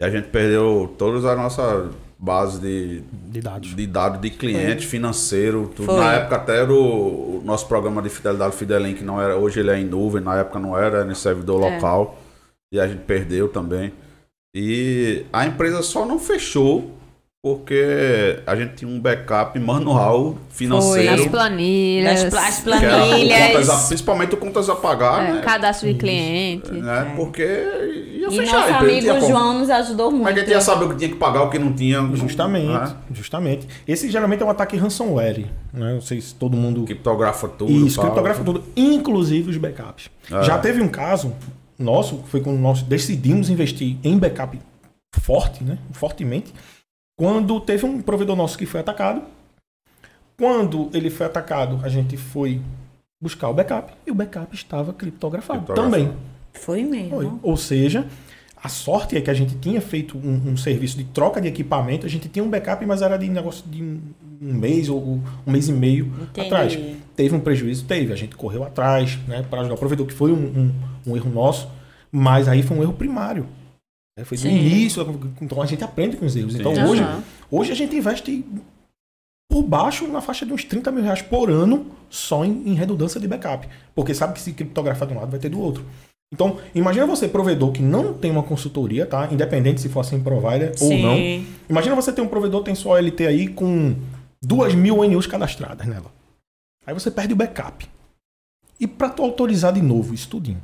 [0.00, 1.90] E a gente perdeu todas as nossas
[2.24, 3.74] bases de, De dados.
[3.76, 5.86] de dados de cliente, financeiro, tudo.
[5.86, 5.96] Foi.
[6.00, 9.70] Na época até era o, o nosso programa de fidelidade Fidelink, não era, hoje ele
[9.70, 11.74] é em nuvem, na época não era, era em servidor É.
[11.74, 12.18] local.
[12.72, 13.92] E a gente perdeu também.
[14.56, 16.90] E a empresa só não fechou
[17.48, 21.28] porque a gente tinha um backup manual financeiro.
[21.28, 22.24] Planilhas.
[22.24, 23.48] Pla- as que era o planilhas.
[23.52, 25.40] contas a- principalmente o contas a pagar, é, né?
[25.42, 26.72] cadastro de cliente.
[26.72, 27.12] né?
[27.14, 28.60] Porque ia E fechar.
[28.60, 29.28] nosso a empresa amigo como.
[29.38, 30.24] João nos ajudou é muito.
[30.24, 32.00] que a gente ia saber o que tinha que pagar, o que não tinha?
[32.14, 32.96] Justamente, Né?
[33.12, 33.68] justamente.
[33.86, 35.92] Esse geralmente é um ataque ransomware, né?
[35.92, 37.70] Não sei se todo mundo Criptografa tudo.
[37.70, 38.06] Isso, tal.
[38.06, 40.08] criptografa tudo, inclusive os backups.
[40.32, 40.42] É.
[40.44, 41.30] Já teve um caso
[41.78, 44.58] nosso, foi quando nós decidimos investir em backup
[45.20, 45.76] forte, né?
[45.92, 46.52] Fortemente,
[47.16, 49.22] quando teve um provedor nosso que foi atacado.
[50.36, 52.60] Quando ele foi atacado, a gente foi
[53.20, 56.04] buscar o backup e o backup estava criptografado, Criptografado.
[56.06, 56.16] também.
[56.52, 57.10] Foi mesmo.
[57.10, 57.30] Foi.
[57.42, 58.06] Ou seja,
[58.62, 62.04] a sorte é que a gente tinha feito um, um serviço de troca de equipamento,
[62.04, 64.00] a gente tinha um backup, mas era de negócio de um,
[64.42, 66.46] um mês ou um mês e meio Entendi.
[66.48, 66.78] atrás.
[67.14, 67.84] Teve um prejuízo?
[67.84, 68.12] Teve.
[68.12, 70.72] A gente correu atrás né, para ajudar o provedor, que foi um, um-
[71.12, 71.68] um erro nosso,
[72.10, 73.46] mas aí foi um erro primário.
[74.16, 74.56] Né, Foi do Sim.
[74.56, 75.02] início,
[75.40, 76.54] então a gente aprende com os erros.
[76.54, 77.02] Então hoje,
[77.50, 78.44] hoje a gente investe
[79.50, 83.20] por baixo na faixa de uns 30 mil reais por ano só em, em redundância
[83.20, 83.68] de backup.
[83.94, 85.84] Porque sabe que se criptografar de um lado vai ter do outro.
[86.32, 89.28] Então, imagina você, provedor, que não tem uma consultoria, tá?
[89.30, 91.02] Independente se for assim provider ou Sim.
[91.02, 91.46] não.
[91.68, 93.94] Imagina você ter um provedor que tem sua OLT aí com
[94.42, 96.10] duas mil ONUs cadastradas nela.
[96.86, 97.88] Aí você perde o backup.
[98.80, 100.60] E para tu autorizar de novo isso tudinho,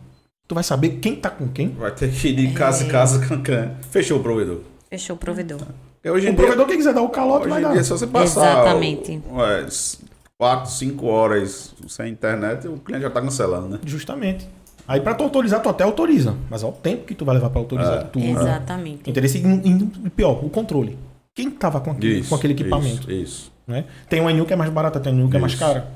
[0.51, 1.69] tu vai saber quem tá com quem.
[1.69, 2.91] Vai ter que ir de casa em É.
[2.91, 3.25] casa.
[3.25, 4.59] com- com- Fechou o provedor.
[4.91, 5.61] Fechou o provedor.
[5.61, 7.73] Porque hoje O em dia, provedor que quiser dar o calote hoje vai dar.
[7.73, 9.23] dia, se você passar Exatamente.
[9.31, 9.99] ué, s-
[10.37, 13.79] quatro, cinco horas sem internet, o cliente já tá cancelando, né?
[13.87, 14.49] Justamente.
[14.89, 16.35] Aí para tu autorizar, tu até autoriza.
[16.51, 18.03] Mas é o tempo que tu vai levar para autorizar É.
[18.03, 18.25] tudo.
[18.27, 19.09] Exatamente.
[19.09, 20.99] Interesse e, pior, o controle.
[21.33, 23.03] Quem tava com aquele, com aquele equipamento?
[23.09, 23.53] Isso, isso.
[23.69, 23.85] Né?
[24.09, 25.61] Tem uma NU que é mais barata, tem uma NU que é mais Isso.
[25.63, 25.87] cara.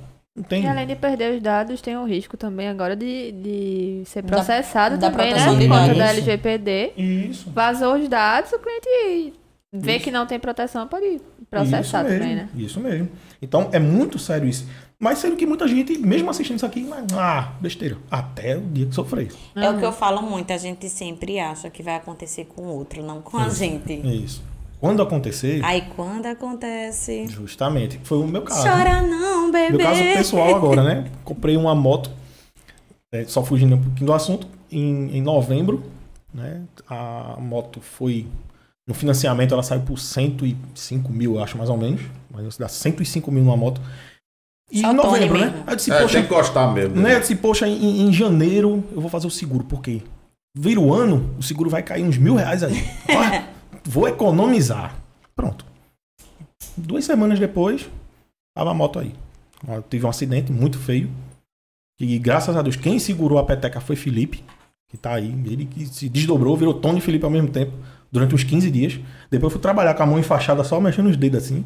[0.48, 0.64] Tem.
[0.64, 4.98] E além de perder os dados, tem o risco também agora de, de ser processado
[4.98, 5.32] da também, né?
[5.32, 6.92] proteção de Por conta da LGPD.
[6.96, 7.50] Isso.
[7.50, 9.34] Vazou os dados, o cliente
[9.72, 12.48] vê que não tem proteção, pode processar isso mesmo, também, né?
[12.56, 13.08] Isso mesmo.
[13.40, 14.66] Então é muito sério isso.
[14.98, 17.96] Mas sendo que muita gente, mesmo assistindo isso aqui, mas, ah, besteira.
[18.10, 19.32] Até o dia que sofrer.
[19.54, 22.68] É o que eu falo muito, a gente sempre acha que vai acontecer com o
[22.76, 23.92] outro, não com a gente.
[23.92, 24.42] Isso.
[24.84, 27.26] Quando acontecer, Aí quando acontece.
[27.26, 28.62] justamente, foi o meu caso.
[28.62, 29.78] Chora não, bebê.
[29.78, 31.10] Meu caso pessoal agora, né?
[31.24, 32.10] Comprei uma moto,
[33.10, 35.82] é, só fugindo um pouquinho do assunto, em, em novembro,
[36.34, 36.64] né?
[36.86, 38.26] A moto foi.
[38.86, 42.02] No financiamento ela saiu por 105 mil, eu acho, mais ou menos.
[42.30, 43.80] Mas dá 105 mil numa moto.
[44.70, 45.62] E Só em novembro, né?
[45.66, 47.00] Aí eu disse, É, poxa, tem que gostar mesmo.
[47.00, 47.14] né?
[47.14, 50.02] Eu disse, poxa, em, em janeiro eu vou fazer o seguro, por quê?
[50.54, 52.84] Vira o ano, o seguro vai cair uns mil reais aí.
[53.84, 54.96] vou economizar.
[55.34, 55.64] Pronto.
[56.76, 57.88] Duas semanas depois,
[58.56, 59.14] tava a moto aí.
[59.66, 61.10] Eu tive um acidente muito feio.
[62.00, 64.42] E graças a Deus, quem segurou a peteca foi Felipe,
[64.88, 65.30] que tá aí.
[65.46, 67.72] Ele que se desdobrou, virou Tony e Felipe ao mesmo tempo,
[68.10, 69.00] durante uns 15 dias.
[69.30, 71.64] Depois eu fui trabalhar com a mão enfaixada, só mexendo os dedos assim.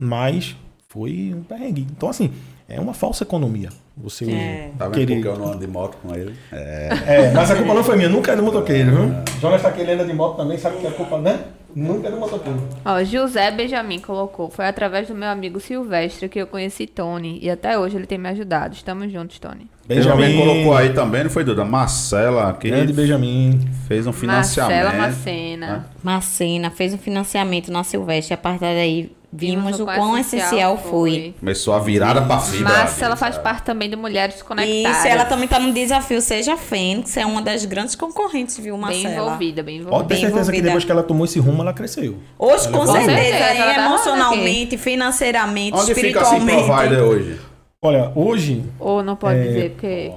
[0.00, 0.56] Mas
[0.88, 1.86] foi um perrengue.
[1.90, 2.32] Então, assim,
[2.68, 3.70] é uma falsa economia.
[3.96, 4.70] Você É.
[4.78, 5.14] Tá vendo querer.
[5.14, 6.34] porque eu não ando de moto com ele?
[6.52, 6.88] É.
[7.06, 9.14] É, mas a culpa não foi minha, nunca é do motoqueiro, viu?
[9.40, 11.40] Jonas tá querendo de moto também, sabe que a culpa, né?
[11.74, 12.58] Nunca é do motoqueiro.
[12.84, 14.48] Ó, José Benjamin colocou.
[14.50, 17.38] Foi através do meu amigo Silvestre que eu conheci Tony.
[17.42, 18.74] E até hoje ele tem me ajudado.
[18.74, 19.68] Estamos juntos, Tony.
[19.88, 21.64] Benjamin colocou aí também, não foi, Duda?
[21.64, 23.60] Marcela, que Grande Benjamin.
[23.86, 24.84] fez um financiamento.
[24.84, 25.86] Marcela Macena.
[26.02, 28.34] Marcena fez um financiamento na Silvestre.
[28.34, 31.34] A partir daí vimos o quão essencial foi.
[31.38, 32.72] Começou a virada pra fibra.
[32.72, 33.44] Marcela faz sabe?
[33.44, 34.98] parte também do Mulheres Conectadas.
[34.98, 38.80] Isso, ela também tá no desafio Seja Fênix, é uma das grandes concorrentes, viu, Bem
[39.02, 39.14] Marcela?
[39.26, 40.08] envolvida, bem Pode envolvida.
[40.08, 40.68] ter Bem certeza que envolvida.
[40.68, 42.16] depois que ela tomou esse rumo, ela cresceu.
[42.38, 46.64] Hoje, com Ela certeza, Com certeza, ela tá emocionalmente, financeiramente, Onde fica assim espiritualmente.
[46.66, 47.40] provider hoje?
[47.82, 48.64] Olha, hoje.
[48.80, 49.42] Ou não pode é...
[49.42, 50.12] dizer, porque.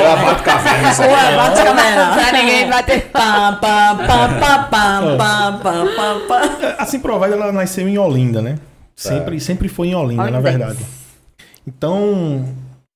[0.00, 0.70] Ou a bate café.
[1.06, 2.32] Ou a bate café.
[2.32, 3.02] ninguém vai ter.
[3.10, 5.16] Pam, pam, pam, pam, pam, é.
[5.16, 8.52] pam, pam, Assim, é, Provide, ela nasceu em Olinda, né?
[8.52, 8.58] É.
[8.94, 9.40] Sempre, é.
[9.40, 10.78] sempre foi em Olinda, Olha na verdade.
[11.66, 12.46] Então,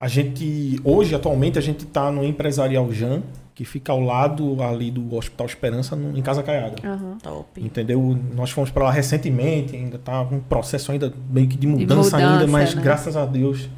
[0.00, 0.80] a gente.
[0.82, 3.22] Hoje, atualmente, a gente está no Empresarial Jan,
[3.60, 6.76] que fica ao lado ali do Hospital Esperança, no- em Casa Caiada.
[6.82, 7.18] Aham.
[7.22, 7.60] Top.
[7.62, 8.18] Entendeu?
[8.34, 12.16] Nós fomos para lá recentemente, ainda tá um processo ainda meio que de mudança, mudança,
[12.16, 12.80] ainda, mas né?
[12.80, 13.68] graças a Deus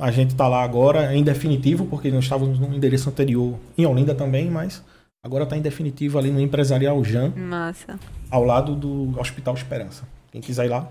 [0.00, 4.14] a gente tá lá agora em definitivo, porque nós estávamos no endereço anterior em Olinda
[4.14, 4.82] também, mas
[5.22, 8.00] agora tá em definitivo ali no Empresarial Jan, Massa.
[8.30, 10.04] ao lado do Hospital Esperança.
[10.32, 10.88] Quem quiser ir lá,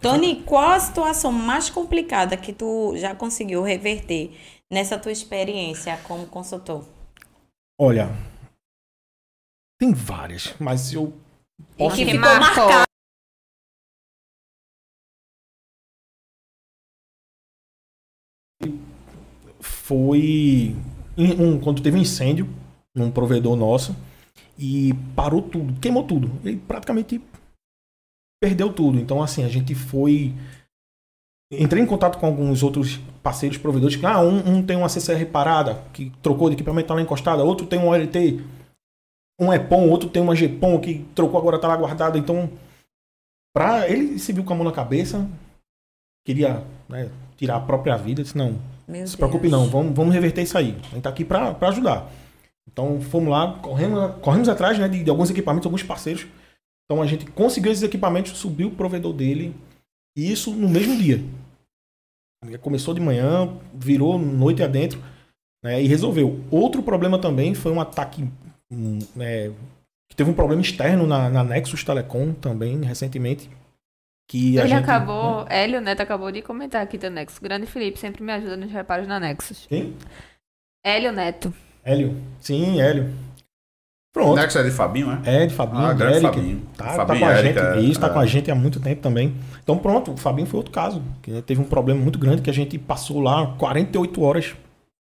[0.00, 4.32] Tony, qual a situação mais complicada que tu já conseguiu reverter
[4.72, 6.82] nessa tua experiência como consultor?
[7.80, 8.08] Olha,
[9.78, 11.12] tem várias, mas eu
[11.76, 12.84] posso que Que ficou marcado.
[19.60, 20.74] foi
[21.16, 22.48] um, quando teve um incêndio
[22.94, 23.94] num provedor nosso
[24.58, 26.30] e parou tudo, queimou tudo.
[26.42, 27.20] Ele praticamente
[28.42, 28.98] perdeu tudo.
[28.98, 30.32] Então, assim, a gente foi.
[31.62, 33.96] Entrei em contato com alguns outros parceiros provedores.
[33.96, 37.44] que, Ah, um, um tem uma CCR parada, que trocou de equipamento, tá lá encostada.
[37.44, 38.40] Outro tem um OLT,
[39.40, 42.18] um EPOM, outro tem uma GPOM que trocou agora, tá lá guardada.
[42.18, 42.50] Então,
[43.54, 45.28] pra, ele se viu com a mão na cabeça,
[46.26, 48.22] queria né, tirar a própria vida.
[48.22, 49.52] Disse, não, Meu se preocupe Deus.
[49.52, 50.76] não, vamos, vamos reverter isso aí.
[50.90, 52.10] A gente tá aqui para ajudar.
[52.70, 56.26] Então fomos lá, corremos, corremos atrás né, de, de alguns equipamentos, alguns parceiros.
[56.84, 59.54] Então a gente conseguiu esses equipamentos, subiu o provedor dele,
[60.16, 61.22] e isso no mesmo dia.
[62.60, 65.02] Começou de manhã, virou noite adentro,
[65.62, 66.40] né, e resolveu.
[66.50, 68.28] Outro problema também foi um ataque
[68.70, 69.50] hum, é,
[70.08, 73.50] que teve um problema externo na, na Nexus Telecom também, recentemente.
[74.28, 75.46] Que Ele gente, acabou...
[75.48, 77.38] Hélio Neto acabou de comentar aqui da Nexus.
[77.38, 79.66] Grande Felipe sempre me ajuda nos reparos na Nexus.
[79.66, 79.94] Quem?
[80.84, 81.52] Hélio Neto.
[81.84, 82.16] Hélio.
[82.40, 83.12] Sim, Hélio.
[84.14, 84.36] Pronto.
[84.36, 85.42] Nexo é de Fabinho, é?
[85.42, 86.36] É, de Fabinho, Ah, grande Eric.
[86.36, 86.62] Fabinho.
[86.76, 87.58] Tá, Fabinho tá com a gente.
[87.58, 88.10] Érica, Isso, tá é.
[88.10, 89.34] com a gente há muito tempo também.
[89.62, 91.02] Então pronto, o Fabinho foi outro caso.
[91.20, 94.54] Que teve um problema muito grande que a gente passou lá 48 horas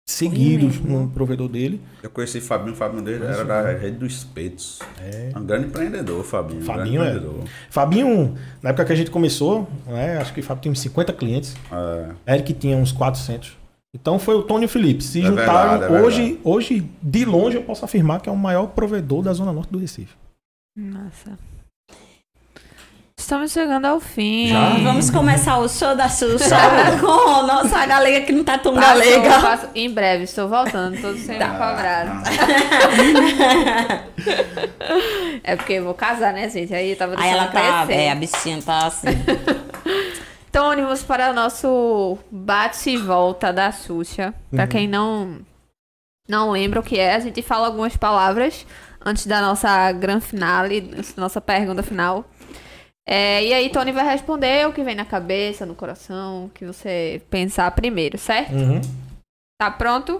[0.05, 1.81] seguidos no provedor dele.
[2.03, 4.79] Eu conheci Fabinho, o Fabinho dele era da rede dos espetos.
[5.01, 5.31] É.
[5.37, 6.61] Um grande empreendedor, Fabinho.
[6.61, 7.17] um Fabinho grande é.
[7.17, 7.49] empreendedor.
[7.69, 11.13] Fabinho, na época que a gente começou, né, acho que o Fábio tinha uns 50
[11.13, 11.55] clientes.
[12.27, 12.33] É.
[12.35, 13.55] Eric tinha uns 400.
[13.95, 15.03] Então foi o Tony e o Felipe.
[15.03, 15.79] Se É juntaram.
[15.79, 19.33] verdade, é hoje, hoje, de longe, eu posso afirmar que é o maior provedor da
[19.33, 20.13] Zona Norte do Recife.
[20.77, 21.37] Massa.
[23.19, 24.47] Estamos chegando ao fim.
[24.49, 24.69] Já?
[24.83, 26.55] Vamos começar o show da Xuxa
[27.01, 29.41] com a nossa galega que não tá tão Passou, galega.
[29.41, 29.69] passou.
[29.75, 31.49] Em breve, estou voltando, todos sendo Tá.
[31.49, 32.23] cobrados.
[35.43, 36.73] é porque eu vou casar, né, gente?
[36.73, 39.07] Aí eu tava Aí ela tá, é, a bichinha tá assim.
[40.57, 44.33] Tony, vamos para o nosso bate e volta da Xuxa.
[44.49, 44.69] Pra Uhum.
[44.69, 45.39] quem não
[46.27, 48.65] não lembra o que é, a gente fala algumas palavras
[49.05, 50.81] antes da nossa gran finale,
[51.15, 52.25] nossa pergunta final.
[53.07, 56.65] É, e aí, Tony vai responder o que vem na cabeça, no coração, o que
[56.65, 58.51] você pensar primeiro, certo?
[58.55, 58.81] Uhum.
[59.61, 60.19] Tá pronto?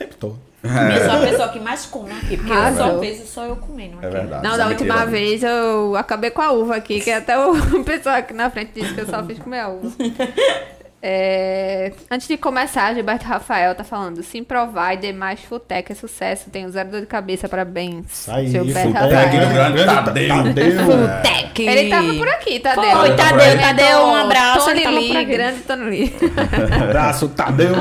[0.00, 0.36] Sempre tô.
[0.64, 3.98] Eu sou a pessoa que mais come aqui, porque eu só vejo só eu comendo
[3.98, 4.06] aqui.
[4.06, 4.42] É verdade.
[4.42, 5.10] Não, da é última mentira.
[5.10, 7.54] vez eu acabei com a uva aqui, que até o
[7.84, 9.92] pessoal aqui na frente disse que eu só fiz comer a uva.
[11.06, 16.48] É, Antes de começar, Gilberto Rafael tá falando: Sim provar e demais Futec é sucesso.
[16.48, 18.26] Tenho zero dor de cabeça, parabéns.
[18.26, 19.62] Aí, Gilberto Futec, Rafael.
[19.62, 20.28] grande Tadeu.
[20.28, 21.22] Tadeu.
[21.22, 21.58] Tec.
[21.60, 22.82] Ele tava por aqui, Tadeu.
[22.96, 24.64] Foi, Tadeu, Tadeu, Tadeu, Tadeu, um abraço.
[24.64, 26.16] Tony Lee, grande Tony Lee.
[26.82, 27.74] Abraço, Tadeu.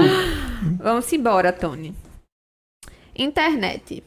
[0.82, 1.96] Vamos embora, Tony.
[3.16, 4.04] Internet.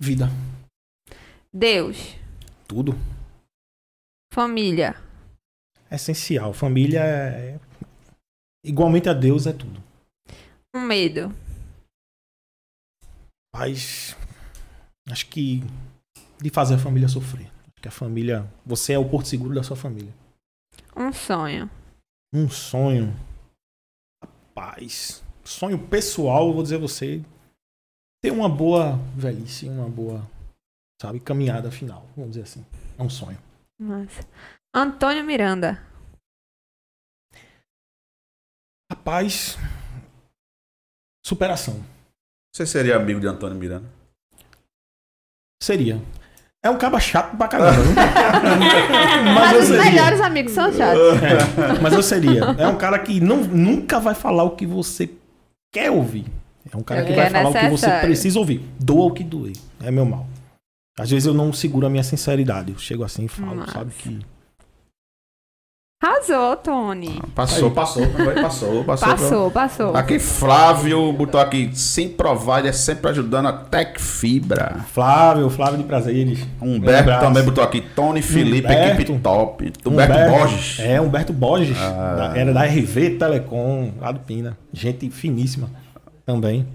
[0.00, 0.28] Vida.
[1.52, 2.16] Deus.
[2.66, 2.92] Tudo.
[4.32, 4.96] Família.
[5.90, 6.54] Essencial.
[6.54, 7.60] Família é.
[8.64, 9.82] Igualmente a Deus é tudo.
[10.74, 11.34] Um medo.
[13.54, 14.16] Mas.
[15.10, 15.62] Acho que.
[16.40, 17.46] De fazer a família sofrer.
[17.46, 18.50] Acho que a família.
[18.64, 20.12] Você é o porto seguro da sua família.
[20.96, 21.70] Um sonho.
[22.34, 23.14] Um sonho.
[24.24, 25.22] Rapaz.
[25.44, 27.22] Sonho pessoal, eu vou dizer a você.
[28.22, 30.24] Ter uma boa velhice, uma boa.
[31.00, 32.06] Sabe, caminhada final.
[32.16, 32.64] Vamos dizer assim.
[32.96, 33.38] É um sonho.
[33.80, 34.24] Massa.
[34.74, 35.82] Antônio Miranda.
[38.90, 39.58] Rapaz.
[41.26, 41.82] Superação.
[42.54, 43.88] Você seria amigo de Antônio Miranda?
[45.60, 46.00] Seria.
[46.64, 47.72] É um caba chato pra caramba.
[47.82, 47.94] viu?
[49.34, 49.84] mas Mas os seria.
[49.84, 51.00] melhores amigos são chatos.
[51.22, 52.44] É, mas eu seria.
[52.56, 55.10] É um cara que não, nunca vai falar o que você
[55.72, 56.24] quer ouvir.
[56.70, 58.00] É um cara que É vai falar o que você necessário.
[58.06, 58.60] precisa ouvir.
[58.78, 59.56] Doa o que doer.
[59.82, 60.26] É meu mal.
[60.98, 62.72] Às vezes eu não seguro a minha sinceridade.
[62.72, 63.72] Eu chego assim e falo, Massa.
[63.72, 64.20] sabe que.
[66.04, 67.22] Arrasou, Tony.
[67.32, 67.74] Passou, Aí.
[67.74, 68.06] passou,
[68.42, 69.08] passou, passou.
[69.08, 69.96] Passou, passou.
[69.96, 74.84] Aqui Flávio botou aqui, sim provider, sempre ajudando a Tec Fibra.
[74.92, 76.44] Flávio, Flávio de Prazeres.
[76.60, 79.00] Humberto também botou aqui, Tony Felipe, Humberto.
[79.02, 79.72] equipe top.
[79.86, 80.80] Humberto, Borges.
[80.80, 81.78] É, Humberto Borges.
[81.78, 82.14] Ah.
[82.32, 84.58] da- era da RV Telecom, lá do Pina.
[84.72, 85.70] Gente finíssima
[86.24, 86.66] também.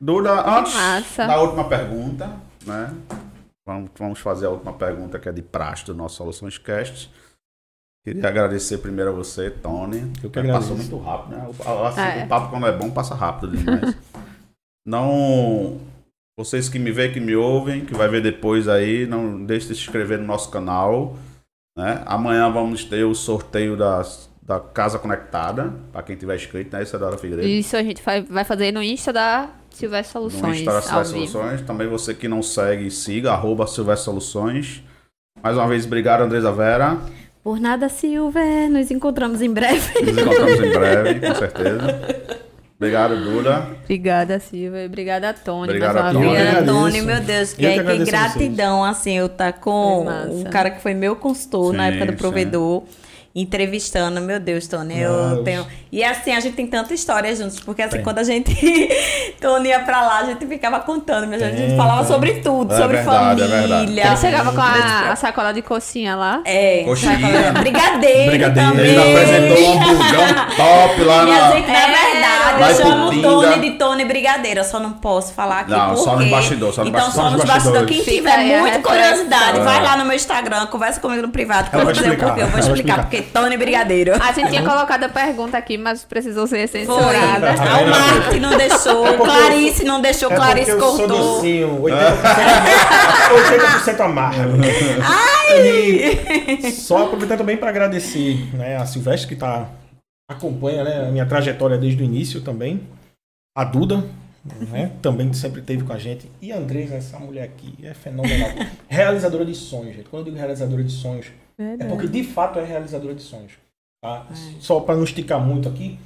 [0.00, 1.26] Duda, antes massa.
[1.26, 2.28] da última pergunta,
[2.66, 2.94] né?
[3.64, 7.08] Vamos, vamos fazer a última pergunta que é de praxe do nosso Soluções Cast.
[8.04, 10.00] Queria agradecer primeiro a você, Tony.
[10.22, 10.74] Eu que Passou agradeço.
[10.74, 11.48] muito rápido, né?
[11.48, 12.24] O, assim, É.
[12.24, 13.96] o papo quando é bom passa rápido demais.
[14.84, 15.80] não.
[16.36, 19.74] Vocês que me veem, que me ouvem, que vai ver depois aí, não deixe de
[19.76, 21.16] se inscrever no nosso canal.
[21.78, 22.02] Né?
[22.06, 26.82] Amanhã vamos ter o sorteio das, da Casa Conectada, para quem tiver inscrito, né?
[26.82, 27.46] Isso é da Hora Figueiredo.
[27.48, 30.58] Isso a gente vai, vai fazer no Insta da Silvestre No Soluções.
[30.60, 31.32] Insta da Silvestre vivo.
[31.32, 31.60] Soluções.
[31.62, 34.82] Também você que não segue, siga, arroba Silvestre Soluções.
[35.42, 36.98] Mais uma vez, obrigado, Andresa Vera.
[37.42, 38.68] Por nada, Silver.
[38.70, 40.00] Nos encontramos em breve.
[40.00, 42.42] Nos encontramos em breve, com certeza.
[42.76, 43.66] Obrigado, Duda.
[43.84, 44.86] Obrigada, Silvia.
[44.86, 45.78] Obrigada, Tony.
[45.78, 46.26] Mais uma Tony.
[46.26, 46.66] Obrigada.
[46.66, 47.52] Tony, meu Deus.
[47.52, 48.08] Eu Que, que que a vocês.
[48.08, 52.06] gratidão, assim, eu tá com um cara que foi meu consultor na Sim, época
[52.46, 52.84] do sim.
[53.34, 55.42] Entrevistando, meu Deus, Tony, eu Nossa.
[55.42, 55.66] tenho.
[55.90, 58.02] E assim, a gente tem tanta história juntos, porque assim, Tem.
[58.02, 58.52] quando a gente.
[59.40, 62.12] Tony ia pra lá, a gente ficava contando, mas a gente Tem, falava tem.
[62.12, 64.06] sobre tudo, É sobre verdade, é família.
[64.06, 66.42] Ele chegava com a, a sacola de cocinha lá.
[66.44, 67.52] É, Coxinha.
[67.58, 68.70] brigadeiro, Brigadeiro.
[68.70, 68.86] também.
[68.86, 71.50] Ele apresentou um hamburgão top lá na.
[71.52, 73.22] gente, na verdade, Lá eu chamo o.
[73.22, 74.60] Tony de Tony Brigadeiro.
[74.60, 76.04] Eu só não posso falar aqui Não, porque...
[76.04, 77.24] só no bastidor, só no então, bastidor.
[77.24, 77.80] só nos bastidores.
[77.80, 78.04] bastidores.
[78.06, 79.62] Quem tiver muita curiosidade, É.
[79.62, 82.12] vai lá no meu Instagram, conversa comigo no privado, que eu vou vai dizer o
[82.12, 82.42] explicar, porquê.
[82.42, 83.21] Eu vou explicar, explicar.
[83.22, 84.12] Porque Tony Brigadeiro.
[84.22, 86.80] A gente tinha colocado a pergunta aqui, mas precisou ser Foi.
[86.80, 87.54] censurada.
[87.58, 91.34] Ah, o Mark não deixou, É Clarice não deixou, É Clarice porque eu sou cortou.
[91.36, 94.52] docinho, 80%, 80% amargo.
[95.54, 99.68] E só aproveitando também para agradecer né, a Silvestre que tá,
[100.30, 102.80] acompanha né, a minha trajetória desde o início também.
[103.56, 104.04] A Duda,
[104.70, 106.30] né, também sempre esteve com a gente.
[106.40, 108.50] E a Andresa, essa mulher aqui, é fenomenal.
[108.88, 110.08] realizadora de sonhos, gente.
[110.08, 111.26] Quando eu digo realizadora de sonhos,
[111.78, 113.52] é porque de fato é realizadora de sonhos.
[114.02, 114.26] Tá?
[114.60, 115.98] Só para não esticar muito aqui,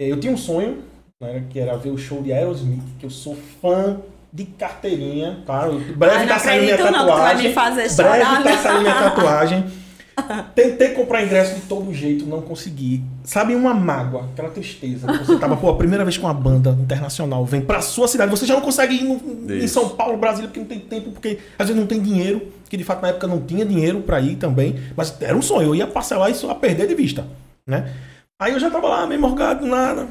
[0.00, 0.82] eh, eu tinha um sonho,
[1.22, 3.98] né, que era ver o show de Aerosmith, que eu sou fã
[4.32, 5.66] de carteirinha, tá?
[5.66, 7.48] Eu- Breve não tá saindo minha não, tatuagem.
[7.48, 7.94] me fazer Breve
[8.24, 8.62] chorar, tá não.
[8.62, 9.64] saindo minha tatuagem.
[10.54, 13.02] Tentei comprar ingresso de todo jeito, não consegui.
[13.24, 15.06] Sabe uma mágoa, aquela tristeza.
[15.12, 18.46] Você tava, pô, a primeira vez que uma banda internacional vem pra sua cidade, você
[18.46, 19.66] já não consegue ir no- em.
[19.66, 22.84] São Paulo, Brasília, porque não tem tempo, porque às vezes não tem dinheiro, que de
[22.84, 25.86] fato na época não tinha dinheiro pra ir também, mas era um sonho, eu ia
[25.86, 27.26] parcelar isso a perder de vista,
[27.66, 27.92] né?
[28.40, 30.06] Aí eu já tava lá, meio morgado, nada.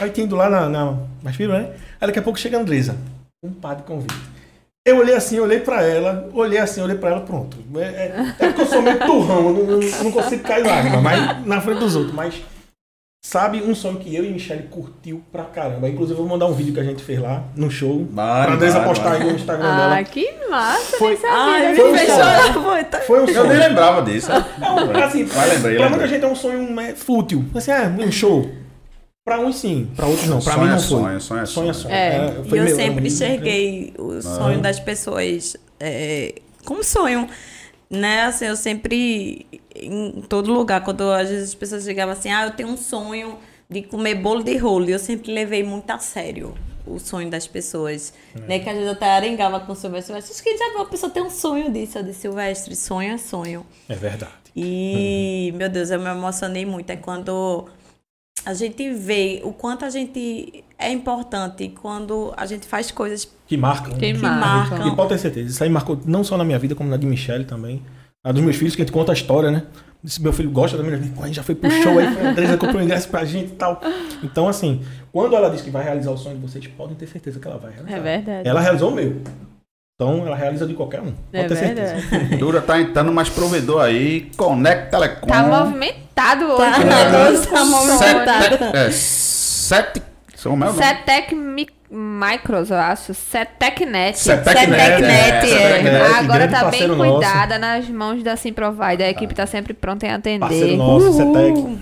[0.00, 0.68] Aí tinha ido lá na,
[1.22, 1.70] na fibra, né?
[2.00, 2.96] Aí daqui a pouco chega a Andresa,
[3.42, 4.14] um par de convite.
[4.88, 7.56] Eu olhei assim, olhei pra ela, olhei assim, olhei pra ela, pronto.
[7.76, 10.64] É, é, é porque eu sou meio turrão, eu não, não- eu não consigo cair
[10.64, 12.14] lágrima, mas na frente dos outros.
[12.14, 12.34] Mas
[13.24, 15.88] sabe um sonho que eu e Michelle curtiu pra caramba.
[15.88, 18.06] Inclusive, eu vou mandar um vídeo que a gente fez lá no show.
[18.10, 20.04] Mano, pra Andresa mano, postar aí no Instagram Ah, dela.
[20.04, 21.36] que massa, Foi- nem sabia.
[21.36, 22.62] Ai, Foi me um fez sonho.
[22.62, 23.48] Foi, Foi um Eu sonho.
[23.48, 24.32] nem lembrava disso.
[24.32, 24.36] É
[24.70, 25.88] um, assim, Mas lembrei, pra lembrei.
[25.90, 27.44] muita gente é um sonho é, fútil.
[27.54, 28.48] Assim, é um show.
[29.28, 30.40] Pra uns sim, pra outros não.
[30.40, 30.88] Pra Sonho mim é não foi.
[30.88, 31.74] sonho, sonho é sonho.
[31.74, 31.94] sonho.
[31.94, 32.14] É.
[32.16, 36.34] Era- E eu meu- sempre um- enxerguei o sonho das pessoas é,
[36.64, 37.28] como sonho.
[37.90, 42.44] Né, assim, eu sempre, em todo lugar, quando às vezes as pessoas chegavam assim, ah,
[42.44, 43.38] eu tenho um sonho
[43.70, 46.54] de comer bolo de rolo, eu sempre levei muito a sério
[46.86, 48.12] o sonho das pessoas.
[48.46, 50.76] Né, que às vezes eu até arengava com o Silvestre, Silvestre, acho que já viu
[50.80, 53.64] uma pessoa ter um sonho disso, eu disse, Silvestre, sonho é sonho.
[53.88, 54.32] É verdade.
[54.54, 56.90] E, meu Deus, eu me emocionei muito.
[56.90, 57.66] É quando
[58.44, 63.56] a gente vê o quanto a gente é importante quando a gente faz coisas Que
[63.56, 63.92] marcam.
[63.98, 64.18] Que né?
[64.18, 64.86] marcam.
[64.86, 65.50] E pode ter certeza.
[65.50, 67.82] Isso aí marcou não só na minha vida, como na de Michelle também.
[68.24, 69.64] A dos meus filhos, que a gente conta a história, né?
[70.04, 72.30] Se meu filho gosta da minha a gente já foi pro show aí, foi a
[72.30, 73.80] Andresa comprou um ingresso pra gente e tal.
[74.22, 74.82] Então, assim,
[75.12, 77.58] quando ela diz que vai realizar o sonho de vocês, podem ter certeza que ela
[77.58, 77.96] vai realizar.
[77.96, 78.48] É verdade.
[78.48, 79.20] Ela realizou o meu.
[80.00, 81.06] Então, ela realiza de qualquer um.
[81.10, 82.00] Pode É ter verdade.
[82.08, 82.36] certeza.
[82.38, 84.30] Dura tá entrando mais provedor aí.
[84.36, 85.26] Conect Telecom.
[85.26, 87.24] Tá movimentado hoje, Tá, né?
[87.26, 88.58] todos tá movimentado.
[88.58, 90.02] Sete, é, sete.
[90.36, 90.56] São.
[90.72, 93.12] Cetec Mi- Micros, eu acho.
[93.12, 96.06] Cetecnet, Cetecnet, é, é.
[96.16, 97.00] Agora tá bem nosso.
[97.00, 99.04] cuidada nas mãos da Simprovider.
[99.04, 100.38] A equipe tá sempre pronta em atender.
[100.38, 101.78] Parceiro nosso, Cetec.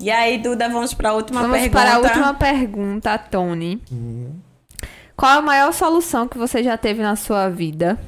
[0.00, 1.80] E aí, Duda, vamos para a última Vamos pergunta.
[1.80, 3.80] para a última pergunta, Tony.
[5.18, 7.98] Qual a maior solução que você já teve na sua vida?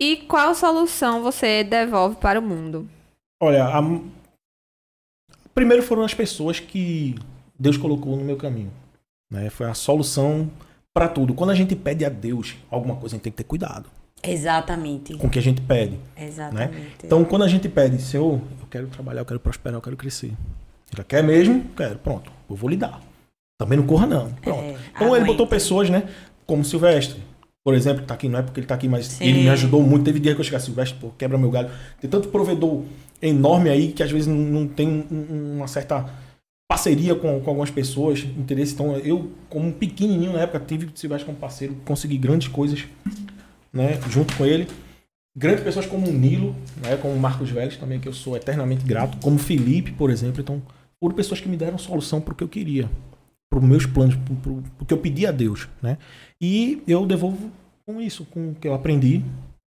[0.00, 2.88] E qual solução você devolve para o mundo?
[3.38, 3.82] Olha, a...
[5.52, 7.14] primeiro foram as pessoas que
[7.58, 8.72] Deus colocou no meu caminho.
[9.30, 9.50] Né?
[9.50, 10.50] Foi a solução
[10.94, 11.34] para tudo.
[11.34, 13.90] Quando a gente pede a Deus alguma coisa, a gente tem que ter cuidado
[14.22, 15.14] Exatamente.
[15.18, 16.00] com o que a gente pede.
[16.16, 17.04] Exatamente.
[17.04, 20.32] Então, quando a gente pede, Senhor, eu quero trabalhar, eu quero prosperar, eu quero crescer.
[20.90, 21.66] Ele quer mesmo?
[21.76, 21.98] Quero.
[21.98, 23.07] Pronto, eu vou lhe dar.
[23.58, 24.30] Também não corra, não.
[24.34, 24.62] Pronto.
[24.62, 26.04] É, então, ele botou pessoas, né?
[26.46, 27.20] Como Silvestre.
[27.64, 29.24] Por exemplo, que tá aqui, não é porque ele tá aqui, mas Sim.
[29.24, 30.04] ele me ajudou muito.
[30.04, 31.68] Teve dia que eu cheguei, Silvestre, pô, quebra meu galho.
[32.00, 32.82] Tem tanto provedor
[33.20, 36.08] enorme aí que às vezes não, tem um- um- uma certa
[36.70, 38.74] parceria com, com algumas pessoas, interesse.
[38.74, 42.84] Então, eu, como um pequenininho na época, tive Silvestre como parceiro, consegui grandes coisas,
[43.72, 43.98] né?
[44.08, 44.68] Junto com ele.
[45.36, 48.84] Grandes pessoas como o Nilo, né, como o Marcos Vélez também, que eu sou eternamente
[48.84, 50.40] grato, como o Felipe, por exemplo.
[50.40, 50.60] Então,
[50.98, 52.90] foram pessoas que me deram solução para o que eu queria,
[53.58, 55.98] para os meus planos, para o que eu pedi a Deus, né?
[56.40, 57.50] E eu devolvo
[57.86, 59.22] com isso, com o que eu aprendi,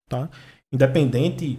[0.09, 0.29] tá?
[0.73, 1.59] Independente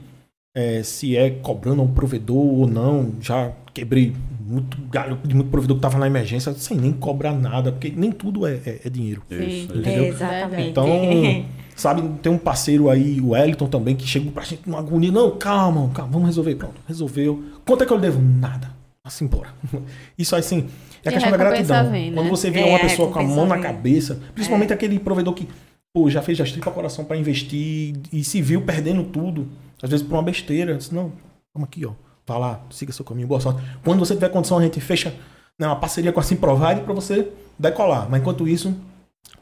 [0.56, 4.14] eh, se é cobrando a um provedor ou não, já quebrei
[4.46, 8.12] muito galho de muito provedor que estava na emergência sem nem cobrar nada, porque nem
[8.12, 9.22] tudo é, é- é dinheiro.
[9.30, 9.64] Sim.
[9.64, 10.06] Entendeu?
[10.06, 10.70] Exatamente.
[10.70, 10.88] Então,
[11.76, 15.12] sabe, tem um parceiro aí, o Wellington também, que chegou pra gente numa agonia.
[15.12, 16.56] Não, calma, calma, vamos resolver.
[16.56, 17.44] Pronto, resolveu.
[17.66, 18.20] Quanto é que eu devo?
[18.22, 18.79] Nada.
[19.04, 19.54] Assim, embora.
[20.18, 20.70] Isso aí, assim,
[21.04, 21.92] é a questão da gratidão.
[21.92, 22.18] vem, né?
[22.18, 23.64] Quando você vê É, uma pessoa com a mão na vem.
[23.64, 25.48] cabeça, principalmente aquele provedor que,
[25.94, 29.48] pô, já fez a estripa coração pra investir e se viu perdendo tudo,
[29.82, 30.76] às vezes por uma besteira.
[30.76, 31.12] Disse, não,
[31.54, 31.94] vamos aqui, ó.
[32.28, 33.62] Vá lá, siga seu caminho, boa sorte.
[33.84, 35.14] Quando você tiver condição, a gente fecha
[35.58, 38.08] né, uma parceria com a Simprovide para você decolar.
[38.10, 38.76] Mas enquanto isso,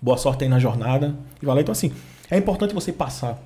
[0.01, 1.61] boa sorte aí na jornada e vai lá.
[1.61, 1.91] Então, assim,
[2.31, 3.37] é importante você passar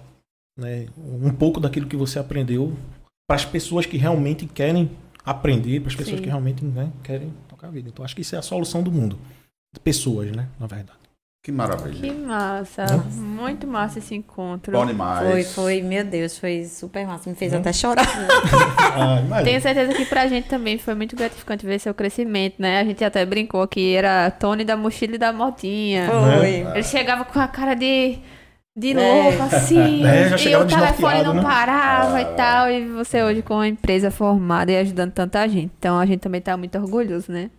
[0.60, 2.74] né, um pouco daquilo que você aprendeu
[3.28, 4.92] para as pessoas que realmente querem
[5.26, 6.24] aprender, para as pessoas Sim.
[6.24, 7.90] que realmente né, querem tocar a vida.
[7.90, 9.18] Então, acho que isso é a solução do mundo.
[9.84, 11.00] Pessoas, né, na verdade.
[11.44, 12.00] Que maravilha.
[12.00, 12.86] Que massa.
[13.16, 14.72] Muito massa esse encontro.
[14.74, 15.28] Bom demais.
[15.28, 17.28] Foi, foi, meu Deus, foi super massa.
[17.30, 17.36] Me Hum.
[17.36, 18.06] fez até chorar.
[18.94, 19.42] Ah.
[19.42, 22.82] Tenho certeza que pra gente também foi muito gratificante ver seu crescimento, né?
[22.82, 26.08] A gente até brincou que era Tony da mochila e da motinha.
[26.10, 26.50] Foi.
[26.76, 28.20] Ele chegava com a cara de,
[28.76, 29.24] de É.
[29.24, 30.04] louco, assim.
[30.06, 31.42] É, e o telefone não né?
[31.42, 32.70] parava e tal.
[32.70, 35.72] E você hoje com uma empresa formada e ajudando tanta gente.
[35.78, 37.50] Então a gente também tá muito orgulhoso, né?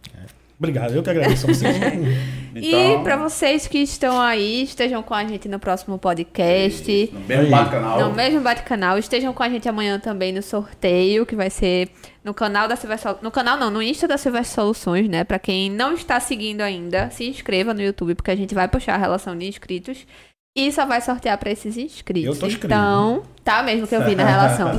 [0.58, 1.76] Obrigado, eu que agradeço a vocês.
[2.54, 7.10] Então, E pra vocês que estão aí, estejam com a gente no próximo podcast.
[7.12, 8.00] No mesmo bate-canal.
[8.00, 8.98] No mesmo bate-canal.
[8.98, 11.88] Estejam com a gente amanhã também no sorteio, que vai ser
[12.22, 15.24] no canal da Silvestre Sol- No canal não, no Insta da Silvestre Soluções, né?
[15.24, 18.94] Pra quem não está seguindo ainda, se inscreva no YouTube, porque a gente vai puxar
[18.96, 20.06] a relação de inscritos.
[20.54, 22.34] E só vai sortear pra esses inscritos.
[22.34, 22.66] Eu tô inscrito.
[22.66, 24.70] Então, tá mesmo que eu vi na relação.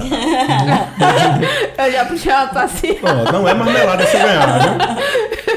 [1.78, 3.00] eu já puxei uma passinha.
[3.02, 4.78] Ó, não é marmelada se ganhar, né?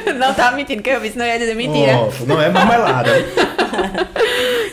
[0.19, 1.93] Não tava mentindo que eu vi, senão eu ia dizer mentira.
[1.99, 3.11] Ó, não é marmelada.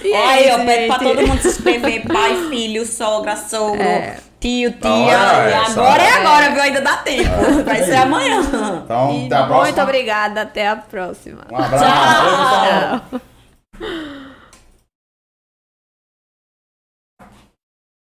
[0.04, 2.04] E aí, é eu pede pra todo mundo se inscrever.
[2.08, 4.18] Pai, filho, sogra, sogro, É.
[4.40, 4.90] tio, tia.
[4.90, 5.10] E
[5.54, 5.72] essa.
[5.82, 6.62] agora é agora, viu?
[6.62, 7.64] Ainda dá tempo.
[7.66, 8.42] Vai ser amanhã.
[8.86, 9.64] Então, E até a próxima.
[9.64, 11.42] muito obrigada, até a próxima.
[11.52, 11.84] Um abraço.
[11.84, 13.20] Tchau.
[13.82, 14.33] Tchau.